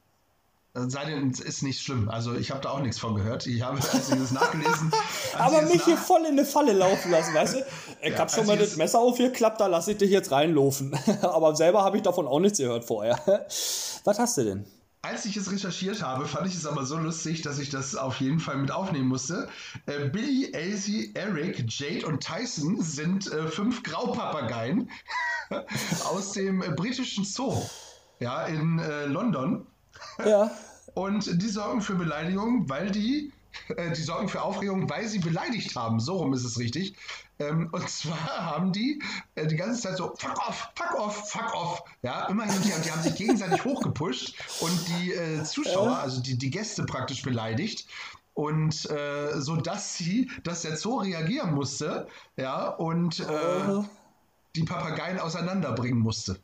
Sei 0.74 1.06
denn, 1.06 1.32
es 1.32 1.40
ist 1.40 1.64
nicht 1.64 1.82
schlimm. 1.82 2.08
Also, 2.10 2.36
ich 2.36 2.52
habe 2.52 2.60
da 2.62 2.70
auch 2.72 2.82
nichts 2.82 3.00
von 3.00 3.16
gehört. 3.16 3.48
Ich 3.48 3.62
habe 3.64 3.78
als 3.78 4.10
ich 4.10 4.16
das 4.20 4.32
nachgelesen. 4.32 4.92
Aber 5.38 5.62
mich 5.64 5.84
hier 5.86 5.96
nach- 5.96 6.04
voll 6.04 6.22
in 6.26 6.34
eine 6.34 6.46
Falle 6.46 6.74
laufen 6.74 7.10
lassen, 7.10 7.34
weißt 7.34 7.56
du? 7.56 7.66
Ich 8.04 8.12
Ja, 8.12 8.20
hab 8.20 8.30
schon 8.30 8.42
also 8.42 8.52
mal 8.52 8.58
das 8.60 8.76
Messer 8.76 9.00
aufgeklappt, 9.00 9.60
da 9.60 9.66
lasse 9.68 9.94
ich 9.94 9.98
dich 9.98 10.12
jetzt 10.12 10.32
reinlaufen. 10.32 10.96
Aber 11.22 11.56
selber 11.56 11.84
habe 11.84 11.98
ich 11.98 12.04
davon 12.04 12.28
auch 12.28 12.40
nichts 12.40 12.60
gehört 12.60 12.86
vorher. 12.86 13.18
Was 14.04 14.20
hast 14.20 14.38
du 14.38 14.44
denn? 14.44 14.66
Als 15.08 15.24
ich 15.24 15.38
es 15.38 15.50
recherchiert 15.50 16.04
habe, 16.04 16.26
fand 16.26 16.48
ich 16.48 16.56
es 16.56 16.66
aber 16.66 16.86
so 16.86 16.98
lustig, 16.98 17.42
dass 17.42 17.60
ich 17.60 17.70
das 17.70 17.96
auf 17.96 18.20
jeden 18.20 18.42
Fall 18.42 18.58
mit 18.58 18.72
aufnehmen 18.72 19.08
musste. 19.08 19.48
Äh, 19.86 20.10
Billy, 20.10 20.52
Elsie, 20.52 21.12
Eric, 21.14 21.64
Jade 21.66 22.06
und 22.06 22.22
Tyson 22.22 22.82
sind 22.82 23.32
äh, 23.32 23.48
fünf 23.48 23.84
Graupapageien 23.84 24.92
aus 26.04 26.34
dem 26.34 26.62
äh, 26.62 26.72
britischen 26.72 27.24
Zoo 27.24 27.64
ja, 28.20 28.48
in 28.48 28.80
äh, 28.80 29.06
London. 29.06 29.66
Ja. 30.26 30.52
Und 30.94 31.42
die 31.42 31.50
sorgen 31.50 31.82
für 31.82 31.94
Beleidigung, 31.94 32.68
weil 32.68 32.90
die, 32.90 33.32
äh, 33.70 33.92
die 33.92 34.02
sorgen 34.02 34.28
für 34.28 34.42
Aufregung, 34.42 34.90
weil 34.90 35.08
sie 35.08 35.20
beleidigt 35.20 35.76
haben. 35.76 36.00
So 36.00 36.18
rum 36.18 36.34
ist 36.34 36.44
es 36.44 36.58
richtig. 36.58 36.96
Ähm, 37.40 37.70
und 37.72 37.90
zwar 37.90 38.18
haben 38.18 38.72
die 38.72 39.02
äh, 39.36 39.48
die 39.48 39.56
ganze 39.56 39.82
Zeit 39.82 39.98
so, 39.98 40.14
fuck 40.18 40.38
off, 40.48 40.72
fuck 40.76 41.00
off, 41.00 41.30
fuck 41.30 41.54
off. 41.54 41.84
Ja, 42.02 42.28
immer 42.28 42.46
hin 42.46 42.56
und 42.56 42.66
her. 42.66 42.76
Und 42.76 42.86
die 42.86 42.92
haben 42.92 43.04
sich 43.04 43.16
gegenseitig 43.16 43.64
hochgepusht 43.66 44.36
und 44.62 44.88
die 44.90 45.14
äh, 45.14 45.44
Zuschauer, 45.44 45.98
also 45.98 46.22
die, 46.22 46.38
die 46.38 46.50
Gäste 46.50 46.86
praktisch 46.86 47.22
beleidigt. 47.22 47.88
Und 48.34 48.90
äh, 48.92 49.42
so 49.42 49.56
dass 49.56 49.96
sie, 49.96 50.30
dass 50.44 50.62
der 50.62 50.78
Zoo 50.78 50.98
reagieren 51.00 51.56
musste, 51.56 52.08
ja, 52.36 52.70
und 52.70 53.20
äh, 53.20 53.84
die 54.56 54.64
Papageien 54.64 55.20
auseinanderbringen 55.20 56.00
musste. 56.00 56.40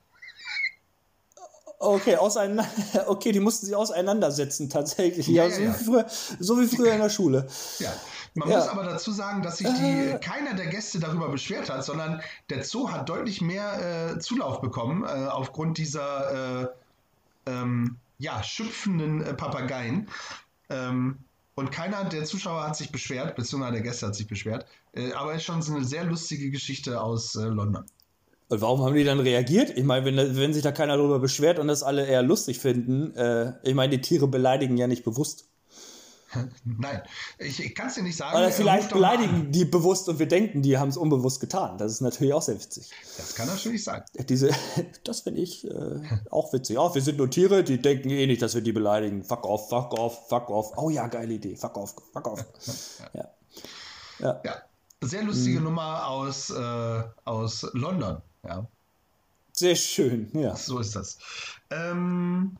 Okay, 1.83 2.15
auseinander, 2.15 2.65
okay, 3.07 3.31
die 3.33 3.41
mussten 3.41 3.65
sie 3.65 3.75
auseinandersetzen 3.75 4.69
tatsächlich. 4.69 5.27
Ja, 5.27 5.45
Ja, 5.45 5.51
so, 5.51 5.61
ja. 5.61 5.69
Wie 5.69 5.83
früher, 5.83 6.05
so 6.39 6.61
wie 6.61 6.67
früher 6.67 6.93
in 6.93 7.01
der 7.01 7.09
Schule. 7.09 7.47
Ja. 7.79 7.91
Man 8.35 8.49
muss 8.49 8.67
aber 8.67 8.83
dazu 8.83 9.11
sagen, 9.11 9.43
dass 9.43 9.57
sich 9.57 9.67
die, 9.67 10.17
keiner 10.19 10.55
der 10.55 10.67
Gäste 10.67 10.99
darüber 10.99 11.29
beschwert 11.29 11.69
hat, 11.69 11.85
sondern 11.85 12.21
der 12.49 12.63
Zoo 12.63 12.89
hat 12.89 13.07
deutlich 13.07 13.41
mehr 13.41 14.13
äh, 14.15 14.19
Zulauf 14.19 14.59
bekommen 14.59 15.03
äh, 15.03 15.27
aufgrund 15.27 15.77
dieser 15.77 16.63
äh, 16.63 16.67
ähm, 17.45 17.97
ja, 18.17 18.41
schüpfenden 18.41 19.21
äh, 19.21 19.33
Papageien. 19.33 20.07
Ähm, 20.69 21.19
und 21.55 21.71
keiner 21.71 22.05
der 22.05 22.25
Zuschauer 22.25 22.63
hat 22.63 22.75
sich 22.75 22.91
beschwert, 22.91 23.35
beziehungsweise 23.35 23.73
der 23.73 23.81
Gäste 23.83 24.07
hat 24.07 24.15
sich 24.15 24.27
beschwert. 24.27 24.65
Äh, 24.93 25.13
aber 25.13 25.31
es 25.33 25.37
ist 25.37 25.43
schon 25.43 25.61
so 25.61 25.75
eine 25.75 25.85
sehr 25.85 26.03
lustige 26.03 26.49
Geschichte 26.49 27.01
aus 27.01 27.35
äh, 27.35 27.43
London. 27.43 27.85
Und 28.53 28.61
warum 28.61 28.83
haben 28.83 28.93
die 28.93 29.03
dann 29.03 29.19
reagiert? 29.19 29.75
Ich 29.75 29.83
meine, 29.83 30.05
wenn, 30.05 30.37
wenn 30.37 30.53
sich 30.53 30.61
da 30.61 30.71
keiner 30.71 30.95
darüber 30.95 31.17
beschwert 31.17 31.57
und 31.57 31.67
das 31.67 31.81
alle 31.81 32.05
eher 32.05 32.21
lustig 32.21 32.59
finden, 32.59 33.15
äh, 33.15 33.53
ich 33.63 33.73
meine, 33.73 33.89
die 33.97 34.01
Tiere 34.01 34.27
beleidigen 34.27 34.77
ja 34.77 34.85
nicht 34.85 35.03
bewusst. 35.03 35.49
Nein, 36.63 37.01
ich, 37.39 37.63
ich 37.63 37.73
kann 37.73 37.87
es 37.87 37.95
dir 37.95 38.03
nicht 38.03 38.15
sagen. 38.15 38.37
Oder 38.37 38.51
vielleicht 38.51 38.91
beleidigen 38.91 39.51
die 39.51 39.65
bewusst 39.65 40.07
und 40.07 40.19
wir 40.19 40.27
denken, 40.27 40.61
die 40.61 40.77
haben 40.77 40.89
es 40.89 40.97
unbewusst 40.97 41.39
getan. 41.39 41.79
Das 41.79 41.91
ist 41.91 42.01
natürlich 42.01 42.33
auch 42.33 42.43
sehr 42.43 42.61
witzig. 42.61 42.91
Das 43.17 43.33
kann 43.33 43.47
natürlich 43.47 43.83
sein. 43.83 44.03
Diese, 44.29 44.51
das 45.03 45.21
finde 45.21 45.41
ich 45.41 45.67
äh, 45.67 45.99
auch 46.29 46.53
witzig. 46.53 46.77
Auch 46.77 46.93
wir 46.93 47.01
sind 47.01 47.17
nur 47.17 47.31
Tiere, 47.31 47.63
die 47.63 47.81
denken 47.81 48.11
eh 48.11 48.27
nicht, 48.27 48.43
dass 48.43 48.53
wir 48.53 48.61
die 48.61 48.71
beleidigen. 48.71 49.23
Fuck 49.23 49.45
off, 49.47 49.69
fuck 49.69 49.97
off, 49.97 50.27
fuck 50.29 50.51
off. 50.51 50.77
Oh 50.77 50.91
ja, 50.91 51.07
geile 51.07 51.33
Idee. 51.33 51.55
Fuck 51.55 51.75
off, 51.77 51.95
fuck 52.13 52.27
off. 52.27 52.45
Ja. 53.13 53.29
Ja. 54.19 54.41
Ja, 54.45 54.55
sehr 55.01 55.23
lustige 55.23 55.57
Mhm. 55.57 55.65
Nummer 55.65 56.07
aus, 56.07 56.51
äh, 56.51 57.03
aus 57.25 57.67
London. 57.73 58.21
Ja. 58.45 58.67
Sehr 59.53 59.75
schön, 59.75 60.29
ja. 60.33 60.55
So 60.55 60.79
ist 60.79 60.95
das. 60.95 61.17
Ähm, 61.69 62.57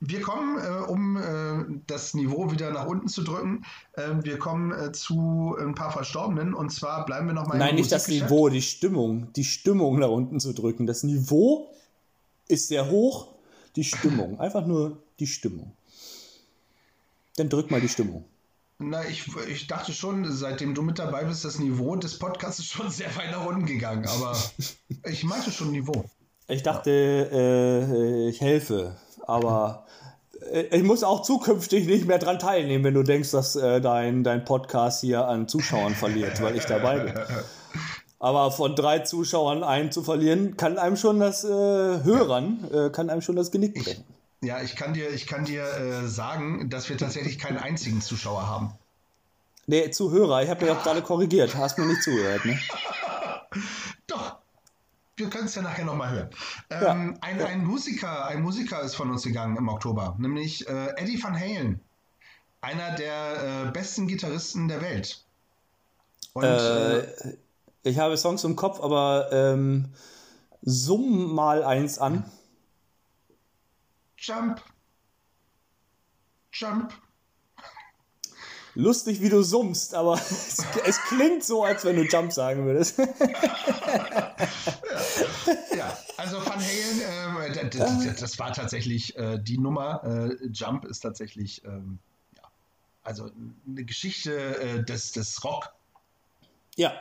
wir 0.00 0.20
kommen, 0.20 0.58
äh, 0.58 0.84
um 0.86 1.16
äh, 1.16 1.80
das 1.86 2.14
Niveau 2.14 2.50
wieder 2.50 2.70
nach 2.70 2.86
unten 2.86 3.08
zu 3.08 3.22
drücken, 3.22 3.64
äh, 3.92 4.10
wir 4.22 4.38
kommen 4.38 4.72
äh, 4.72 4.92
zu 4.92 5.56
ein 5.58 5.74
paar 5.74 5.92
Verstorbenen 5.92 6.54
und 6.54 6.70
zwar 6.70 7.04
bleiben 7.06 7.26
wir 7.26 7.34
nochmal 7.34 7.58
Nein, 7.58 7.76
nicht 7.76 7.92
das 7.92 8.08
Niveau, 8.08 8.48
die 8.48 8.62
Stimmung. 8.62 9.32
Die 9.34 9.44
Stimmung 9.44 9.98
nach 9.98 10.08
unten 10.08 10.40
zu 10.40 10.52
drücken. 10.52 10.86
Das 10.86 11.02
Niveau 11.04 11.70
ist 12.48 12.68
sehr 12.68 12.90
hoch, 12.90 13.28
die 13.76 13.84
Stimmung. 13.84 14.40
Einfach 14.40 14.66
nur 14.66 14.98
die 15.20 15.26
Stimmung. 15.26 15.72
Dann 17.36 17.48
drück 17.48 17.70
mal 17.70 17.80
die 17.80 17.88
Stimmung. 17.88 18.24
Na, 18.78 19.04
ich, 19.06 19.24
ich 19.48 19.66
dachte 19.68 19.92
schon, 19.92 20.30
seitdem 20.32 20.74
du 20.74 20.82
mit 20.82 20.98
dabei 20.98 21.24
bist, 21.24 21.44
das 21.44 21.58
Niveau 21.58 21.94
des 21.96 22.18
Podcasts 22.18 22.58
ist 22.58 22.72
schon 22.72 22.90
sehr 22.90 23.14
weit 23.16 23.30
nach 23.30 23.46
unten 23.46 23.66
gegangen, 23.66 24.06
aber 24.06 24.36
ich 25.04 25.24
meinte 25.24 25.50
schon 25.52 25.70
Niveau. 25.70 26.04
Ich 26.48 26.62
dachte, 26.62 26.90
äh, 26.90 28.28
ich 28.28 28.40
helfe, 28.40 28.96
aber 29.26 29.86
äh, 30.52 30.76
ich 30.76 30.82
muss 30.82 31.04
auch 31.04 31.22
zukünftig 31.22 31.86
nicht 31.86 32.06
mehr 32.06 32.18
dran 32.18 32.38
teilnehmen, 32.38 32.84
wenn 32.84 32.94
du 32.94 33.02
denkst, 33.02 33.30
dass 33.30 33.56
äh, 33.56 33.80
dein, 33.80 34.24
dein 34.24 34.44
Podcast 34.44 35.00
hier 35.00 35.26
an 35.26 35.48
Zuschauern 35.48 35.94
verliert, 35.94 36.42
weil 36.42 36.56
ich 36.56 36.64
dabei 36.64 36.98
bin. 36.98 37.14
Aber 38.18 38.50
von 38.50 38.74
drei 38.74 39.00
Zuschauern 39.00 39.62
einen 39.62 39.92
zu 39.92 40.02
verlieren, 40.02 40.56
kann 40.56 40.78
einem 40.78 40.96
schon 40.96 41.20
das 41.20 41.44
äh, 41.44 41.48
Hörern, 41.48 42.68
äh, 42.72 42.90
kann 42.90 43.10
einem 43.10 43.20
schon 43.20 43.36
das 43.36 43.50
Genick 43.50 43.74
brechen. 43.74 44.04
Ja, 44.44 44.62
ich 44.62 44.76
kann 44.76 44.94
dir, 44.94 45.10
ich 45.10 45.26
kann 45.26 45.44
dir 45.44 45.64
äh, 45.64 46.08
sagen, 46.08 46.70
dass 46.70 46.88
wir 46.88 46.98
tatsächlich 46.98 47.38
keinen 47.38 47.58
einzigen 47.58 48.00
Zuschauer 48.00 48.46
haben. 48.46 48.72
Nee, 49.66 49.90
Zuhörer, 49.90 50.42
ich 50.42 50.50
habe 50.50 50.64
mich 50.64 50.74
auch 50.74 50.82
gerade 50.82 51.02
korrigiert. 51.02 51.56
Hast 51.56 51.78
mir 51.78 51.86
nicht 51.86 52.02
zugehört, 52.02 52.44
ne? 52.44 52.58
Doch. 54.06 54.36
Wir 55.16 55.30
können 55.30 55.46
es 55.46 55.54
ja 55.54 55.62
nachher 55.62 55.84
nochmal 55.84 56.10
hören. 56.10 56.30
Ähm, 56.70 57.18
ein, 57.20 57.40
ein, 57.40 57.64
Musiker, 57.64 58.26
ein 58.26 58.42
Musiker 58.42 58.82
ist 58.82 58.96
von 58.96 59.10
uns 59.12 59.22
gegangen 59.22 59.56
im 59.56 59.68
Oktober, 59.68 60.16
nämlich 60.18 60.68
äh, 60.68 60.88
Eddie 60.96 61.22
Van 61.22 61.38
Halen. 61.38 61.80
Einer 62.60 62.96
der 62.96 63.66
äh, 63.68 63.70
besten 63.70 64.08
Gitarristen 64.08 64.66
der 64.66 64.82
Welt. 64.82 65.24
Und 66.32 66.42
äh, 66.42 66.98
Äh, 66.98 67.36
ich 67.84 67.98
habe 67.98 68.16
Songs 68.16 68.42
im 68.42 68.56
Kopf, 68.56 68.80
aber 68.80 69.28
ähm, 69.30 69.90
summ 70.62 71.32
mal 71.32 71.62
eins 71.62 71.98
an. 71.98 72.24
Jump. 74.26 74.62
Jump. 76.52 76.92
Lustig, 78.76 79.20
wie 79.20 79.28
du 79.28 79.42
summst, 79.42 79.94
aber 79.94 80.14
es, 80.30 80.58
es 80.84 80.98
klingt 81.02 81.44
so, 81.44 81.62
als 81.64 81.84
wenn 81.84 81.96
du 81.96 82.02
Jump 82.04 82.32
sagen 82.32 82.64
würdest. 82.66 82.98
Ja, 85.76 85.96
also 86.16 86.36
Van 86.44 86.54
Halen, 86.60 87.00
ähm, 87.46 87.52
d- 87.52 87.68
d- 87.68 87.78
d- 87.78 88.20
das 88.20 88.38
war 88.38 88.52
tatsächlich 88.52 89.16
äh, 89.16 89.38
die 89.38 89.58
Nummer. 89.58 90.02
Äh, 90.04 90.46
Jump 90.46 90.84
ist 90.84 91.00
tatsächlich, 91.00 91.64
ähm, 91.64 91.98
ja, 92.36 92.42
also 93.02 93.30
eine 93.66 93.84
Geschichte 93.84 94.32
äh, 94.58 94.84
des, 94.84 95.12
des 95.12 95.42
Rock. 95.44 95.72
Ja, 96.76 96.92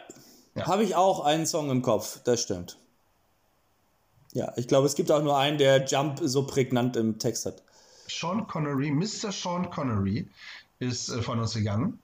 Ja. 0.55 0.65
habe 0.67 0.83
ich 0.83 0.95
auch 0.95 1.23
einen 1.23 1.45
Song 1.45 1.69
im 1.69 1.81
Kopf, 1.81 2.21
das 2.23 2.41
stimmt. 2.41 2.77
Ja, 4.33 4.51
ich 4.55 4.67
glaube, 4.67 4.87
es 4.87 4.95
gibt 4.95 5.11
auch 5.11 5.23
nur 5.23 5.37
einen, 5.37 5.57
der 5.57 5.85
Jump 5.85 6.19
so 6.21 6.45
prägnant 6.45 6.95
im 6.97 7.19
Text 7.19 7.45
hat. 7.45 7.61
Sean 8.07 8.47
Connery, 8.47 8.91
Mr. 8.91 9.31
Sean 9.31 9.69
Connery 9.69 10.27
ist 10.79 11.09
äh, 11.09 11.21
von 11.21 11.39
uns 11.39 11.53
gegangen. 11.53 11.99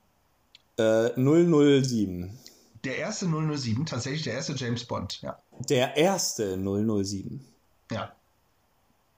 Äh, 0.78 1.10
007. 1.16 2.38
Der 2.86 2.98
erste 2.98 3.26
007, 3.26 3.86
tatsächlich 3.86 4.24
der 4.24 4.34
erste 4.36 4.54
James 4.54 4.86
Bond, 4.86 5.22
ja. 5.22 5.38
Der 5.68 5.98
erste 5.98 6.58
007. 6.58 7.44
Ja. 7.92 8.14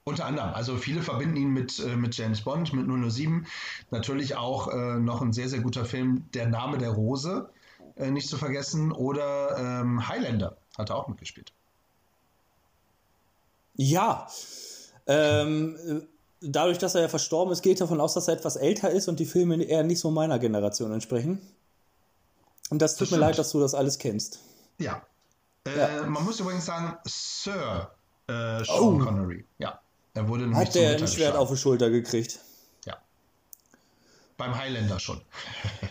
Unter 0.04 0.24
anderem. 0.24 0.52
Also 0.54 0.76
viele 0.76 1.02
verbinden 1.02 1.36
ihn 1.36 1.50
mit, 1.50 1.78
äh, 1.78 1.94
mit 1.94 2.16
James 2.16 2.40
Bond, 2.40 2.72
mit 2.72 2.86
007. 3.12 3.46
Natürlich 3.90 4.36
auch 4.36 4.68
äh, 4.68 4.98
noch 4.98 5.22
ein 5.22 5.32
sehr, 5.32 5.48
sehr 5.48 5.60
guter 5.60 5.84
Film, 5.84 6.24
Der 6.34 6.48
Name 6.48 6.78
der 6.78 6.90
Rose, 6.90 7.50
äh, 7.94 8.10
nicht 8.10 8.28
zu 8.28 8.36
vergessen. 8.36 8.90
Oder 8.90 9.56
ähm, 9.58 10.08
Highlander 10.08 10.56
hat 10.76 10.90
er 10.90 10.96
auch 10.96 11.06
mitgespielt. 11.06 11.52
Ja. 13.74 14.26
Ähm, 15.06 16.06
dadurch, 16.40 16.78
dass 16.78 16.94
er 16.94 17.02
ja 17.02 17.08
verstorben 17.08 17.52
ist, 17.52 17.62
geht 17.62 17.80
davon 17.80 18.00
aus, 18.00 18.14
dass 18.14 18.28
er 18.28 18.34
etwas 18.34 18.56
älter 18.56 18.90
ist 18.90 19.08
und 19.08 19.18
die 19.20 19.26
Filme 19.26 19.62
eher 19.62 19.82
nicht 19.82 20.00
so 20.00 20.10
meiner 20.10 20.38
Generation 20.38 20.92
entsprechen. 20.92 21.40
Und 22.70 22.80
das 22.80 22.96
tut 22.96 23.08
Das 23.08 23.10
mir 23.12 23.18
leid, 23.18 23.38
dass 23.38 23.50
du 23.50 23.60
das 23.60 23.74
alles 23.74 23.98
kennst. 23.98 24.38
Ja. 24.78 25.02
Äh, 25.66 25.78
Ja. 25.78 26.02
Man 26.04 26.24
muss 26.24 26.40
übrigens 26.40 26.64
sagen, 26.66 26.96
Sir 27.06 27.90
äh, 28.28 28.64
Sean 28.64 28.66
Oh. 28.80 28.98
Connery. 28.98 29.44
Ja. 29.58 29.80
Er 30.14 30.28
wurde 30.28 30.42
nämlich 30.42 30.58
Hat 30.58 30.74
der 30.74 30.96
ein 30.96 31.08
Schwert 31.08 31.36
auf 31.36 31.50
die 31.50 31.56
Schulter 31.56 31.90
gekriegt? 31.90 32.38
Ja. 32.86 32.96
Beim 34.36 34.56
Highlander 34.56 34.98
schon. 34.98 35.20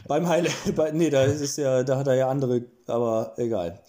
Beim. 0.07 0.25
Bei, 0.75 0.91
nee, 0.91 1.09
da 1.09 1.23
ist 1.23 1.41
es 1.41 1.57
ja, 1.57 1.84
da 1.84 1.97
hat 1.97 2.07
er 2.07 2.15
ja 2.15 2.29
andere, 2.29 2.63
aber 2.88 3.34
egal. 3.38 3.79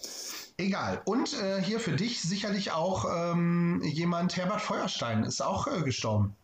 Egal. 0.57 1.01
Und 1.05 1.33
äh, 1.41 1.61
hier 1.61 1.79
für 1.79 1.93
dich 1.95 2.21
sicherlich 2.21 2.71
auch 2.71 3.05
ähm, 3.09 3.81
jemand, 3.83 4.37
Herbert 4.37 4.61
Feuerstein, 4.61 5.23
ist 5.23 5.41
auch 5.41 5.67
äh, 5.67 5.81
gestorben. 5.81 6.35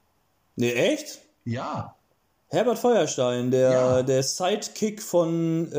Nee, 0.56 0.72
echt? 0.74 1.20
Ja. 1.46 1.96
Herbert 2.50 2.80
Feuerstein, 2.80 3.52
der, 3.52 3.72
Ja. 3.72 4.04
der 4.04 4.24
Sidekick 4.24 5.02
von 5.04 5.72
äh, 5.72 5.76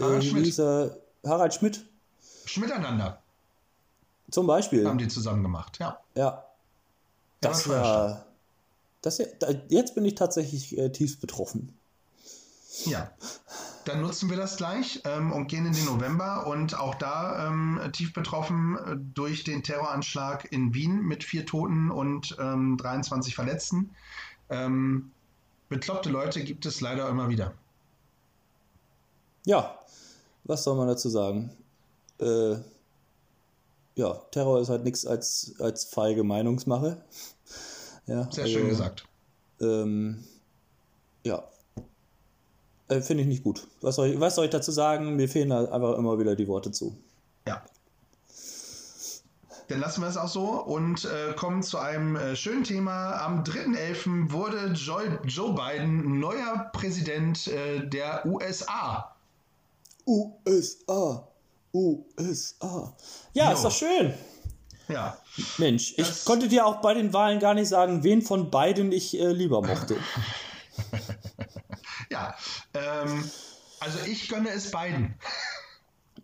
Harald 0.00 0.22
äh, 0.24 0.26
Schmidt. 0.26 0.46
dieser 0.46 0.96
Harald 1.24 1.54
Schmidt 1.54 1.84
Miteinander 2.56 3.20
zum 4.30 4.46
Beispiel. 4.46 4.86
haben 4.86 4.98
die 4.98 5.08
zusammen 5.08 5.42
gemacht. 5.42 5.78
Ja. 5.78 6.00
Ja. 6.14 6.44
Das 7.40 7.68
war. 7.68 8.24
Das, 9.02 9.20
da, 9.38 9.48
jetzt 9.68 9.94
bin 9.94 10.04
ich 10.04 10.14
tatsächlich 10.16 10.76
äh, 10.78 10.90
tief 10.90 11.20
betroffen. 11.20 11.76
Ja. 12.84 13.10
Dann 13.84 14.00
nutzen 14.00 14.28
wir 14.28 14.36
das 14.36 14.56
gleich 14.56 15.00
ähm, 15.04 15.32
und 15.32 15.46
gehen 15.46 15.64
in 15.64 15.72
den 15.72 15.84
November 15.84 16.46
und 16.46 16.78
auch 16.78 16.96
da 16.96 17.46
ähm, 17.46 17.80
tief 17.92 18.12
betroffen 18.12 18.76
äh, 18.76 18.96
durch 19.14 19.44
den 19.44 19.62
Terroranschlag 19.62 20.50
in 20.52 20.74
Wien 20.74 21.02
mit 21.02 21.22
vier 21.22 21.46
Toten 21.46 21.90
und 21.90 22.36
ähm, 22.40 22.76
23 22.76 23.34
Verletzten. 23.34 23.94
Ähm, 24.50 25.12
bekloppte 25.68 26.10
Leute 26.10 26.42
gibt 26.42 26.66
es 26.66 26.80
leider 26.80 27.08
immer 27.08 27.28
wieder. 27.28 27.54
Ja, 29.44 29.78
was 30.44 30.64
soll 30.64 30.76
man 30.76 30.88
dazu 30.88 31.08
sagen? 31.08 31.50
Äh, 32.20 32.56
ja, 33.94 34.12
Terror 34.30 34.60
ist 34.60 34.68
halt 34.68 34.84
nichts 34.84 35.06
als, 35.06 35.54
als 35.60 35.84
feige 35.84 36.24
Meinungsmache. 36.24 37.02
Ja, 38.06 38.30
Sehr 38.30 38.44
also, 38.44 38.58
schön 38.58 38.68
gesagt. 38.68 39.06
Ähm, 39.60 40.24
ja. 41.24 41.42
Äh, 42.88 43.00
Finde 43.00 43.22
ich 43.22 43.28
nicht 43.28 43.42
gut. 43.42 43.66
Was 43.80 43.96
soll, 43.96 44.08
ich, 44.08 44.20
was 44.20 44.34
soll 44.36 44.44
ich 44.44 44.50
dazu 44.50 44.70
sagen? 44.72 45.16
Mir 45.16 45.28
fehlen 45.28 45.50
da 45.50 45.64
einfach 45.64 45.96
immer 45.98 46.18
wieder 46.18 46.36
die 46.36 46.46
Worte 46.48 46.70
zu. 46.70 46.96
Ja. 47.46 47.62
Dann 49.68 49.80
lassen 49.80 50.00
wir 50.02 50.08
es 50.08 50.16
auch 50.16 50.28
so 50.28 50.44
und 50.62 51.04
äh, 51.06 51.32
kommen 51.34 51.62
zu 51.64 51.78
einem 51.78 52.14
äh, 52.14 52.36
schönen 52.36 52.62
Thema. 52.62 53.16
Am 53.20 53.42
3.11. 53.42 54.30
wurde 54.30 54.68
Joe, 54.74 55.18
Joe 55.24 55.54
Biden 55.54 56.20
neuer 56.20 56.70
Präsident 56.72 57.48
äh, 57.48 57.84
der 57.88 58.24
USA. 58.26 59.16
USA. 60.06 61.26
USA. 61.74 62.94
Ja, 63.34 63.48
Jo. 63.50 63.56
ist 63.56 63.64
doch 63.64 63.72
schön. 63.72 64.14
Ja. 64.88 65.16
Mensch, 65.58 65.94
ich 65.96 66.06
Das- 66.06 66.24
konnte 66.24 66.46
dir 66.46 66.64
auch 66.64 66.76
bei 66.80 66.94
den 66.94 67.12
Wahlen 67.12 67.40
gar 67.40 67.54
nicht 67.54 67.68
sagen, 67.68 68.04
wen 68.04 68.22
von 68.22 68.52
beiden 68.52 68.92
ich 68.92 69.18
äh, 69.18 69.32
lieber 69.32 69.62
mochte. 69.62 69.96
Ähm, 72.76 73.24
also 73.80 73.98
ich 74.06 74.28
gönne 74.28 74.50
es 74.50 74.70
beiden. 74.70 75.14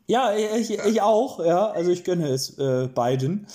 Ja, 0.07 0.35
ich, 0.35 0.71
ich 0.71 1.01
auch, 1.01 1.43
ja. 1.45 1.71
Also 1.71 1.91
ich 1.91 2.05
gönne 2.05 2.29
es 2.29 2.59
äh, 2.59 2.89
beiden. 2.89 3.47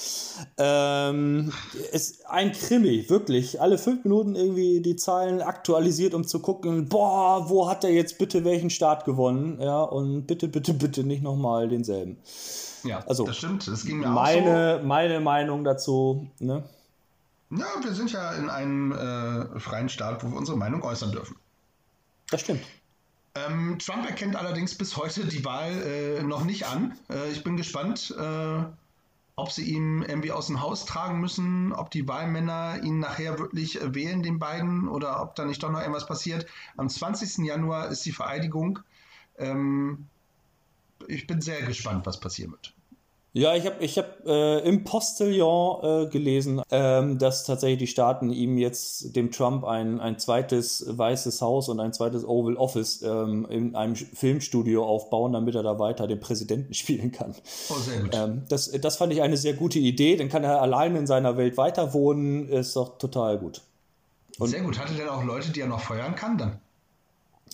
Ähm, 0.58 1.52
es 1.92 2.12
ist 2.12 2.26
ein 2.28 2.52
Krimi, 2.52 3.08
wirklich. 3.10 3.62
Alle 3.62 3.78
fünf 3.78 4.04
Minuten 4.04 4.36
irgendwie 4.36 4.82
die 4.82 4.96
Zahlen 4.96 5.42
aktualisiert, 5.42 6.14
um 6.14 6.26
zu 6.26 6.40
gucken, 6.40 6.88
boah, 6.88 7.50
wo 7.50 7.70
hat 7.70 7.84
er 7.84 7.92
jetzt 7.92 8.18
bitte 8.18 8.46
welchen 8.46 8.70
Start 8.70 9.06
gewonnen? 9.06 9.60
Ja, 9.62 9.82
und 9.82 10.26
bitte, 10.26 10.48
bitte, 10.48 10.74
bitte 10.74 11.04
nicht 11.04 11.22
nochmal 11.22 11.68
denselben. 11.68 12.18
Ja, 12.84 13.04
Also, 13.06 13.26
das 13.26 13.38
stimmt. 13.38 13.68
Das 13.68 13.86
ging 13.86 14.00
mir 14.00 14.08
auch 14.08 14.14
Meine, 14.14 14.82
meine 14.84 15.20
Meinung 15.20 15.64
dazu, 15.64 16.28
ne? 16.40 16.64
so. 17.50 17.58
Ja, 17.58 17.68
wir 17.82 17.94
sind 17.94 18.12
ja 18.12 18.34
in 18.34 18.50
einem 18.50 18.92
äh, 18.92 19.60
freien 19.60 19.90
Staat, 19.90 20.24
wo 20.24 20.30
wir 20.30 20.38
unsere 20.38 20.58
Meinung 20.58 20.82
äußern 20.84 21.12
dürfen. 21.12 21.36
Das 22.30 22.42
stimmt. 22.42 22.62
Ähm, 23.46 23.78
Trump 23.80 24.06
erkennt 24.08 24.36
allerdings 24.36 24.76
bis 24.76 24.96
heute 24.96 25.26
die 25.26 25.44
Wahl 25.46 25.72
äh, 25.72 26.24
noch 26.24 26.44
nicht 26.44 26.66
an. 26.66 26.98
Äh, 27.10 27.32
ich 27.32 27.44
bin 27.44 27.58
gespannt, 27.58 28.16
äh, 28.18 28.64
ob 29.36 29.52
sie 29.52 29.66
ihn 29.66 30.02
irgendwie 30.02 30.32
aus 30.32 30.48
dem 30.48 30.62
Haus 30.62 30.86
tragen 30.86 31.20
müssen, 31.20 31.72
ob 31.74 31.92
die 31.92 32.08
Wahlmänner 32.08 32.82
ihn 32.84 33.00
nachher 33.00 33.38
wirklich 33.38 33.80
äh, 33.80 33.94
wählen, 33.94 34.24
den 34.24 34.40
beiden, 34.40 34.88
oder 34.88 35.22
ob 35.22 35.36
da 35.36 35.46
nicht 35.46 35.62
doch 35.62 35.72
noch 35.72 35.82
irgendwas 35.82 36.08
passiert. 36.08 36.48
Am 36.78 36.90
20. 36.90 37.46
Januar 37.46 37.90
ist 37.90 38.06
die 38.06 38.12
Vereidigung. 38.12 38.80
Ähm, 39.38 40.08
ich 41.08 41.28
bin 41.28 41.42
sehr 41.42 41.62
gespannt, 41.62 42.06
was 42.06 42.20
passieren 42.20 42.52
wird. 42.52 42.74
Ja, 43.38 43.54
ich 43.54 43.68
habe 43.68 43.76
ich 43.84 44.00
hab, 44.00 44.26
äh, 44.26 44.60
im 44.68 44.84
Postillon 44.84 46.08
äh, 46.08 46.10
gelesen, 46.10 46.64
ähm, 46.72 47.20
dass 47.20 47.44
tatsächlich 47.44 47.78
die 47.78 47.88
Staaten 47.88 48.32
ihm 48.32 48.58
jetzt, 48.58 49.16
dem 49.16 49.32
Trump, 49.32 49.64
ein, 49.64 50.00
ein 50.00 50.18
zweites 50.18 50.84
Weißes 50.88 51.40
Haus 51.44 51.70
und 51.70 51.80
ein 51.80 51.94
zweites 51.94 52.26
Oval 52.26 52.56
Office 52.58 53.04
ähm, 53.04 53.46
in 53.50 53.76
einem 53.76 53.96
Filmstudio 53.96 54.84
aufbauen, 54.84 55.34
damit 55.34 55.54
er 55.54 55.62
da 55.62 55.78
weiter 55.78 56.08
den 56.08 56.20
Präsidenten 56.20 56.74
spielen 56.74 57.12
kann. 57.12 57.36
Oh, 57.70 57.76
sehr 57.76 58.02
gut. 58.02 58.10
Ähm, 58.16 58.42
das, 58.50 58.72
das 58.72 58.98
fand 58.98 59.14
ich 59.14 59.22
eine 59.22 59.38
sehr 59.38 59.54
gute 59.54 59.78
Idee. 59.78 60.16
Dann 60.18 60.30
kann 60.30 60.44
er 60.44 60.60
allein 60.60 60.96
in 60.96 61.06
seiner 61.06 61.38
Welt 61.38 61.58
weiter 61.58 61.94
wohnen. 61.94 62.50
Ist 62.50 62.76
doch 62.76 62.98
total 62.98 63.38
gut. 63.38 63.62
und- 64.40 64.48
sehr 64.50 64.62
gut. 64.62 64.80
Hat 64.80 64.90
er 64.90 64.96
denn 64.98 65.10
auch 65.10 65.24
Leute, 65.24 65.52
die 65.52 65.62
er 65.62 65.68
noch 65.68 65.82
feuern 65.82 66.16
kann 66.16 66.40
dann? 66.40 66.60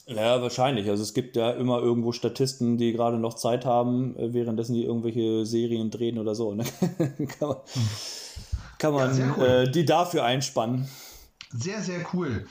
Ja, 0.06 0.42
wahrscheinlich. 0.42 0.90
Also 0.90 1.02
es 1.02 1.14
gibt 1.14 1.36
ja 1.36 1.52
immer 1.52 1.80
irgendwo 1.80 2.12
Statisten, 2.12 2.78
die 2.78 2.92
gerade 2.92 3.18
noch 3.18 3.36
Zeit 3.36 3.66
haben, 3.66 4.18
äh, 4.18 4.34
währenddessen 4.34 4.74
die 4.74 4.84
irgendwelche 4.84 5.46
Serien 5.46 5.92
drehen 5.92 6.18
oder 6.18 6.36
so. 6.36 6.54
Ne? 6.54 6.66
kann 7.40 7.48
man, 7.50 7.58
kann 8.78 8.94
man 8.94 9.14
sehr 9.14 9.38
cool. 9.38 9.46
äh, 9.46 9.72
die 9.72 9.86
dafür 9.86 10.26
einspannen. 10.26 10.88
Sehr, 11.52 11.82
sehr 11.82 12.06
cool. 12.14 12.48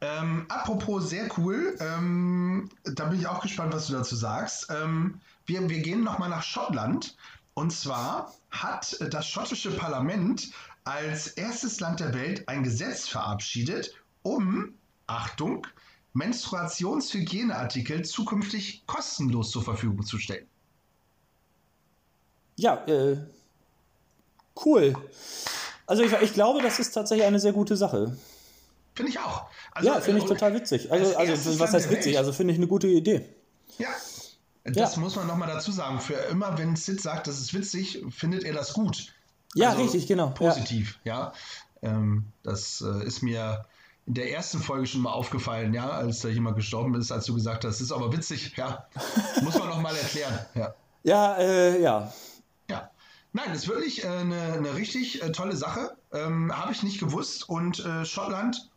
Ähm, 0.00 0.46
apropos 0.48 1.08
sehr 1.08 1.28
cool, 1.38 1.76
ähm, 1.78 2.68
da 2.84 3.04
bin 3.04 3.20
ich 3.20 3.26
auch 3.26 3.40
gespannt, 3.40 3.72
was 3.72 3.86
du 3.86 3.92
dazu 3.92 4.16
sagst. 4.16 4.68
Ähm, 4.70 5.20
wir, 5.46 5.68
wir 5.68 5.80
gehen 5.80 6.02
nochmal 6.02 6.28
nach 6.28 6.42
Schottland. 6.42 7.16
Und 7.54 7.72
zwar 7.72 8.32
hat 8.50 8.96
das 9.10 9.26
schottische 9.26 9.70
Parlament 9.70 10.50
als 10.84 11.28
erstes 11.28 11.80
Land 11.80 12.00
der 12.00 12.14
Welt 12.14 12.48
ein 12.48 12.62
Gesetz 12.62 13.06
verabschiedet, 13.08 13.94
um, 14.22 14.74
Achtung, 15.06 15.66
Menstruationshygieneartikel 16.12 18.04
zukünftig 18.04 18.82
kostenlos 18.86 19.50
zur 19.50 19.62
Verfügung 19.62 20.04
zu 20.04 20.18
stellen. 20.18 20.46
Ja, 22.56 22.84
äh, 22.86 23.16
cool. 24.64 24.94
Also 25.86 26.02
ich, 26.02 26.12
ich 26.20 26.34
glaube, 26.34 26.62
das 26.62 26.78
ist 26.78 26.92
tatsächlich 26.92 27.26
eine 27.26 27.40
sehr 27.40 27.52
gute 27.52 27.76
Sache. 27.76 28.16
Finde 28.94 29.10
ich 29.12 29.18
auch. 29.18 29.46
Also, 29.72 29.88
Ja, 29.88 30.00
finde 30.00 30.18
ich 30.18 30.24
äh, 30.24 30.28
total 30.28 30.54
witzig. 30.54 30.92
als 30.92 31.14
Also, 31.16 31.32
also 31.32 31.58
was 31.60 31.72
heißt 31.72 31.90
witzig? 31.90 32.06
Welt. 32.08 32.16
Also 32.18 32.32
finde 32.32 32.52
ich 32.52 32.58
eine 32.58 32.66
gute 32.66 32.86
Idee. 32.88 33.24
Ja. 33.78 33.88
Das 34.64 34.94
Ja. 34.96 35.00
muss 35.00 35.16
man 35.16 35.26
nochmal 35.26 35.48
dazu 35.48 35.72
sagen. 35.72 36.00
Für 36.00 36.14
immer, 36.14 36.58
wenn 36.58 36.76
Sid 36.76 37.00
sagt, 37.00 37.26
das 37.26 37.40
ist 37.40 37.54
witzig, 37.54 38.04
findet 38.10 38.44
er 38.44 38.52
das 38.52 38.74
gut. 38.74 39.12
Ja, 39.54 39.70
Also 39.70 39.82
richtig, 39.82 40.06
genau. 40.06 40.26
Ja. 40.26 40.32
Positiv, 40.32 40.98
ja. 41.04 41.32
Ähm, 41.82 42.26
das 42.42 42.82
äh, 42.82 43.04
ist 43.06 43.22
mir 43.22 43.64
der 44.14 44.32
ersten 44.32 44.58
Folge 44.58 44.86
schon 44.86 45.02
mal 45.02 45.12
aufgefallen, 45.12 45.74
ja, 45.74 45.88
als 45.88 46.20
da 46.20 46.28
jemand 46.28 46.56
gestorben 46.56 46.94
ist, 46.94 47.12
als 47.12 47.26
du 47.26 47.34
gesagt 47.34 47.64
hast, 47.64 47.76
das 47.76 47.80
ist 47.80 47.92
aber 47.92 48.12
witzig, 48.12 48.56
ja. 48.56 48.86
Muss 49.42 49.58
man 49.58 49.68
nochmal 49.68 49.96
erklären, 49.96 50.38
ja. 50.54 50.74
Ja, 51.02 51.36
äh, 51.36 51.80
ja. 51.80 52.12
Ja. 52.68 52.90
Nein, 53.32 53.52
ist 53.52 53.68
wirklich 53.68 54.04
äh, 54.04 54.08
eine, 54.08 54.52
eine 54.54 54.74
richtig 54.74 55.22
äh, 55.22 55.32
tolle 55.32 55.56
Sache. 55.56 55.96
Ähm, 56.12 56.56
Habe 56.56 56.72
ich 56.72 56.82
nicht 56.82 57.00
gewusst. 57.00 57.48
Und 57.48 57.84
äh, 57.84 58.04
Schottland 58.04 58.70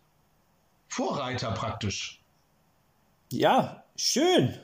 Vorreiter 0.87 1.51
praktisch. 1.51 2.21
Ja, 3.31 3.83
schön. 3.95 4.57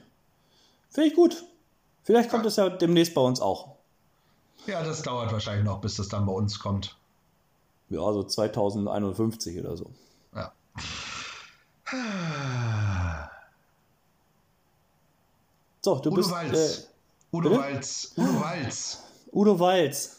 Finde 0.89 1.09
ich 1.09 1.15
gut. 1.15 1.43
Vielleicht 2.03 2.29
kommt 2.29 2.45
es 2.45 2.55
ja 2.55 2.69
demnächst 2.69 3.13
bei 3.15 3.21
uns 3.21 3.41
auch. 3.41 3.75
Ja, 4.67 4.83
das 4.83 5.01
dauert 5.01 5.31
wahrscheinlich 5.31 5.65
noch, 5.65 5.81
bis 5.81 5.95
das 5.95 6.07
dann 6.07 6.25
bei 6.25 6.31
uns 6.31 6.59
kommt. 6.59 6.95
Ja, 7.89 8.13
so 8.13 8.23
2051 8.23 9.59
oder 9.59 9.75
so. 9.75 9.91
Ja. 11.91 13.29
So, 15.83 15.95
du 15.99 16.09
Udo 16.09 16.15
bist. 16.17 16.31
Walz. 16.31 16.53
Äh, 16.53 17.35
Udo 17.35 17.49
bitte? 17.49 17.61
Walz. 17.61 18.11
Udo 18.17 18.41
Walz. 18.41 18.97
Udo 19.31 19.59
Walz. 19.59 20.15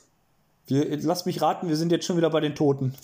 Wir, 0.67 0.97
lass 1.03 1.27
mich 1.27 1.43
raten, 1.43 1.69
wir 1.69 1.77
sind 1.77 1.93
jetzt 1.93 2.07
schon 2.07 2.17
wieder 2.17 2.31
bei 2.31 2.41
den 2.41 2.55
Toten. 2.55 2.95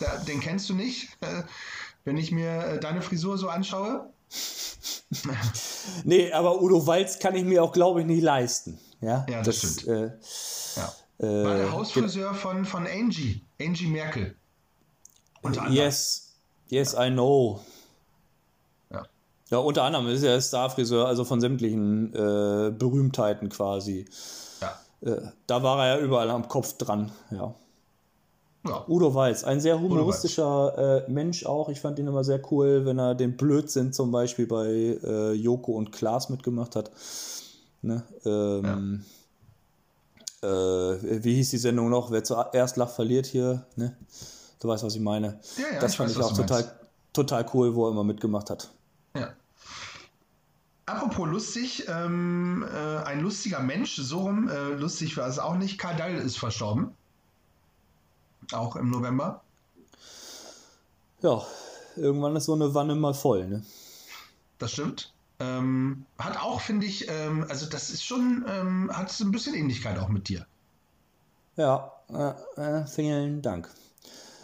Da, 0.00 0.16
den 0.18 0.40
kennst 0.40 0.68
du 0.70 0.74
nicht, 0.74 1.08
äh, 1.20 1.42
wenn 2.04 2.16
ich 2.16 2.30
mir 2.32 2.50
äh, 2.64 2.80
deine 2.80 3.02
Frisur 3.02 3.38
so 3.38 3.48
anschaue. 3.48 4.08
Nee, 6.04 6.30
aber 6.32 6.62
Udo 6.62 6.86
Walz 6.86 7.18
kann 7.18 7.34
ich 7.34 7.42
mir 7.44 7.64
auch, 7.64 7.72
glaube 7.72 8.00
ich, 8.00 8.06
nicht 8.06 8.22
leisten. 8.22 8.78
Ja, 9.00 9.26
Ja, 9.28 9.42
das 9.42 9.56
stimmt. 9.56 9.88
Äh, 9.88 10.06
Ja. 10.76 10.94
äh, 11.18 11.44
War 11.44 11.56
der 11.56 11.72
Hausfriseur 11.72 12.32
von, 12.34 12.64
von 12.64 12.86
Angie. 12.86 13.42
Angie 13.60 13.88
Merkel. 13.88 14.36
Unter 15.42 15.62
anderem. 15.62 15.76
Yes, 15.76 16.29
yes, 16.70 16.94
I 16.98 17.10
know. 17.10 17.60
Ja. 18.90 19.02
Ja, 19.50 19.58
unter 19.58 19.82
anderem 19.82 20.08
ist 20.08 20.22
er 20.22 20.40
Starfriseur, 20.40 21.06
also 21.06 21.24
von 21.24 21.40
sämtlichen 21.40 22.14
äh, 22.14 22.70
Berühmtheiten 22.70 23.48
quasi. 23.48 24.06
Ja. 24.60 25.12
Äh, 25.12 25.20
da 25.46 25.62
war 25.62 25.84
er 25.86 25.96
ja 25.96 26.02
überall 26.02 26.30
am 26.30 26.48
Kopf 26.48 26.74
dran, 26.78 27.12
ja. 27.30 27.54
Ja. 28.66 28.84
Udo 28.88 29.14
Walz, 29.14 29.42
ein 29.42 29.58
sehr 29.58 29.80
humoristischer 29.80 31.06
äh, 31.06 31.10
Mensch 31.10 31.46
auch. 31.46 31.70
Ich 31.70 31.80
fand 31.80 31.98
ihn 31.98 32.06
immer 32.06 32.24
sehr 32.24 32.42
cool, 32.52 32.84
wenn 32.84 32.98
er 32.98 33.14
den 33.14 33.38
Blödsinn 33.38 33.94
zum 33.94 34.10
Beispiel 34.10 34.46
bei 34.46 34.98
äh, 35.02 35.32
Joko 35.32 35.72
und 35.72 35.92
Klaas 35.92 36.28
mitgemacht 36.28 36.76
hat. 36.76 36.90
Ne? 37.80 38.02
Ähm, 38.26 39.04
äh, 40.42 40.46
wie 40.46 41.36
hieß 41.36 41.50
die 41.50 41.58
Sendung 41.58 41.88
noch? 41.88 42.10
Wer 42.10 42.22
zuerst 42.22 42.76
lacht, 42.76 42.94
verliert 42.94 43.24
hier. 43.24 43.64
Ne? 43.76 43.96
Du 44.60 44.68
weißt, 44.68 44.84
was 44.84 44.94
ich 44.94 45.00
meine. 45.00 45.40
Ja, 45.56 45.74
ja, 45.74 45.80
das 45.80 45.92
ich 45.92 45.96
fand 45.96 46.10
weiß, 46.10 46.16
ich 46.16 46.22
auch 46.22 46.36
total, 46.36 46.62
meinst. 46.62 46.76
total 47.12 47.46
cool, 47.54 47.74
wo 47.74 47.86
er 47.86 47.92
immer 47.92 48.04
mitgemacht 48.04 48.50
hat. 48.50 48.70
Ja. 49.16 49.32
Apropos 50.86 51.28
lustig, 51.28 51.86
ähm, 51.88 52.64
äh, 52.70 52.96
ein 53.04 53.20
lustiger 53.20 53.60
Mensch, 53.60 53.96
so 53.96 54.20
rum, 54.20 54.48
äh, 54.48 54.68
lustig 54.74 55.16
war 55.16 55.26
es 55.28 55.38
auch 55.38 55.54
nicht. 55.54 55.78
Karl 55.78 55.96
Dahl 55.96 56.14
ist 56.14 56.38
verstorben. 56.38 56.92
Auch 58.52 58.76
im 58.76 58.90
November. 58.90 59.42
Ja, 61.22 61.42
irgendwann 61.96 62.36
ist 62.36 62.46
so 62.46 62.54
eine 62.54 62.74
Wanne 62.74 62.94
mal 62.94 63.14
voll. 63.14 63.46
Ne? 63.46 63.62
Das 64.58 64.72
stimmt. 64.72 65.12
Ähm, 65.38 66.04
hat 66.18 66.38
auch, 66.38 66.60
finde 66.60 66.86
ich, 66.86 67.08
ähm, 67.08 67.46
also 67.48 67.66
das 67.66 67.88
ist 67.90 68.04
schon, 68.04 68.44
ähm, 68.46 68.90
hat 68.92 69.10
so 69.10 69.24
ein 69.24 69.30
bisschen 69.30 69.54
Ähnlichkeit 69.54 69.98
auch 69.98 70.08
mit 70.08 70.28
dir. 70.28 70.44
Ja, 71.56 71.92
äh, 72.08 72.60
äh, 72.60 72.86
vielen 72.86 73.40
Dank. 73.40 73.70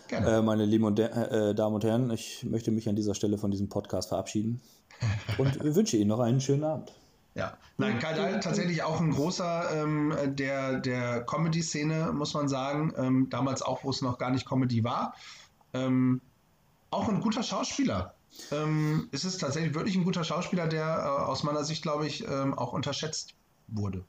Gerne. 0.09 0.39
Äh, 0.39 0.43
meine 0.43 0.65
lieben 0.65 0.85
und 0.85 0.99
äh, 0.99 1.55
Damen 1.55 1.75
und 1.75 1.85
Herren, 1.85 2.11
ich 2.11 2.45
möchte 2.45 2.71
mich 2.71 2.89
an 2.89 2.97
dieser 2.97 3.15
Stelle 3.15 3.39
von 3.39 3.51
diesem 3.51 3.69
Podcast 3.69 4.09
verabschieden 4.09 4.61
und 5.39 5.63
wünsche 5.75 5.97
Ihnen 5.97 6.09
noch 6.09 6.21
einen 6.21 6.41
schönen 6.41 6.65
Abend. 6.65 6.93
Ja, 7.35 7.59
nein, 7.77 7.99
Karl 7.99 8.15
Dahl 8.15 8.41
tatsächlich 8.41 8.83
auch 8.83 8.99
ein 8.99 9.11
großer 9.11 9.83
ähm, 9.83 10.15
der, 10.25 10.81
der 10.81 11.23
Comedy-Szene, 11.25 12.13
muss 12.15 12.33
man 12.33 12.49
sagen. 12.49 12.95
Ähm, 12.97 13.27
damals 13.29 13.61
auch, 13.61 13.85
wo 13.85 13.91
es 13.91 14.01
noch 14.01 14.17
gar 14.17 14.31
nicht 14.31 14.49
Comedy 14.49 14.83
war. 14.85 15.15
Ähm, 15.75 16.23
auch 16.91 17.11
ein 17.11 17.21
guter 17.21 17.43
Schauspieler. 17.43 18.15
Ähm, 18.53 19.09
es 19.13 19.27
ist 19.27 19.39
tatsächlich 19.39 19.75
wirklich 19.75 19.97
ein 19.97 20.05
guter 20.05 20.25
Schauspieler, 20.25 20.67
der 20.67 20.87
äh, 20.87 21.23
aus 21.25 21.43
meiner 21.43 21.63
Sicht, 21.65 21.83
glaube 21.83 22.07
ich, 22.07 22.27
ähm, 22.27 22.55
auch 22.55 22.73
unterschätzt 22.73 23.35
wurde. 23.69 24.03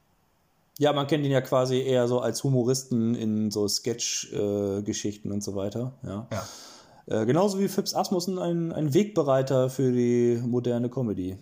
Ja, 0.80 0.94
man 0.94 1.08
kennt 1.08 1.26
ihn 1.26 1.32
ja 1.32 1.42
quasi 1.42 1.82
eher 1.82 2.08
so 2.08 2.20
als 2.20 2.44
Humoristen 2.44 3.16
in 3.16 3.50
so 3.50 3.68
Sketch-Geschichten 3.68 5.32
und 5.32 5.44
so 5.44 5.56
weiter. 5.56 5.94
Ja. 6.04 6.28
Ja. 6.32 7.22
Äh, 7.22 7.26
genauso 7.26 7.60
wie 7.60 7.68
Phipps 7.68 7.96
Asmussen 7.96 8.38
ein, 8.38 8.72
ein 8.72 8.94
Wegbereiter 8.94 9.70
für 9.70 9.92
die 9.92 10.42
moderne 10.46 10.90
Comedy. 10.90 11.38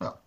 Ja. 0.00 0.18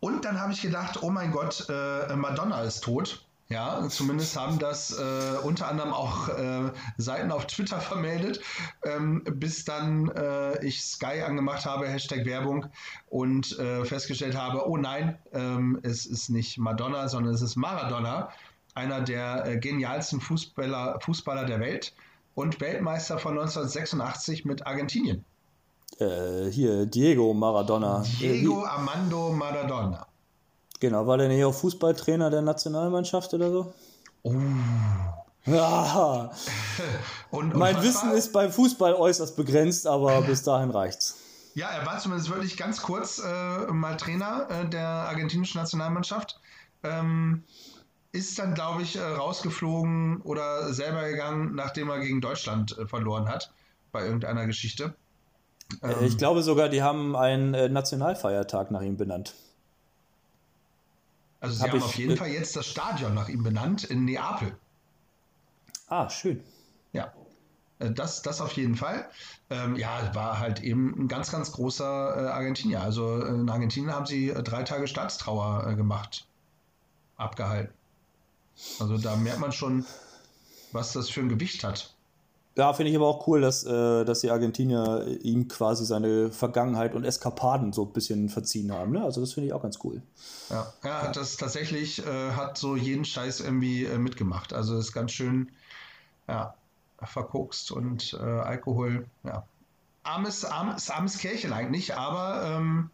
Und 0.00 0.24
dann 0.24 0.40
habe 0.40 0.52
ich 0.52 0.60
gedacht, 0.60 1.02
oh 1.02 1.10
mein 1.10 1.30
Gott, 1.30 1.66
äh, 1.68 2.14
Madonna 2.16 2.62
ist 2.62 2.82
tot. 2.82 3.24
Ja, 3.52 3.86
zumindest 3.90 4.34
haben 4.34 4.58
das 4.58 4.98
äh, 4.98 5.36
unter 5.42 5.68
anderem 5.68 5.92
auch 5.92 6.30
äh, 6.30 6.72
Seiten 6.96 7.30
auf 7.30 7.46
Twitter 7.46 7.80
vermeldet, 7.80 8.40
ähm, 8.82 9.22
bis 9.24 9.66
dann 9.66 10.08
äh, 10.08 10.64
ich 10.64 10.82
Sky 10.82 11.20
angemacht 11.20 11.66
habe, 11.66 11.86
Hashtag 11.86 12.24
Werbung, 12.24 12.64
und 13.10 13.58
äh, 13.58 13.84
festgestellt 13.84 14.34
habe, 14.34 14.66
oh 14.66 14.78
nein, 14.78 15.18
ähm, 15.34 15.78
es 15.82 16.06
ist 16.06 16.30
nicht 16.30 16.56
Madonna, 16.56 17.08
sondern 17.08 17.34
es 17.34 17.42
ist 17.42 17.56
Maradona, 17.56 18.30
einer 18.74 19.02
der 19.02 19.44
äh, 19.46 19.58
genialsten 19.58 20.22
Fußballer, 20.22 20.98
Fußballer 21.02 21.44
der 21.44 21.60
Welt 21.60 21.92
und 22.34 22.58
Weltmeister 22.58 23.18
von 23.18 23.32
1986 23.32 24.46
mit 24.46 24.66
Argentinien. 24.66 25.26
Äh, 25.98 26.50
hier, 26.50 26.86
Diego 26.86 27.34
Maradona. 27.34 28.02
Diego 28.18 28.64
Armando 28.64 29.30
Maradona. 29.30 30.06
Genau, 30.82 31.06
war 31.06 31.16
der 31.16 31.28
nicht 31.28 31.42
auch 31.44 31.54
Fußballtrainer 31.54 32.28
der 32.28 32.42
Nationalmannschaft 32.42 33.32
oder 33.32 33.50
so? 33.50 33.72
Oh. 34.22 34.32
Ja, 35.46 36.30
Und, 37.30 37.52
und 37.54 37.56
mein 37.56 37.82
Wissen 37.82 38.10
war- 38.10 38.16
ist 38.16 38.32
beim 38.32 38.52
Fußball 38.52 38.92
äußerst 38.94 39.34
begrenzt, 39.36 39.86
aber 39.86 40.20
bis 40.22 40.42
dahin 40.42 40.70
reicht's. 40.70 41.18
Ja, 41.54 41.68
er 41.68 41.84
war 41.86 41.98
zumindest 41.98 42.30
wirklich 42.30 42.56
ganz 42.56 42.82
kurz 42.82 43.18
äh, 43.18 43.72
mal 43.72 43.96
Trainer 43.96 44.46
äh, 44.50 44.68
der 44.68 44.86
argentinischen 44.86 45.60
Nationalmannschaft. 45.60 46.40
Ähm, 46.82 47.44
ist 48.12 48.38
dann, 48.38 48.54
glaube 48.54 48.82
ich, 48.82 48.96
äh, 48.96 49.02
rausgeflogen 49.02 50.20
oder 50.22 50.72
selber 50.72 51.08
gegangen, 51.08 51.54
nachdem 51.54 51.88
er 51.90 52.00
gegen 52.00 52.20
Deutschland 52.20 52.76
äh, 52.78 52.86
verloren 52.86 53.28
hat 53.28 53.52
bei 53.90 54.04
irgendeiner 54.04 54.46
Geschichte. 54.46 54.94
Äh, 55.82 56.06
ich 56.06 56.18
glaube 56.18 56.42
sogar, 56.42 56.68
die 56.68 56.82
haben 56.82 57.16
einen 57.16 57.54
äh, 57.54 57.68
Nationalfeiertag 57.68 58.70
nach 58.70 58.82
ihm 58.82 58.96
benannt. 58.96 59.34
Also 61.42 61.56
sie 61.56 61.62
hab 61.64 61.72
haben 61.72 61.82
auf 61.82 61.96
jeden 61.96 62.16
Fall 62.16 62.28
jetzt 62.28 62.54
das 62.54 62.66
Stadion 62.66 63.14
nach 63.14 63.28
ihm 63.28 63.42
benannt 63.42 63.82
in 63.82 64.04
Neapel. 64.04 64.56
Ah, 65.88 66.08
schön. 66.08 66.40
Ja, 66.92 67.12
äh, 67.80 67.90
das, 67.90 68.22
das 68.22 68.40
auf 68.40 68.52
jeden 68.52 68.76
Fall. 68.76 69.10
Ähm, 69.50 69.74
ja, 69.74 70.14
war 70.14 70.38
halt 70.38 70.62
eben 70.62 70.94
ein 70.96 71.08
ganz, 71.08 71.32
ganz 71.32 71.50
großer 71.50 71.84
äh, 71.84 72.28
Argentinier. 72.28 72.80
Also 72.80 73.20
äh, 73.20 73.28
in 73.28 73.50
Argentinien 73.50 73.92
haben 73.92 74.06
sie 74.06 74.28
äh, 74.28 74.40
drei 74.44 74.62
Tage 74.62 74.86
Staatstrauer 74.86 75.66
äh, 75.66 75.74
gemacht, 75.74 76.28
abgehalten. 77.16 77.74
Also 78.78 78.96
da 78.96 79.16
merkt 79.16 79.40
man 79.40 79.50
schon, 79.50 79.84
was 80.70 80.92
das 80.92 81.10
für 81.10 81.22
ein 81.22 81.28
Gewicht 81.28 81.64
hat. 81.64 81.92
Ja, 82.54 82.72
finde 82.74 82.90
ich 82.90 82.96
aber 82.96 83.06
auch 83.06 83.26
cool, 83.26 83.40
dass, 83.40 83.64
äh, 83.64 84.04
dass 84.04 84.20
die 84.20 84.30
Argentinier 84.30 85.06
ihm 85.22 85.48
quasi 85.48 85.86
seine 85.86 86.30
Vergangenheit 86.30 86.94
und 86.94 87.04
Eskapaden 87.04 87.72
so 87.72 87.84
ein 87.86 87.92
bisschen 87.92 88.28
verziehen 88.28 88.72
haben. 88.72 88.92
Ne? 88.92 89.02
Also 89.02 89.22
das 89.22 89.32
finde 89.32 89.46
ich 89.46 89.54
auch 89.54 89.62
ganz 89.62 89.78
cool. 89.84 90.02
Ja, 90.50 90.70
er 90.82 91.02
hat 91.02 91.16
das 91.16 91.38
tatsächlich, 91.38 92.06
äh, 92.06 92.32
hat 92.32 92.58
so 92.58 92.76
jeden 92.76 93.06
Scheiß 93.06 93.40
irgendwie 93.40 93.86
äh, 93.86 93.96
mitgemacht. 93.96 94.52
Also 94.52 94.76
ist 94.76 94.92
ganz 94.92 95.12
schön, 95.12 95.50
ja, 96.28 96.54
verkokst 97.02 97.72
und 97.72 98.12
äh, 98.14 98.22
Alkohol, 98.22 99.06
ja. 99.24 99.44
Armes, 100.02 100.44
armes, 100.44 100.90
armes 100.90 101.18
Kerlchen 101.18 101.52
eigentlich, 101.52 101.94
aber 101.94 102.42
ähm, 102.44 102.90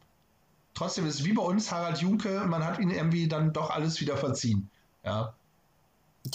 trotzdem 0.74 1.06
ist 1.06 1.20
es 1.20 1.24
wie 1.24 1.32
bei 1.32 1.42
uns 1.42 1.72
Harald 1.72 1.98
Junke, 1.98 2.44
man 2.46 2.64
hat 2.64 2.78
ihn 2.78 2.90
irgendwie 2.90 3.28
dann 3.28 3.52
doch 3.52 3.70
alles 3.70 4.00
wieder 4.00 4.16
verziehen. 4.16 4.70
Ja, 5.04 5.34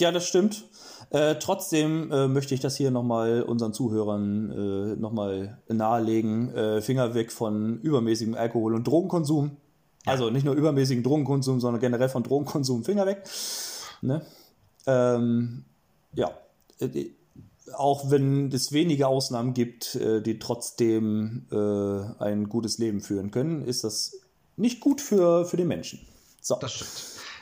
Ja, 0.00 0.10
das 0.10 0.26
stimmt. 0.26 0.64
Äh, 1.10 1.36
trotzdem 1.36 2.10
äh, 2.10 2.28
möchte 2.28 2.54
ich 2.54 2.60
das 2.60 2.76
hier 2.76 2.90
nochmal 2.90 3.42
unseren 3.42 3.72
Zuhörern 3.72 4.50
äh, 4.50 4.96
nochmal 4.96 5.58
nahelegen. 5.68 6.54
Äh, 6.54 6.82
Finger 6.82 7.14
weg 7.14 7.32
von 7.32 7.80
übermäßigem 7.80 8.34
Alkohol- 8.34 8.74
und 8.74 8.86
Drogenkonsum. 8.86 9.56
Also 10.06 10.30
nicht 10.30 10.44
nur 10.44 10.54
übermäßigen 10.54 11.02
Drogenkonsum, 11.02 11.60
sondern 11.60 11.80
generell 11.80 12.08
von 12.08 12.22
Drogenkonsum. 12.22 12.84
Finger 12.84 13.06
weg. 13.06 13.24
Ne? 14.02 14.22
Ähm, 14.86 15.64
ja. 16.14 16.30
Äh, 16.78 17.10
auch 17.72 18.10
wenn 18.10 18.52
es 18.52 18.72
wenige 18.72 19.08
Ausnahmen 19.08 19.54
gibt, 19.54 19.94
äh, 19.94 20.20
die 20.20 20.38
trotzdem 20.38 21.46
äh, 21.50 22.22
ein 22.22 22.48
gutes 22.48 22.78
Leben 22.78 23.00
führen 23.00 23.30
können, 23.30 23.64
ist 23.64 23.84
das 23.84 24.20
nicht 24.56 24.80
gut 24.80 25.00
für, 25.00 25.44
für 25.46 25.56
den 25.56 25.68
Menschen. 25.68 26.00
So. 26.40 26.56
das 26.60 26.74
stimmt. 26.74 26.90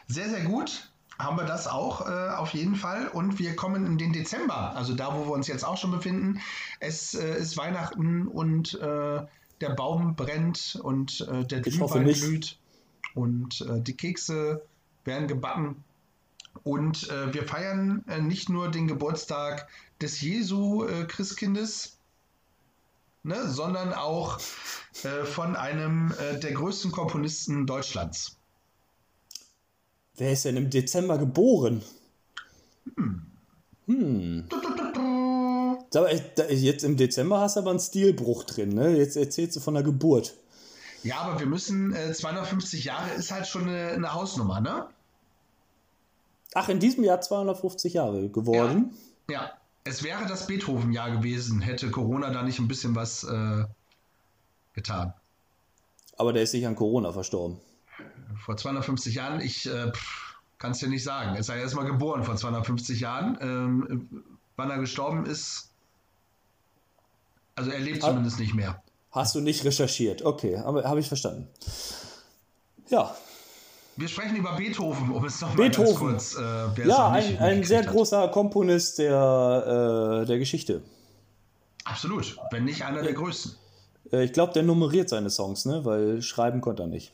Sehr, 0.09 0.29
sehr 0.29 0.45
gut. 0.45 0.92
Haben 1.23 1.37
wir 1.37 1.45
das 1.45 1.67
auch 1.67 2.09
äh, 2.09 2.31
auf 2.31 2.51
jeden 2.55 2.75
Fall. 2.75 3.09
Und 3.09 3.39
wir 3.39 3.55
kommen 3.55 3.87
in 3.87 3.99
den 3.99 4.13
Dezember, 4.13 4.75
also 4.75 4.95
da, 4.95 5.15
wo 5.15 5.27
wir 5.27 5.33
uns 5.33 5.47
jetzt 5.47 5.65
auch 5.65 5.77
schon 5.77 5.91
befinden. 5.91 6.41
Es 6.81 7.15
äh, 7.15 7.39
ist 7.39 7.57
Weihnachten 7.57 8.27
und 8.27 8.75
äh, 8.75 9.23
der 9.61 9.71
Baum 9.71 10.17
brennt 10.17 10.79
und 10.83 11.21
äh, 11.21 11.45
der 11.45 11.61
Glühwein 11.61 12.13
glüht 12.13 12.59
und 13.15 13.61
äh, 13.63 13.81
die 13.81 13.97
Kekse 13.97 14.63
werden 15.05 15.29
gebacken. 15.29 15.85
Und 16.65 17.09
äh, 17.09 17.33
wir 17.33 17.45
feiern 17.45 18.05
nicht 18.21 18.49
nur 18.49 18.71
den 18.71 18.87
Geburtstag 18.87 19.69
des 20.01 20.21
Jesu 20.21 20.87
Christkindes, 21.09 21.97
ne, 23.23 23.49
sondern 23.49 23.95
auch 23.95 24.39
von 24.91 25.57
einem 25.57 26.13
der 26.43 26.53
größten 26.53 26.93
Komponisten 26.93 27.67
Deutschlands. 27.67 28.37
Wer 30.17 30.33
ist 30.33 30.45
denn 30.45 30.57
im 30.57 30.71
Dezember 30.71 31.19
geboren? 31.19 31.83
Hm. 33.87 34.45
Sag 35.91 36.03
mal, 36.05 36.21
da- 36.37 36.49
jetzt 36.49 36.85
im 36.85 36.97
Dezember 36.97 37.41
hast 37.41 37.57
du 37.57 37.61
aber 37.61 37.71
einen 37.71 37.81
Stilbruch 37.81 38.45
drin, 38.45 38.71
ne? 38.71 38.97
Jetzt 38.97 39.17
erzählst 39.17 39.57
du 39.57 39.61
von 39.61 39.75
der 39.75 39.83
Geburt. 39.83 40.35
Ja, 41.03 41.19
aber 41.23 41.39
wir 41.41 41.47
müssen, 41.47 41.93
äh, 41.95 42.13
250 42.13 42.85
Jahre 42.85 43.11
ist 43.15 43.33
halt 43.33 43.47
schon 43.47 43.69
eine, 43.69 43.89
eine 43.89 44.15
Hausnummer, 44.15 44.61
ne? 44.61 44.87
Ach, 46.55 46.69
in 46.69 46.79
diesem 46.79 47.03
Jahr 47.03 47.21
250 47.21 47.95
Jahre 47.95 48.29
geworden. 48.29 48.93
Ja, 49.29 49.35
ja. 49.43 49.53
es 49.85 50.03
wäre 50.03 50.27
das 50.27 50.47
Beethoven-Jahr 50.47 51.11
gewesen, 51.11 51.61
hätte 51.61 51.91
Corona 51.91 52.31
da 52.31 52.43
nicht 52.43 52.59
ein 52.59 52.69
bisschen 52.69 52.95
was 52.95 53.25
äh, 53.25 53.65
getan. 54.75 55.15
Aber 56.19 56.33
der 56.33 56.43
ist 56.45 56.53
nicht 56.55 56.67
an 56.67 56.77
Corona 56.77 57.11
verstorben. 57.13 57.59
Vor 58.45 58.57
250 58.57 59.15
Jahren, 59.15 59.41
ich 59.41 59.67
äh, 59.69 59.93
kann 60.59 60.73
es 60.73 60.79
dir 60.79 60.89
nicht 60.89 61.05
sagen. 61.05 61.35
Er 61.35 61.41
ist 61.41 61.49
ja 61.49 61.57
erstmal 61.57 61.87
geboren 61.87 62.25
vor 62.25 62.37
250 62.37 63.01
Jahren. 63.01 63.39
Ähm, 63.41 64.11
wann 64.57 64.71
er 64.71 64.79
gestorben 64.79 65.27
ist, 65.27 65.71
also 67.55 67.71
er 67.71 67.81
lebt 67.81 68.03
zumindest 68.03 68.39
nicht 68.39 68.55
mehr. 68.55 68.83
Hast 69.11 69.35
du 69.35 69.41
nicht 69.41 69.65
recherchiert? 69.65 70.25
Okay, 70.25 70.57
aber 70.57 70.85
habe 70.85 71.01
ich 71.01 71.09
verstanden. 71.09 71.49
Ja. 72.89 73.15
Wir 73.97 74.09
sprechen 74.09 74.37
über 74.37 74.57
Beethoven, 74.57 75.11
um 75.11 75.25
es 75.25 75.41
nochmal 75.41 75.71
ganz 75.71 75.95
kurz. 75.95 76.37
Äh, 76.37 76.89
ja, 76.89 77.11
ein, 77.11 77.39
ein 77.39 77.65
sehr 77.65 77.81
hat. 77.81 77.89
großer 77.89 78.29
Komponist 78.29 78.99
der, 78.99 80.23
äh, 80.23 80.27
der 80.27 80.39
Geschichte. 80.39 80.83
Absolut, 81.85 82.37
wenn 82.51 82.65
nicht 82.65 82.85
einer 82.85 83.03
der 83.03 83.13
größten. 83.13 83.53
Äh, 84.13 84.25
ich 84.25 84.33
glaube, 84.33 84.55
der 84.55 84.63
nummeriert 84.63 85.11
seine 85.11 85.29
Songs, 85.29 85.67
ne? 85.67 85.85
weil 85.85 86.23
schreiben 86.23 86.63
konnte 86.63 86.85
er 86.85 86.87
nicht. 86.87 87.13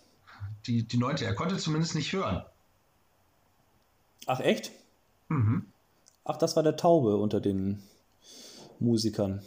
Die, 0.68 0.86
die 0.86 0.98
neunte, 0.98 1.24
er 1.24 1.34
konnte 1.34 1.56
zumindest 1.56 1.94
nicht 1.94 2.12
hören. 2.12 2.44
Ach, 4.26 4.40
echt? 4.40 4.70
Mhm. 5.28 5.64
Ach, 6.24 6.36
das 6.36 6.56
war 6.56 6.62
der 6.62 6.76
Taube 6.76 7.16
unter 7.16 7.40
den 7.40 7.82
Musikern. 8.78 9.42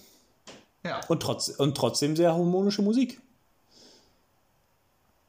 Ja. 0.83 0.99
Und, 1.09 1.21
trotz, 1.21 1.49
und 1.49 1.77
trotzdem 1.77 2.15
sehr 2.15 2.33
harmonische 2.33 2.81
Musik. 2.81 3.21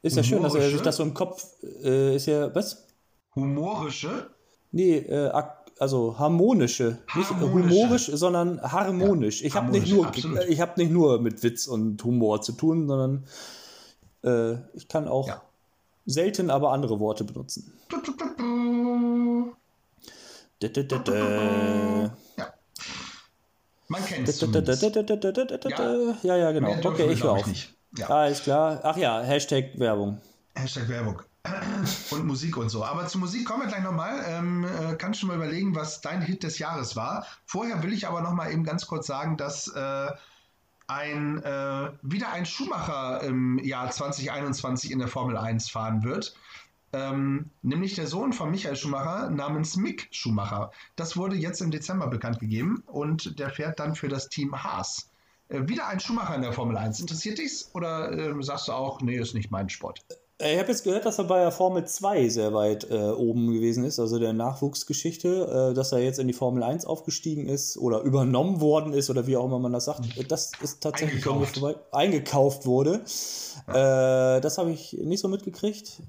Ist 0.01 0.17
ja 0.17 0.25
schön, 0.25 0.43
dass 0.43 0.55
er 0.55 0.71
sich 0.71 0.81
das 0.81 0.97
so 0.97 1.03
im 1.03 1.13
Kopf. 1.13 1.47
Äh, 1.85 2.17
ist 2.17 2.25
ja. 2.25 2.53
Was? 2.55 2.87
Humorische? 3.35 4.31
Nee, 4.73 4.97
äh, 4.97 5.31
also 5.79 6.19
harmonische. 6.19 7.01
harmonische. 7.07 7.35
Nicht 7.35 7.53
humorisch, 7.53 8.07
sondern 8.07 8.63
harmonisch. 8.63 9.43
Ja, 9.43 9.47
ich 9.49 9.55
habe 9.55 9.71
nicht, 9.71 9.93
nur, 9.93 10.07
hab 10.07 10.79
nicht 10.79 10.91
nur 10.91 11.21
mit 11.21 11.43
Witz 11.43 11.67
und 11.67 12.03
Humor 12.03 12.41
zu 12.41 12.53
tun, 12.53 12.89
sondern 12.89 13.27
äh, 14.25 14.59
ich 14.75 14.89
kann 14.89 15.07
auch 15.07 15.29
ja. 15.29 15.43
Selten 16.07 16.51
aber 16.51 16.73
andere 16.73 16.99
Worte 17.01 17.25
benutzen. 17.25 17.73
Ja. 22.37 22.53
Man 23.89 24.05
kennt 24.07 24.29
es 24.29 24.39
ja. 25.71 26.15
ja, 26.23 26.37
ja, 26.37 26.53
genau. 26.53 26.77
Okay, 26.85 27.13
ich 27.13 27.23
höre 27.23 27.33
auf. 27.33 27.47
Ja. 27.99 28.07
Alles 28.09 28.43
klar. 28.43 28.81
Ach 28.83 28.97
ja, 28.97 29.21
Hashtag 29.21 29.79
Werbung. 29.79 30.21
Hashtag 30.55 30.89
Werbung. 30.89 31.21
und 32.11 32.27
Musik 32.27 32.57
und 32.57 32.69
so. 32.69 32.85
Aber 32.85 33.07
zu 33.07 33.19
Musik 33.19 33.47
kommen 33.47 33.63
wir 33.63 33.69
gleich 33.69 33.83
nochmal. 33.83 34.25
Ähm, 34.27 34.65
äh, 34.65 34.95
kannst 34.95 35.23
du 35.23 35.27
mal 35.27 35.37
überlegen, 35.37 35.75
was 35.75 36.01
dein 36.01 36.23
Hit 36.23 36.43
des 36.43 36.59
Jahres 36.59 36.95
war. 36.95 37.27
Vorher 37.45 37.83
will 37.83 37.93
ich 37.93 38.07
aber 38.07 38.23
nochmal 38.23 38.53
eben 38.53 38.65
ganz 38.65 38.87
kurz 38.87 39.07
sagen, 39.07 39.37
dass 39.37 39.69
äh, 39.69 40.11
ein, 40.93 41.43
äh, 41.43 41.91
wieder 42.03 42.33
ein 42.33 42.47
Schumacher 42.47 43.23
im 43.23 43.59
Jahr 43.59 43.91
2021 43.91 44.91
in 44.91 44.99
der 44.99 45.09
Formel 45.09 45.37
1 45.37 45.71
fahren 45.71 46.05
wird. 46.05 46.35
Ähm, 46.95 47.51
nämlich 47.63 47.95
der 47.95 48.07
Sohn 48.07 48.35
von 48.35 48.51
Michael 48.51 48.77
Schumacher 48.77 49.31
namens 49.31 49.77
Mick 49.77 50.09
Schumacher. 50.11 50.73
Das 50.95 51.17
wurde 51.17 51.37
jetzt 51.37 51.63
im 51.63 51.71
Dezember 51.71 52.07
bekannt 52.09 52.39
gegeben 52.39 52.83
und 52.87 53.39
der 53.39 53.49
fährt 53.49 53.81
dann 53.81 53.95
für 53.95 54.09
das 54.09 54.29
Team 54.29 54.63
Haas. 54.63 55.11
Äh, 55.49 55.69
wieder 55.69 55.89
ein 55.89 56.01
Schumacher 56.01 56.35
in 56.35 56.43
der 56.43 56.53
Formel 56.53 56.77
1. 56.77 57.01
Interessiert 57.01 57.39
dich's 57.39 57.71
oder 57.73 58.13
äh, 58.13 58.43
sagst 58.43 58.69
du 58.69 58.73
auch, 58.73 59.01
nee, 59.01 59.17
ist 59.17 59.35
nicht 59.35 59.51
mein 59.51 59.71
Sport? 59.71 60.05
Äh, 60.43 60.55
ich 60.55 60.59
habe 60.59 60.69
jetzt 60.69 60.85
gehört, 60.85 61.07
dass 61.07 61.19
er 61.19 61.25
bei 61.25 61.41
der 61.41 61.53
Formel 61.53 61.85
2 61.85 62.29
sehr 62.29 62.53
weit 62.53 62.91
äh, 62.91 63.11
oben 63.11 63.53
gewesen 63.53 63.85
ist, 63.85 63.99
also 63.99 64.19
der 64.19 64.33
Nachwuchsgeschichte, 64.33 65.71
äh, 65.71 65.75
dass 65.75 65.93
er 65.93 66.01
jetzt 66.01 66.19
in 66.19 66.27
die 66.27 66.35
Formel 66.35 66.63
1 66.63 66.85
aufgestiegen 66.85 67.47
ist 67.47 67.77
oder 67.77 68.01
übernommen 68.01 68.61
worden 68.61 68.93
ist 68.93 69.11
oder 69.11 69.27
wie 69.27 69.37
auch 69.37 69.45
immer 69.45 69.59
man 69.59 69.73
das 69.73 69.87
sagt. 69.87 70.03
Das 70.31 70.53
ist 70.61 70.83
tatsächlich 70.83 71.27
eingekauft, 71.27 71.63
eingekauft 71.93 72.67
wurde. 72.67 73.03
Äh, 73.69 74.41
das 74.41 74.59
habe 74.59 74.73
ich 74.73 74.93
nicht 74.95 75.21
so 75.21 75.29
mitgekriegt. 75.29 76.03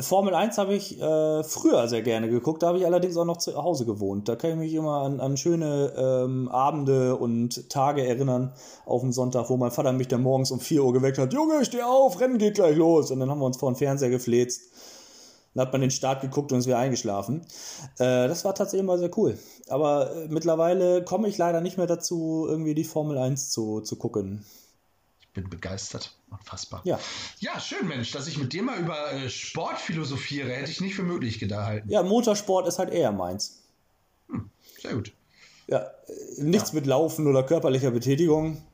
Formel 0.00 0.34
1 0.34 0.58
habe 0.58 0.74
ich 0.74 1.00
äh, 1.00 1.44
früher 1.44 1.86
sehr 1.86 2.02
gerne 2.02 2.28
geguckt, 2.28 2.64
da 2.64 2.68
habe 2.68 2.78
ich 2.78 2.86
allerdings 2.86 3.16
auch 3.16 3.24
noch 3.24 3.36
zu 3.36 3.54
Hause 3.54 3.86
gewohnt. 3.86 4.28
Da 4.28 4.34
kann 4.34 4.50
ich 4.50 4.56
mich 4.56 4.74
immer 4.74 5.02
an, 5.02 5.20
an 5.20 5.36
schöne 5.36 5.92
ähm, 5.96 6.48
Abende 6.48 7.14
und 7.14 7.70
Tage 7.70 8.04
erinnern 8.04 8.52
auf 8.86 9.02
dem 9.02 9.12
Sonntag, 9.12 9.50
wo 9.50 9.56
mein 9.56 9.70
Vater 9.70 9.92
mich 9.92 10.08
dann 10.08 10.22
morgens 10.22 10.50
um 10.50 10.58
4 10.58 10.82
Uhr 10.82 10.92
geweckt 10.92 11.18
hat. 11.18 11.32
Junge, 11.32 11.64
steh 11.64 11.82
auf, 11.82 12.20
Rennen 12.20 12.38
geht 12.38 12.54
gleich 12.54 12.76
los. 12.76 13.12
Und 13.12 13.20
dann 13.20 13.30
haben 13.30 13.38
wir 13.38 13.46
uns 13.46 13.56
vor 13.56 13.70
den 13.70 13.76
Fernseher 13.76 14.10
gefläzt. 14.10 14.62
Dann 15.54 15.64
hat 15.64 15.72
man 15.72 15.80
den 15.80 15.92
Start 15.92 16.22
geguckt 16.22 16.50
und 16.50 16.58
ist 16.58 16.66
wieder 16.66 16.78
eingeschlafen. 16.78 17.42
Äh, 18.00 18.26
das 18.26 18.44
war 18.44 18.56
tatsächlich 18.56 18.82
immer 18.82 18.98
sehr 18.98 19.16
cool. 19.16 19.38
Aber 19.68 20.10
äh, 20.10 20.26
mittlerweile 20.28 21.04
komme 21.04 21.28
ich 21.28 21.38
leider 21.38 21.60
nicht 21.60 21.76
mehr 21.76 21.86
dazu, 21.86 22.46
irgendwie 22.48 22.74
die 22.74 22.82
Formel 22.82 23.16
1 23.16 23.50
zu, 23.50 23.80
zu 23.80 23.94
gucken 23.94 24.44
bin 25.34 25.50
begeistert. 25.50 26.16
Unfassbar. 26.30 26.80
Ja. 26.84 26.98
Ja, 27.40 27.60
schön, 27.60 27.86
Mensch, 27.88 28.12
dass 28.12 28.26
ich 28.28 28.38
mit 28.38 28.52
dir 28.52 28.62
mal 28.62 28.78
über 28.78 29.12
äh, 29.12 29.28
Sport 29.28 29.78
philosophiere, 29.78 30.52
hätte 30.52 30.70
ich 30.70 30.80
nicht 30.80 30.94
für 30.94 31.02
möglich 31.02 31.38
gehalten. 31.38 31.90
Ja, 31.90 32.02
Motorsport 32.02 32.66
ist 32.68 32.78
halt 32.78 32.90
eher 32.90 33.12
meins. 33.12 33.62
Hm, 34.28 34.48
sehr 34.80 34.94
gut. 34.94 35.12
Ja, 35.66 35.78
äh, 35.78 36.42
nichts 36.42 36.70
ja. 36.70 36.76
mit 36.76 36.86
Laufen 36.86 37.26
oder 37.26 37.42
körperlicher 37.42 37.90
Betätigung. 37.90 38.64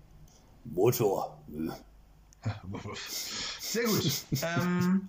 Motor. 0.64 1.38
Sehr 3.60 3.84
gut. 3.84 4.12
ähm, 4.42 5.08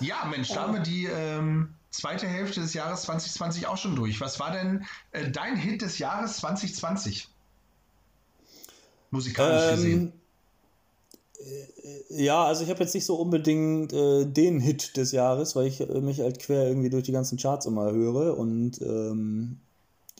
ja, 0.00 0.24
Mensch, 0.26 0.48
da 0.48 0.62
haben 0.62 0.74
wir 0.74 0.80
die 0.80 1.06
ähm, 1.06 1.74
zweite 1.90 2.26
Hälfte 2.26 2.60
des 2.60 2.74
Jahres 2.74 3.02
2020 3.02 3.66
auch 3.66 3.78
schon 3.78 3.96
durch. 3.96 4.20
Was 4.20 4.38
war 4.38 4.52
denn 4.52 4.84
äh, 5.12 5.30
dein 5.30 5.56
Hit 5.56 5.82
des 5.82 5.98
Jahres 5.98 6.38
2020? 6.38 7.28
Musikalisch 9.10 9.62
ähm, 9.62 9.76
gesehen. 9.76 10.12
Ja, 12.08 12.44
also 12.44 12.62
ich 12.62 12.70
habe 12.70 12.80
jetzt 12.80 12.94
nicht 12.94 13.04
so 13.04 13.16
unbedingt 13.16 13.92
äh, 13.92 14.24
den 14.24 14.60
Hit 14.60 14.96
des 14.96 15.12
Jahres, 15.12 15.56
weil 15.56 15.66
ich 15.66 15.80
äh, 15.80 16.00
mich 16.00 16.20
halt 16.20 16.38
quer 16.38 16.68
irgendwie 16.68 16.90
durch 16.90 17.02
die 17.02 17.12
ganzen 17.12 17.38
Charts 17.38 17.66
immer 17.66 17.90
höre 17.92 18.38
und 18.38 18.80
ähm, 18.80 19.58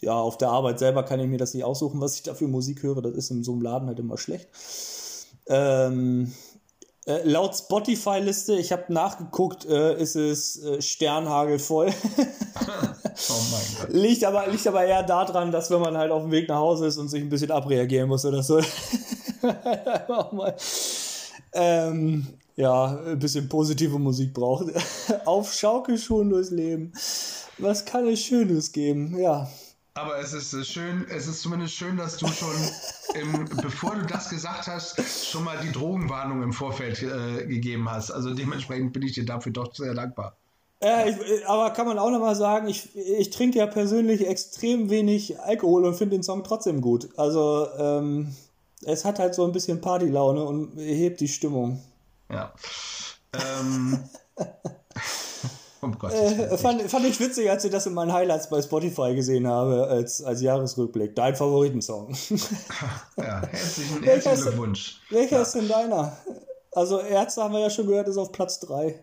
ja, 0.00 0.12
auf 0.12 0.36
der 0.38 0.50
Arbeit 0.50 0.78
selber 0.78 1.02
kann 1.02 1.20
ich 1.20 1.28
mir 1.28 1.38
das 1.38 1.54
nicht 1.54 1.64
aussuchen, 1.64 2.00
was 2.00 2.16
ich 2.16 2.22
da 2.22 2.34
für 2.34 2.48
Musik 2.48 2.82
höre. 2.82 3.00
Das 3.00 3.14
ist 3.14 3.30
in 3.30 3.42
so 3.42 3.52
einem 3.52 3.62
Laden 3.62 3.88
halt 3.88 3.98
immer 3.98 4.18
schlecht. 4.18 4.48
Ähm, 5.46 6.32
äh, 7.06 7.22
laut 7.24 7.54
Spotify-Liste, 7.54 8.54
ich 8.54 8.72
habe 8.72 8.92
nachgeguckt, 8.92 9.66
äh, 9.66 10.00
ist 10.00 10.16
es 10.16 10.62
äh, 10.62 10.80
Sternhagelvoll. 10.80 11.88
oh 12.16 13.42
mein 13.52 13.76
Gott. 13.78 13.92
Liegt 13.92 14.24
aber, 14.24 14.46
liegt 14.48 14.66
aber 14.66 14.84
eher 14.84 15.02
daran, 15.02 15.52
dass 15.52 15.70
wenn 15.70 15.80
man 15.80 15.96
halt 15.96 16.10
auf 16.10 16.22
dem 16.22 16.32
Weg 16.32 16.48
nach 16.48 16.58
Hause 16.58 16.86
ist 16.86 16.96
und 16.96 17.08
sich 17.08 17.22
ein 17.22 17.28
bisschen 17.28 17.50
abreagieren 17.50 18.08
muss 18.08 18.24
oder 18.24 18.42
so, 18.42 18.58
auch 20.08 20.32
mal 20.32 20.54
ähm, 21.55 22.26
ja, 22.57 22.98
ein 23.07 23.18
bisschen 23.18 23.48
positive 23.48 23.98
Musik 23.98 24.34
braucht. 24.34 24.66
Auf 25.24 25.52
Schaukelschuhen 25.52 26.30
durchs 26.30 26.50
Leben. 26.50 26.92
Was 27.59 27.84
kann 27.84 28.07
es 28.07 28.20
Schönes 28.20 28.72
geben? 28.72 29.18
Ja. 29.18 29.48
Aber 29.96 30.18
es 30.18 30.32
ist 30.32 30.66
schön, 30.66 31.07
es 31.09 31.28
ist 31.28 31.40
zumindest 31.42 31.74
schön, 31.74 31.96
dass 31.96 32.16
du 32.16 32.26
schon, 32.26 32.55
im, 33.14 33.44
bevor 33.62 33.94
du 33.94 34.05
das 34.07 34.28
gesagt 34.28 34.66
hast, 34.66 35.00
schon 35.30 35.44
mal 35.44 35.57
die 35.62 35.70
Drogenwarnung 35.70 36.42
im 36.42 36.52
Vorfeld 36.52 37.00
äh, 37.02 37.46
gegeben 37.46 37.88
hast. 37.88 38.11
Also 38.11 38.34
dementsprechend 38.34 38.92
bin 38.92 39.02
ich 39.02 39.12
dir 39.12 39.24
dafür 39.24 39.52
doch 39.52 39.72
sehr 39.72 39.94
dankbar. 39.94 40.36
Äh, 40.80 41.11
ich, 41.11 41.46
aber 41.46 41.70
kann 41.70 41.86
man 41.86 41.98
auch 41.98 42.11
nochmal 42.11 42.34
sagen, 42.34 42.66
ich, 42.66 42.94
ich 42.96 43.30
trinke 43.30 43.59
ja 43.59 43.66
persönlich 43.66 44.26
extrem 44.26 44.90
wenig 44.90 45.38
Alkohol 45.38 45.84
und 45.84 45.94
finde 45.94 46.16
den 46.16 46.24
Song 46.24 46.42
trotzdem 46.42 46.80
gut. 46.80 47.09
Also, 47.16 47.68
ähm, 47.78 48.34
es 48.87 49.05
hat 49.05 49.18
halt 49.18 49.35
so 49.35 49.45
ein 49.45 49.53
bisschen 49.53 49.80
Partylaune 49.80 50.43
und 50.43 50.76
hebt 50.78 51.20
die 51.20 51.28
Stimmung. 51.28 51.80
Ja. 52.30 52.53
Ähm. 53.37 53.99
oh 55.82 55.89
Gott, 55.99 56.12
äh, 56.12 56.57
fand, 56.57 56.82
fand, 56.82 57.05
ich 57.05 57.18
witzig, 57.18 57.51
als 57.51 57.64
ich 57.64 57.72
das 57.72 57.85
in 57.87 57.93
meinen 57.93 58.12
Highlights 58.12 58.49
bei 58.49 58.62
Spotify 58.62 59.12
gesehen 59.12 59.49
habe, 59.49 59.89
als, 59.89 60.22
als 60.22 60.41
Jahresrückblick. 60.41 61.16
Dein 61.16 61.35
Favoritensong. 61.35 62.14
ja, 63.16 63.43
herzlichen, 63.45 64.05
herzlichen 64.05 64.41
Glückwunsch. 64.41 65.01
Welcher 65.11 65.39
ja. 65.39 65.43
ist 65.43 65.57
denn 65.57 65.66
deiner? 65.66 66.16
Also 66.70 67.01
Ärzte 67.01 67.43
haben 67.43 67.55
wir 67.55 67.61
ja 67.61 67.70
schon 67.70 67.89
gehört, 67.89 68.07
ist 68.07 68.18
auf 68.18 68.30
Platz 68.30 68.61
3. 68.61 69.03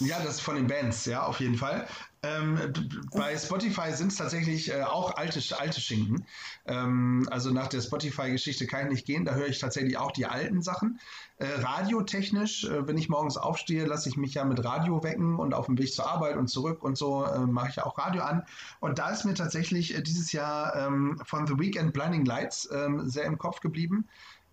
Ja, 0.00 0.18
das 0.18 0.36
ist 0.36 0.40
von 0.40 0.56
den 0.56 0.66
Bands, 0.66 1.04
ja, 1.04 1.24
auf 1.24 1.40
jeden 1.40 1.56
Fall. 1.56 1.86
Ähm, 2.24 2.72
bei 3.12 3.36
Spotify 3.36 3.92
sind 3.92 4.12
es 4.12 4.18
tatsächlich 4.18 4.72
äh, 4.72 4.82
auch 4.82 5.16
alte, 5.16 5.40
alte 5.58 5.80
Schinken. 5.80 6.24
Ähm, 6.66 7.26
also 7.30 7.50
nach 7.50 7.66
der 7.66 7.80
Spotify-Geschichte 7.80 8.68
kann 8.68 8.86
ich 8.86 8.92
nicht 8.92 9.06
gehen. 9.06 9.24
Da 9.24 9.34
höre 9.34 9.48
ich 9.48 9.58
tatsächlich 9.58 9.96
auch 9.96 10.12
die 10.12 10.26
alten 10.26 10.62
Sachen. 10.62 11.00
Äh, 11.38 11.46
radiotechnisch, 11.60 12.64
äh, 12.64 12.86
wenn 12.86 12.96
ich 12.96 13.08
morgens 13.08 13.36
aufstehe, 13.36 13.86
lasse 13.86 14.08
ich 14.08 14.16
mich 14.16 14.34
ja 14.34 14.44
mit 14.44 14.62
Radio 14.64 15.02
wecken 15.02 15.34
und 15.34 15.52
auf 15.52 15.66
dem 15.66 15.78
Weg 15.78 15.92
zur 15.92 16.08
Arbeit 16.08 16.36
und 16.36 16.46
zurück 16.46 16.84
und 16.84 16.96
so 16.96 17.24
äh, 17.24 17.40
mache 17.40 17.70
ich 17.70 17.82
auch 17.82 17.98
Radio 17.98 18.22
an. 18.22 18.44
Und 18.78 19.00
da 19.00 19.10
ist 19.10 19.24
mir 19.24 19.34
tatsächlich 19.34 19.96
äh, 19.96 20.02
dieses 20.02 20.30
Jahr 20.30 20.76
ähm, 20.76 21.20
von 21.24 21.48
The 21.48 21.58
Weekend 21.58 21.92
Blinding 21.92 22.24
Lights 22.24 22.68
ähm, 22.72 23.08
sehr 23.08 23.24
im 23.24 23.36
Kopf 23.36 23.58
geblieben. 23.58 24.06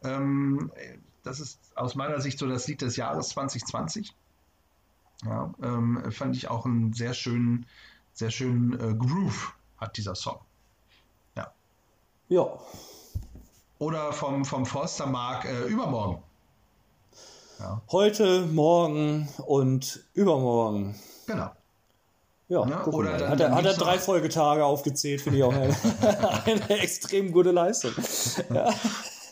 Ähm, 0.04 0.72
das 1.22 1.40
ist 1.40 1.60
aus 1.76 1.94
meiner 1.94 2.20
Sicht 2.20 2.40
so 2.40 2.48
das 2.48 2.68
Lied 2.68 2.82
des 2.82 2.96
Jahres 2.96 3.30
2020. 3.30 4.16
Ja, 5.26 5.54
ähm, 5.62 6.12
fand 6.12 6.36
ich 6.36 6.50
auch 6.50 6.66
einen 6.66 6.94
sehr 6.94 7.14
schönen, 7.14 7.66
sehr 8.14 8.32
schönen 8.32 8.74
äh, 8.74 8.94
Groove 8.94 9.54
hat 9.78 9.98
dieser 9.98 10.16
Song. 10.16 10.40
Ja. 11.36 11.52
Ja. 12.30 12.48
Oder 13.80 14.14
vom, 14.14 14.46
vom 14.46 14.66
Forster 14.66 15.08
Mark 15.08 15.46
äh, 15.46 15.64
übermorgen. 15.66 16.24
Ja. 17.60 17.82
Heute, 17.92 18.46
morgen 18.46 19.28
und 19.46 20.06
übermorgen. 20.14 20.96
Genau. 21.28 21.52
Ja, 22.48 22.66
ne? 22.66 22.84
oder 22.86 23.18
dann, 23.18 23.30
hat, 23.30 23.40
er, 23.42 23.52
hat 23.54 23.66
er 23.66 23.74
drei 23.74 24.00
Folgetage 24.00 24.66
aufgezählt, 24.66 25.22
finde 25.22 25.38
ich 25.38 25.44
auch 25.44 25.54
eine, 25.54 25.76
eine 26.46 26.80
extrem 26.80 27.32
gute 27.32 27.52
Leistung. 27.52 27.92
Ja. 28.54 28.70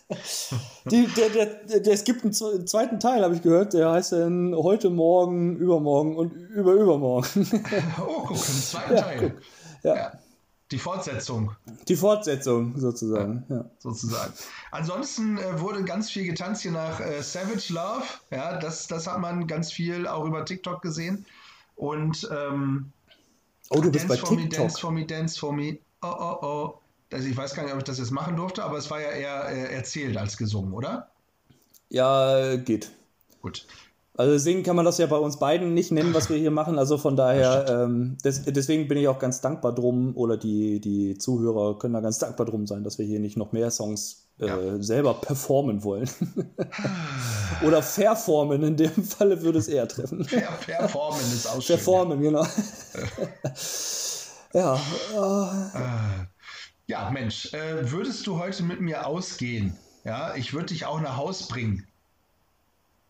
Die, 0.90 1.06
der, 1.08 1.30
der, 1.30 1.80
der, 1.80 1.94
es 1.94 2.04
gibt 2.06 2.24
einen 2.24 2.34
zweiten 2.34 3.00
Teil, 3.00 3.24
habe 3.24 3.36
ich 3.36 3.42
gehört, 3.42 3.74
der 3.74 3.92
heißt 3.92 4.14
dann 4.14 4.56
heute, 4.56 4.90
morgen, 4.90 5.58
übermorgen 5.58 6.16
und 6.16 6.32
über 6.32 6.74
übermorgen. 6.74 7.28
Oh, 8.00 8.24
guck, 8.26 8.32
ein 8.32 8.38
zweiter 8.38 8.96
ja, 8.96 9.02
Teil. 9.02 9.38
Ja. 9.84 9.96
ja. 9.96 10.12
Die 10.72 10.80
Fortsetzung. 10.80 11.56
Die 11.88 11.96
Fortsetzung 11.96 12.78
sozusagen. 12.78 13.46
Ja, 13.48 13.66
sozusagen. 13.80 14.34
Ansonsten 14.72 15.38
äh, 15.38 15.62
wurde 15.62 15.84
ganz 15.86 16.10
viel 16.10 16.26
getanzt 16.26 16.62
hier 16.62 16.72
nach 16.72 17.00
äh, 17.00 17.22
Savage 17.22 17.74
Love. 17.74 18.04
Ja, 18.32 18.60
das, 18.60 18.88
das 18.88 19.08
hat 19.08 19.20
man 19.20 19.48
ganz 19.48 19.72
viel 19.72 20.08
auch 20.08 20.26
über 20.26 20.44
TikTok 20.44 20.82
gesehen. 20.82 21.26
Und 21.76 22.28
ähm, 22.32 22.92
oh, 23.70 23.80
du 23.80 23.92
bist 23.92 24.10
Dance 24.10 24.22
bei 24.22 24.28
for 24.28 24.38
TikTok. 24.38 24.52
Me, 24.52 24.64
Dance 24.64 24.80
for 24.80 24.92
Me, 24.92 25.06
Dance 25.06 25.40
for 25.40 25.54
Me. 25.54 25.78
Oh, 26.02 26.16
oh, 26.20 26.38
oh. 26.42 26.80
Also 27.12 27.28
ich 27.28 27.38
weiß 27.38 27.54
gar 27.56 27.64
nicht, 27.64 27.74
ob 27.74 27.80
ich 27.80 27.86
das 27.86 28.00
jetzt 28.00 28.12
machen 28.12 28.36
durfte, 28.36 28.64
aber 28.64 28.78
es 28.78 28.90
war 28.90 29.00
ja 29.00 29.10
eher 29.10 29.50
äh, 29.50 29.74
erzählt 29.74 30.18
als 30.18 30.38
gesungen, 30.38 30.74
oder? 30.74 31.10
Ja, 31.90 32.58
geht. 32.58 32.92
Gut. 33.42 33.66
Also 34.18 34.36
singen 34.40 34.64
kann 34.64 34.76
man 34.76 34.84
das 34.84 34.98
ja 34.98 35.06
bei 35.06 35.18
uns 35.18 35.38
beiden 35.38 35.76
nicht 35.76 35.92
nennen, 35.92 36.14
was 36.16 36.30
wir 36.30 36.38
hier 36.38 36.50
machen. 36.50 36.80
Also 36.80 36.98
von 36.98 37.16
daher, 37.16 37.66
ähm, 37.70 38.18
des, 38.24 38.44
deswegen 38.46 38.88
bin 38.88 38.98
ich 38.98 39.08
auch 39.08 39.20
ganz 39.20 39.42
dankbar 39.42 39.76
drum, 39.76 40.18
oder 40.18 40.38
die, 40.38 40.82
die 40.82 41.20
Zuhörer 41.20 41.78
können 41.78 41.94
da 41.94 42.00
ganz 42.00 42.18
dankbar 42.18 42.48
drum 42.48 42.66
sein, 42.66 42.84
dass 42.84 42.98
wir 42.98 43.06
hier 43.06 43.20
nicht 43.20 43.38
noch 43.38 43.52
mehr 43.52 43.70
Songs 43.70 44.28
äh, 44.40 44.48
ja. 44.48 44.82
selber 44.82 45.14
performen 45.14 45.84
wollen. 45.84 46.10
oder 47.66 47.84
verformen, 47.84 48.64
in 48.64 48.76
dem 48.76 49.04
Falle 49.04 49.44
würde 49.44 49.60
es 49.60 49.68
eher 49.68 49.88
treffen. 49.88 50.26
Per 50.26 50.52
performen 50.66 51.22
ist 51.22 51.48
auch 51.48 51.62
schön. 51.62 51.76
Performen, 51.76 52.24
ja. 52.24 52.30
genau. 52.30 52.48
ja. 54.54 54.76
Äh. 55.76 56.37
Ja, 56.88 57.10
Mensch, 57.10 57.54
äh, 57.54 57.92
würdest 57.92 58.26
du 58.28 58.40
heute 58.40 58.64
mit 58.64 58.80
mir 58.80 59.06
ausgehen? 59.06 59.78
Ja, 60.06 60.36
ich 60.36 60.54
würde 60.54 60.68
dich 60.68 60.86
auch 60.86 61.02
nach 61.02 61.18
Haus 61.18 61.50
bringen. 61.50 61.86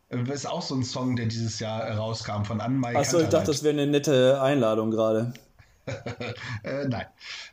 Das 0.10 0.28
äh, 0.30 0.34
ist 0.34 0.46
auch 0.48 0.64
so 0.64 0.74
ein 0.74 0.84
Song, 0.84 1.16
der 1.16 1.28
dieses 1.28 1.60
Jahr 1.60 1.88
rauskam 1.92 2.44
von 2.44 2.60
Anmai. 2.60 2.96
Achso, 2.96 3.20
ich 3.20 3.30
dachte, 3.30 3.48
das 3.48 3.62
wäre 3.62 3.74
eine 3.74 3.86
nette 3.86 4.42
Einladung 4.42 4.90
gerade. 4.90 5.32
äh, 6.64 6.86
nein. 6.88 7.06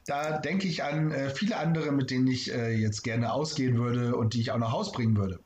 Da 0.06 0.38
denke 0.38 0.66
ich 0.66 0.82
an 0.82 1.12
äh, 1.12 1.28
viele 1.28 1.58
andere, 1.58 1.92
mit 1.92 2.10
denen 2.10 2.26
ich 2.26 2.50
äh, 2.50 2.70
jetzt 2.70 3.02
gerne 3.02 3.30
ausgehen 3.30 3.76
würde 3.76 4.16
und 4.16 4.32
die 4.32 4.40
ich 4.40 4.50
auch 4.50 4.58
nach 4.58 4.72
Haus 4.72 4.92
bringen 4.92 5.18
würde. 5.18 5.40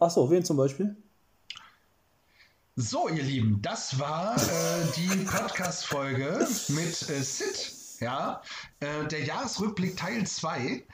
Achso, 0.00 0.28
wen 0.28 0.44
zum 0.44 0.56
Beispiel? 0.56 0.96
So, 2.74 3.08
ihr 3.08 3.22
Lieben, 3.22 3.62
das 3.62 4.00
war 4.00 4.34
äh, 4.34 4.38
die 4.96 5.24
Podcast-Folge 5.24 6.48
mit 6.68 6.94
Sid 6.96 7.81
ja, 8.02 8.42
äh, 8.80 9.06
der 9.08 9.24
Jahresrückblick 9.24 9.96
Teil 9.96 10.26
2. 10.26 10.84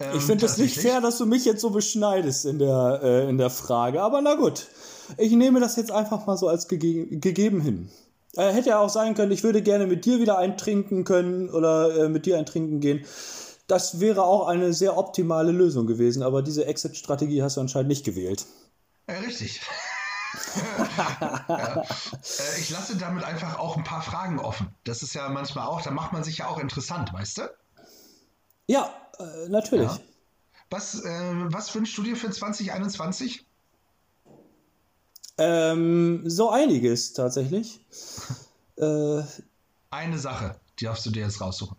Ähm, 0.00 0.16
ich 0.16 0.22
finde 0.22 0.46
es 0.46 0.58
nicht 0.58 0.78
fair, 0.78 1.00
dass 1.00 1.18
du 1.18 1.26
mich 1.26 1.44
jetzt 1.44 1.60
so 1.60 1.70
beschneidest 1.70 2.44
in 2.46 2.58
der, 2.58 3.00
äh, 3.02 3.28
in 3.28 3.38
der 3.38 3.50
Frage, 3.50 4.02
aber 4.02 4.20
na 4.20 4.34
gut. 4.34 4.68
Ich 5.18 5.32
nehme 5.32 5.60
das 5.60 5.76
jetzt 5.76 5.92
einfach 5.92 6.26
mal 6.26 6.36
so 6.36 6.48
als 6.48 6.66
gege 6.66 7.06
gegeben 7.18 7.60
hin. 7.60 7.90
Äh, 8.36 8.52
hätte 8.52 8.70
ja 8.70 8.78
auch 8.78 8.88
sein 8.88 9.14
können, 9.14 9.32
ich 9.32 9.44
würde 9.44 9.62
gerne 9.62 9.86
mit 9.86 10.04
dir 10.04 10.18
wieder 10.18 10.38
eintrinken 10.38 11.04
können 11.04 11.50
oder 11.50 12.04
äh, 12.04 12.08
mit 12.08 12.26
dir 12.26 12.38
eintrinken 12.38 12.80
gehen. 12.80 13.04
Das 13.66 14.00
wäre 14.00 14.24
auch 14.24 14.48
eine 14.48 14.72
sehr 14.72 14.96
optimale 14.98 15.52
Lösung 15.52 15.86
gewesen, 15.86 16.22
aber 16.22 16.42
diese 16.42 16.66
Exit-Strategie 16.66 17.42
hast 17.42 17.56
du 17.56 17.60
anscheinend 17.60 17.88
nicht 17.88 18.04
gewählt. 18.04 18.46
Ja, 19.08 19.18
richtig 19.18 19.60
ja. 21.48 21.82
Äh, 21.82 22.60
ich 22.60 22.70
lasse 22.70 22.96
damit 22.96 23.24
einfach 23.24 23.58
auch 23.58 23.76
ein 23.76 23.84
paar 23.84 24.02
Fragen 24.02 24.38
offen. 24.38 24.74
Das 24.84 25.02
ist 25.02 25.14
ja 25.14 25.28
manchmal 25.28 25.66
auch, 25.66 25.82
da 25.82 25.90
macht 25.90 26.12
man 26.12 26.24
sich 26.24 26.38
ja 26.38 26.48
auch 26.48 26.58
interessant, 26.58 27.12
weißt 27.12 27.38
du? 27.38 27.42
Ja, 28.66 28.94
äh, 29.18 29.48
natürlich. 29.48 29.90
Ja. 29.90 30.00
Was, 30.70 31.04
äh, 31.04 31.32
was 31.52 31.74
wünschst 31.74 31.96
du 31.98 32.02
dir 32.02 32.16
für 32.16 32.30
2021? 32.30 33.44
Ähm, 35.36 36.22
so 36.24 36.50
einiges 36.50 37.12
tatsächlich. 37.12 37.80
äh, 38.76 39.22
eine 39.90 40.18
Sache, 40.18 40.56
die 40.78 40.84
darfst 40.86 41.06
du 41.06 41.10
dir 41.10 41.24
jetzt 41.24 41.40
raussuchen. 41.40 41.76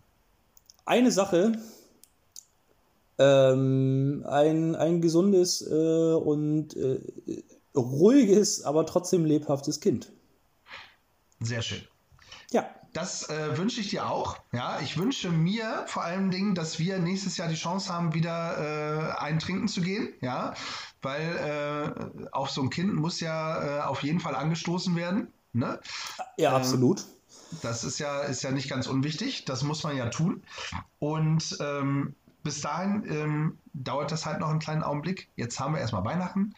Eine 0.86 1.12
Sache. 1.12 1.58
Ähm, 3.18 4.26
ein, 4.28 4.76
ein 4.76 5.02
gesundes 5.02 5.62
äh, 5.62 6.14
und 6.14 6.76
äh, 6.76 7.00
ruhiges, 7.76 8.64
aber 8.64 8.86
trotzdem 8.86 9.26
lebhaftes 9.26 9.80
Kind. 9.80 10.12
Sehr 11.40 11.62
schön. 11.62 11.82
Ja. 12.52 12.70
Das 12.94 13.30
äh, 13.30 13.58
wünsche 13.58 13.82
ich 13.82 13.90
dir 13.90 14.10
auch. 14.10 14.38
Ja, 14.54 14.80
ich 14.80 14.98
wünsche 14.98 15.30
mir 15.30 15.84
vor 15.86 16.06
allen 16.06 16.32
Dingen, 16.32 16.56
dass 16.56 16.80
wir 16.80 16.98
nächstes 16.98 17.36
Jahr 17.36 17.50
die 17.50 17.56
Chance 17.56 17.94
haben, 17.94 18.14
wieder 18.14 19.12
äh, 19.20 19.38
trinken 19.38 19.68
zu 19.68 19.82
gehen. 19.82 20.14
Ja, 20.22 20.54
weil 21.02 22.24
äh, 22.24 22.28
auf 22.32 22.52
so 22.52 22.62
ein 22.62 22.70
Kind 22.70 22.96
muss 22.96 23.20
ja 23.20 23.80
äh, 23.80 23.82
auf 23.82 24.02
jeden 24.02 24.22
Fall 24.22 24.34
angestoßen 24.34 24.96
werden. 24.96 25.28
Ne? 25.52 25.78
Ja, 26.38 26.52
ähm, 26.52 26.56
absolut. 26.56 27.04
Das 27.62 27.84
ist 27.84 28.00
ja, 28.00 28.22
ist 28.22 28.44
ja 28.44 28.52
nicht 28.52 28.70
ganz 28.70 28.88
unwichtig. 28.88 29.44
Das 29.44 29.64
muss 29.64 29.84
man 29.84 29.98
ja 29.98 30.08
tun. 30.08 30.44
Und 31.00 31.58
ähm, 31.60 32.16
bis 32.44 32.62
dahin 32.62 33.04
ähm, 33.10 33.58
dauert 33.74 34.14
das 34.14 34.26
halt 34.26 34.40
noch 34.40 34.50
einen 34.50 34.60
kleinen 34.60 34.84
Augenblick. 34.84 35.28
Jetzt 35.36 35.60
haben 35.60 35.74
wir 35.74 35.82
erstmal 35.82 36.06
Weihnachten 36.06 36.54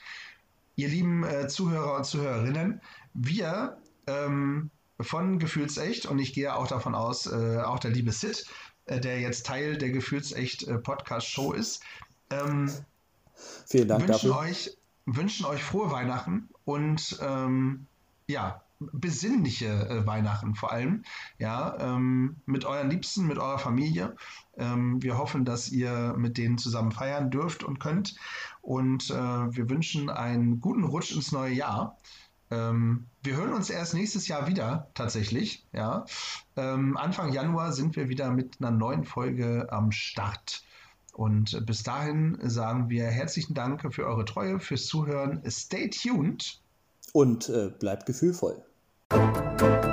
ihr 0.77 0.87
lieben 0.87 1.25
äh, 1.25 1.47
Zuhörer 1.47 1.97
und 1.97 2.05
Zuhörerinnen, 2.05 2.81
wir 3.13 3.77
ähm, 4.07 4.69
von 5.01 5.39
Gefühlsecht, 5.39 6.05
und 6.05 6.19
ich 6.19 6.33
gehe 6.33 6.55
auch 6.55 6.67
davon 6.67 6.95
aus, 6.95 7.25
äh, 7.25 7.57
auch 7.57 7.79
der 7.79 7.91
liebe 7.91 8.11
Sid, 8.13 8.45
äh, 8.85 8.99
der 9.01 9.19
jetzt 9.19 9.45
Teil 9.45 9.77
der 9.77 9.89
Gefühlsecht 9.89 10.63
äh, 10.67 10.77
Podcast-Show 10.77 11.51
ist, 11.51 11.83
ähm, 12.29 12.71
Vielen 13.67 13.87
Dank 13.87 14.07
wünschen 14.07 14.29
dafür. 14.29 14.37
Euch, 14.37 14.77
wünschen 15.05 15.45
euch 15.45 15.63
frohe 15.63 15.91
Weihnachten 15.91 16.49
und 16.65 17.19
ähm, 17.21 17.85
ja, 18.27 18.63
besinnliche 18.79 19.67
äh, 19.67 20.05
Weihnachten 20.05 20.55
vor 20.55 20.71
allem, 20.71 21.03
ja, 21.39 21.75
ähm, 21.79 22.37
mit 22.45 22.65
euren 22.65 22.89
Liebsten, 22.89 23.27
mit 23.27 23.37
eurer 23.37 23.59
Familie. 23.59 24.15
Ähm, 24.57 25.01
wir 25.01 25.17
hoffen, 25.17 25.45
dass 25.45 25.69
ihr 25.69 26.13
mit 26.17 26.37
denen 26.37 26.57
zusammen 26.57 26.91
feiern 26.91 27.31
dürft 27.31 27.63
und 27.63 27.79
könnt. 27.79 28.15
Und 28.61 29.09
äh, 29.09 29.13
wir 29.13 29.69
wünschen 29.69 30.09
einen 30.09 30.59
guten 30.61 30.83
Rutsch 30.83 31.15
ins 31.15 31.31
neue 31.31 31.53
Jahr. 31.53 31.97
Ähm, 32.49 33.07
wir 33.23 33.35
hören 33.35 33.53
uns 33.53 33.69
erst 33.69 33.93
nächstes 33.93 34.27
Jahr 34.27 34.47
wieder, 34.47 34.89
tatsächlich. 34.93 35.65
Ja. 35.73 36.05
Ähm, 36.55 36.95
Anfang 36.97 37.33
Januar 37.33 37.73
sind 37.73 37.95
wir 37.95 38.09
wieder 38.09 38.31
mit 38.31 38.57
einer 38.59 38.71
neuen 38.71 39.03
Folge 39.03 39.67
am 39.71 39.91
Start. 39.91 40.63
Und 41.13 41.65
bis 41.65 41.81
dahin 41.81 42.37
sagen 42.43 42.89
wir 42.89 43.05
herzlichen 43.05 43.55
Dank 43.55 43.81
für 43.91 44.05
eure 44.05 44.23
Treue, 44.23 44.59
fürs 44.59 44.85
Zuhören. 44.85 45.41
Stay 45.49 45.89
tuned. 45.89 46.61
Und 47.11 47.49
äh, 47.49 47.69
bleibt 47.79 48.05
gefühlvoll. 48.05 48.63
Música 49.09 49.87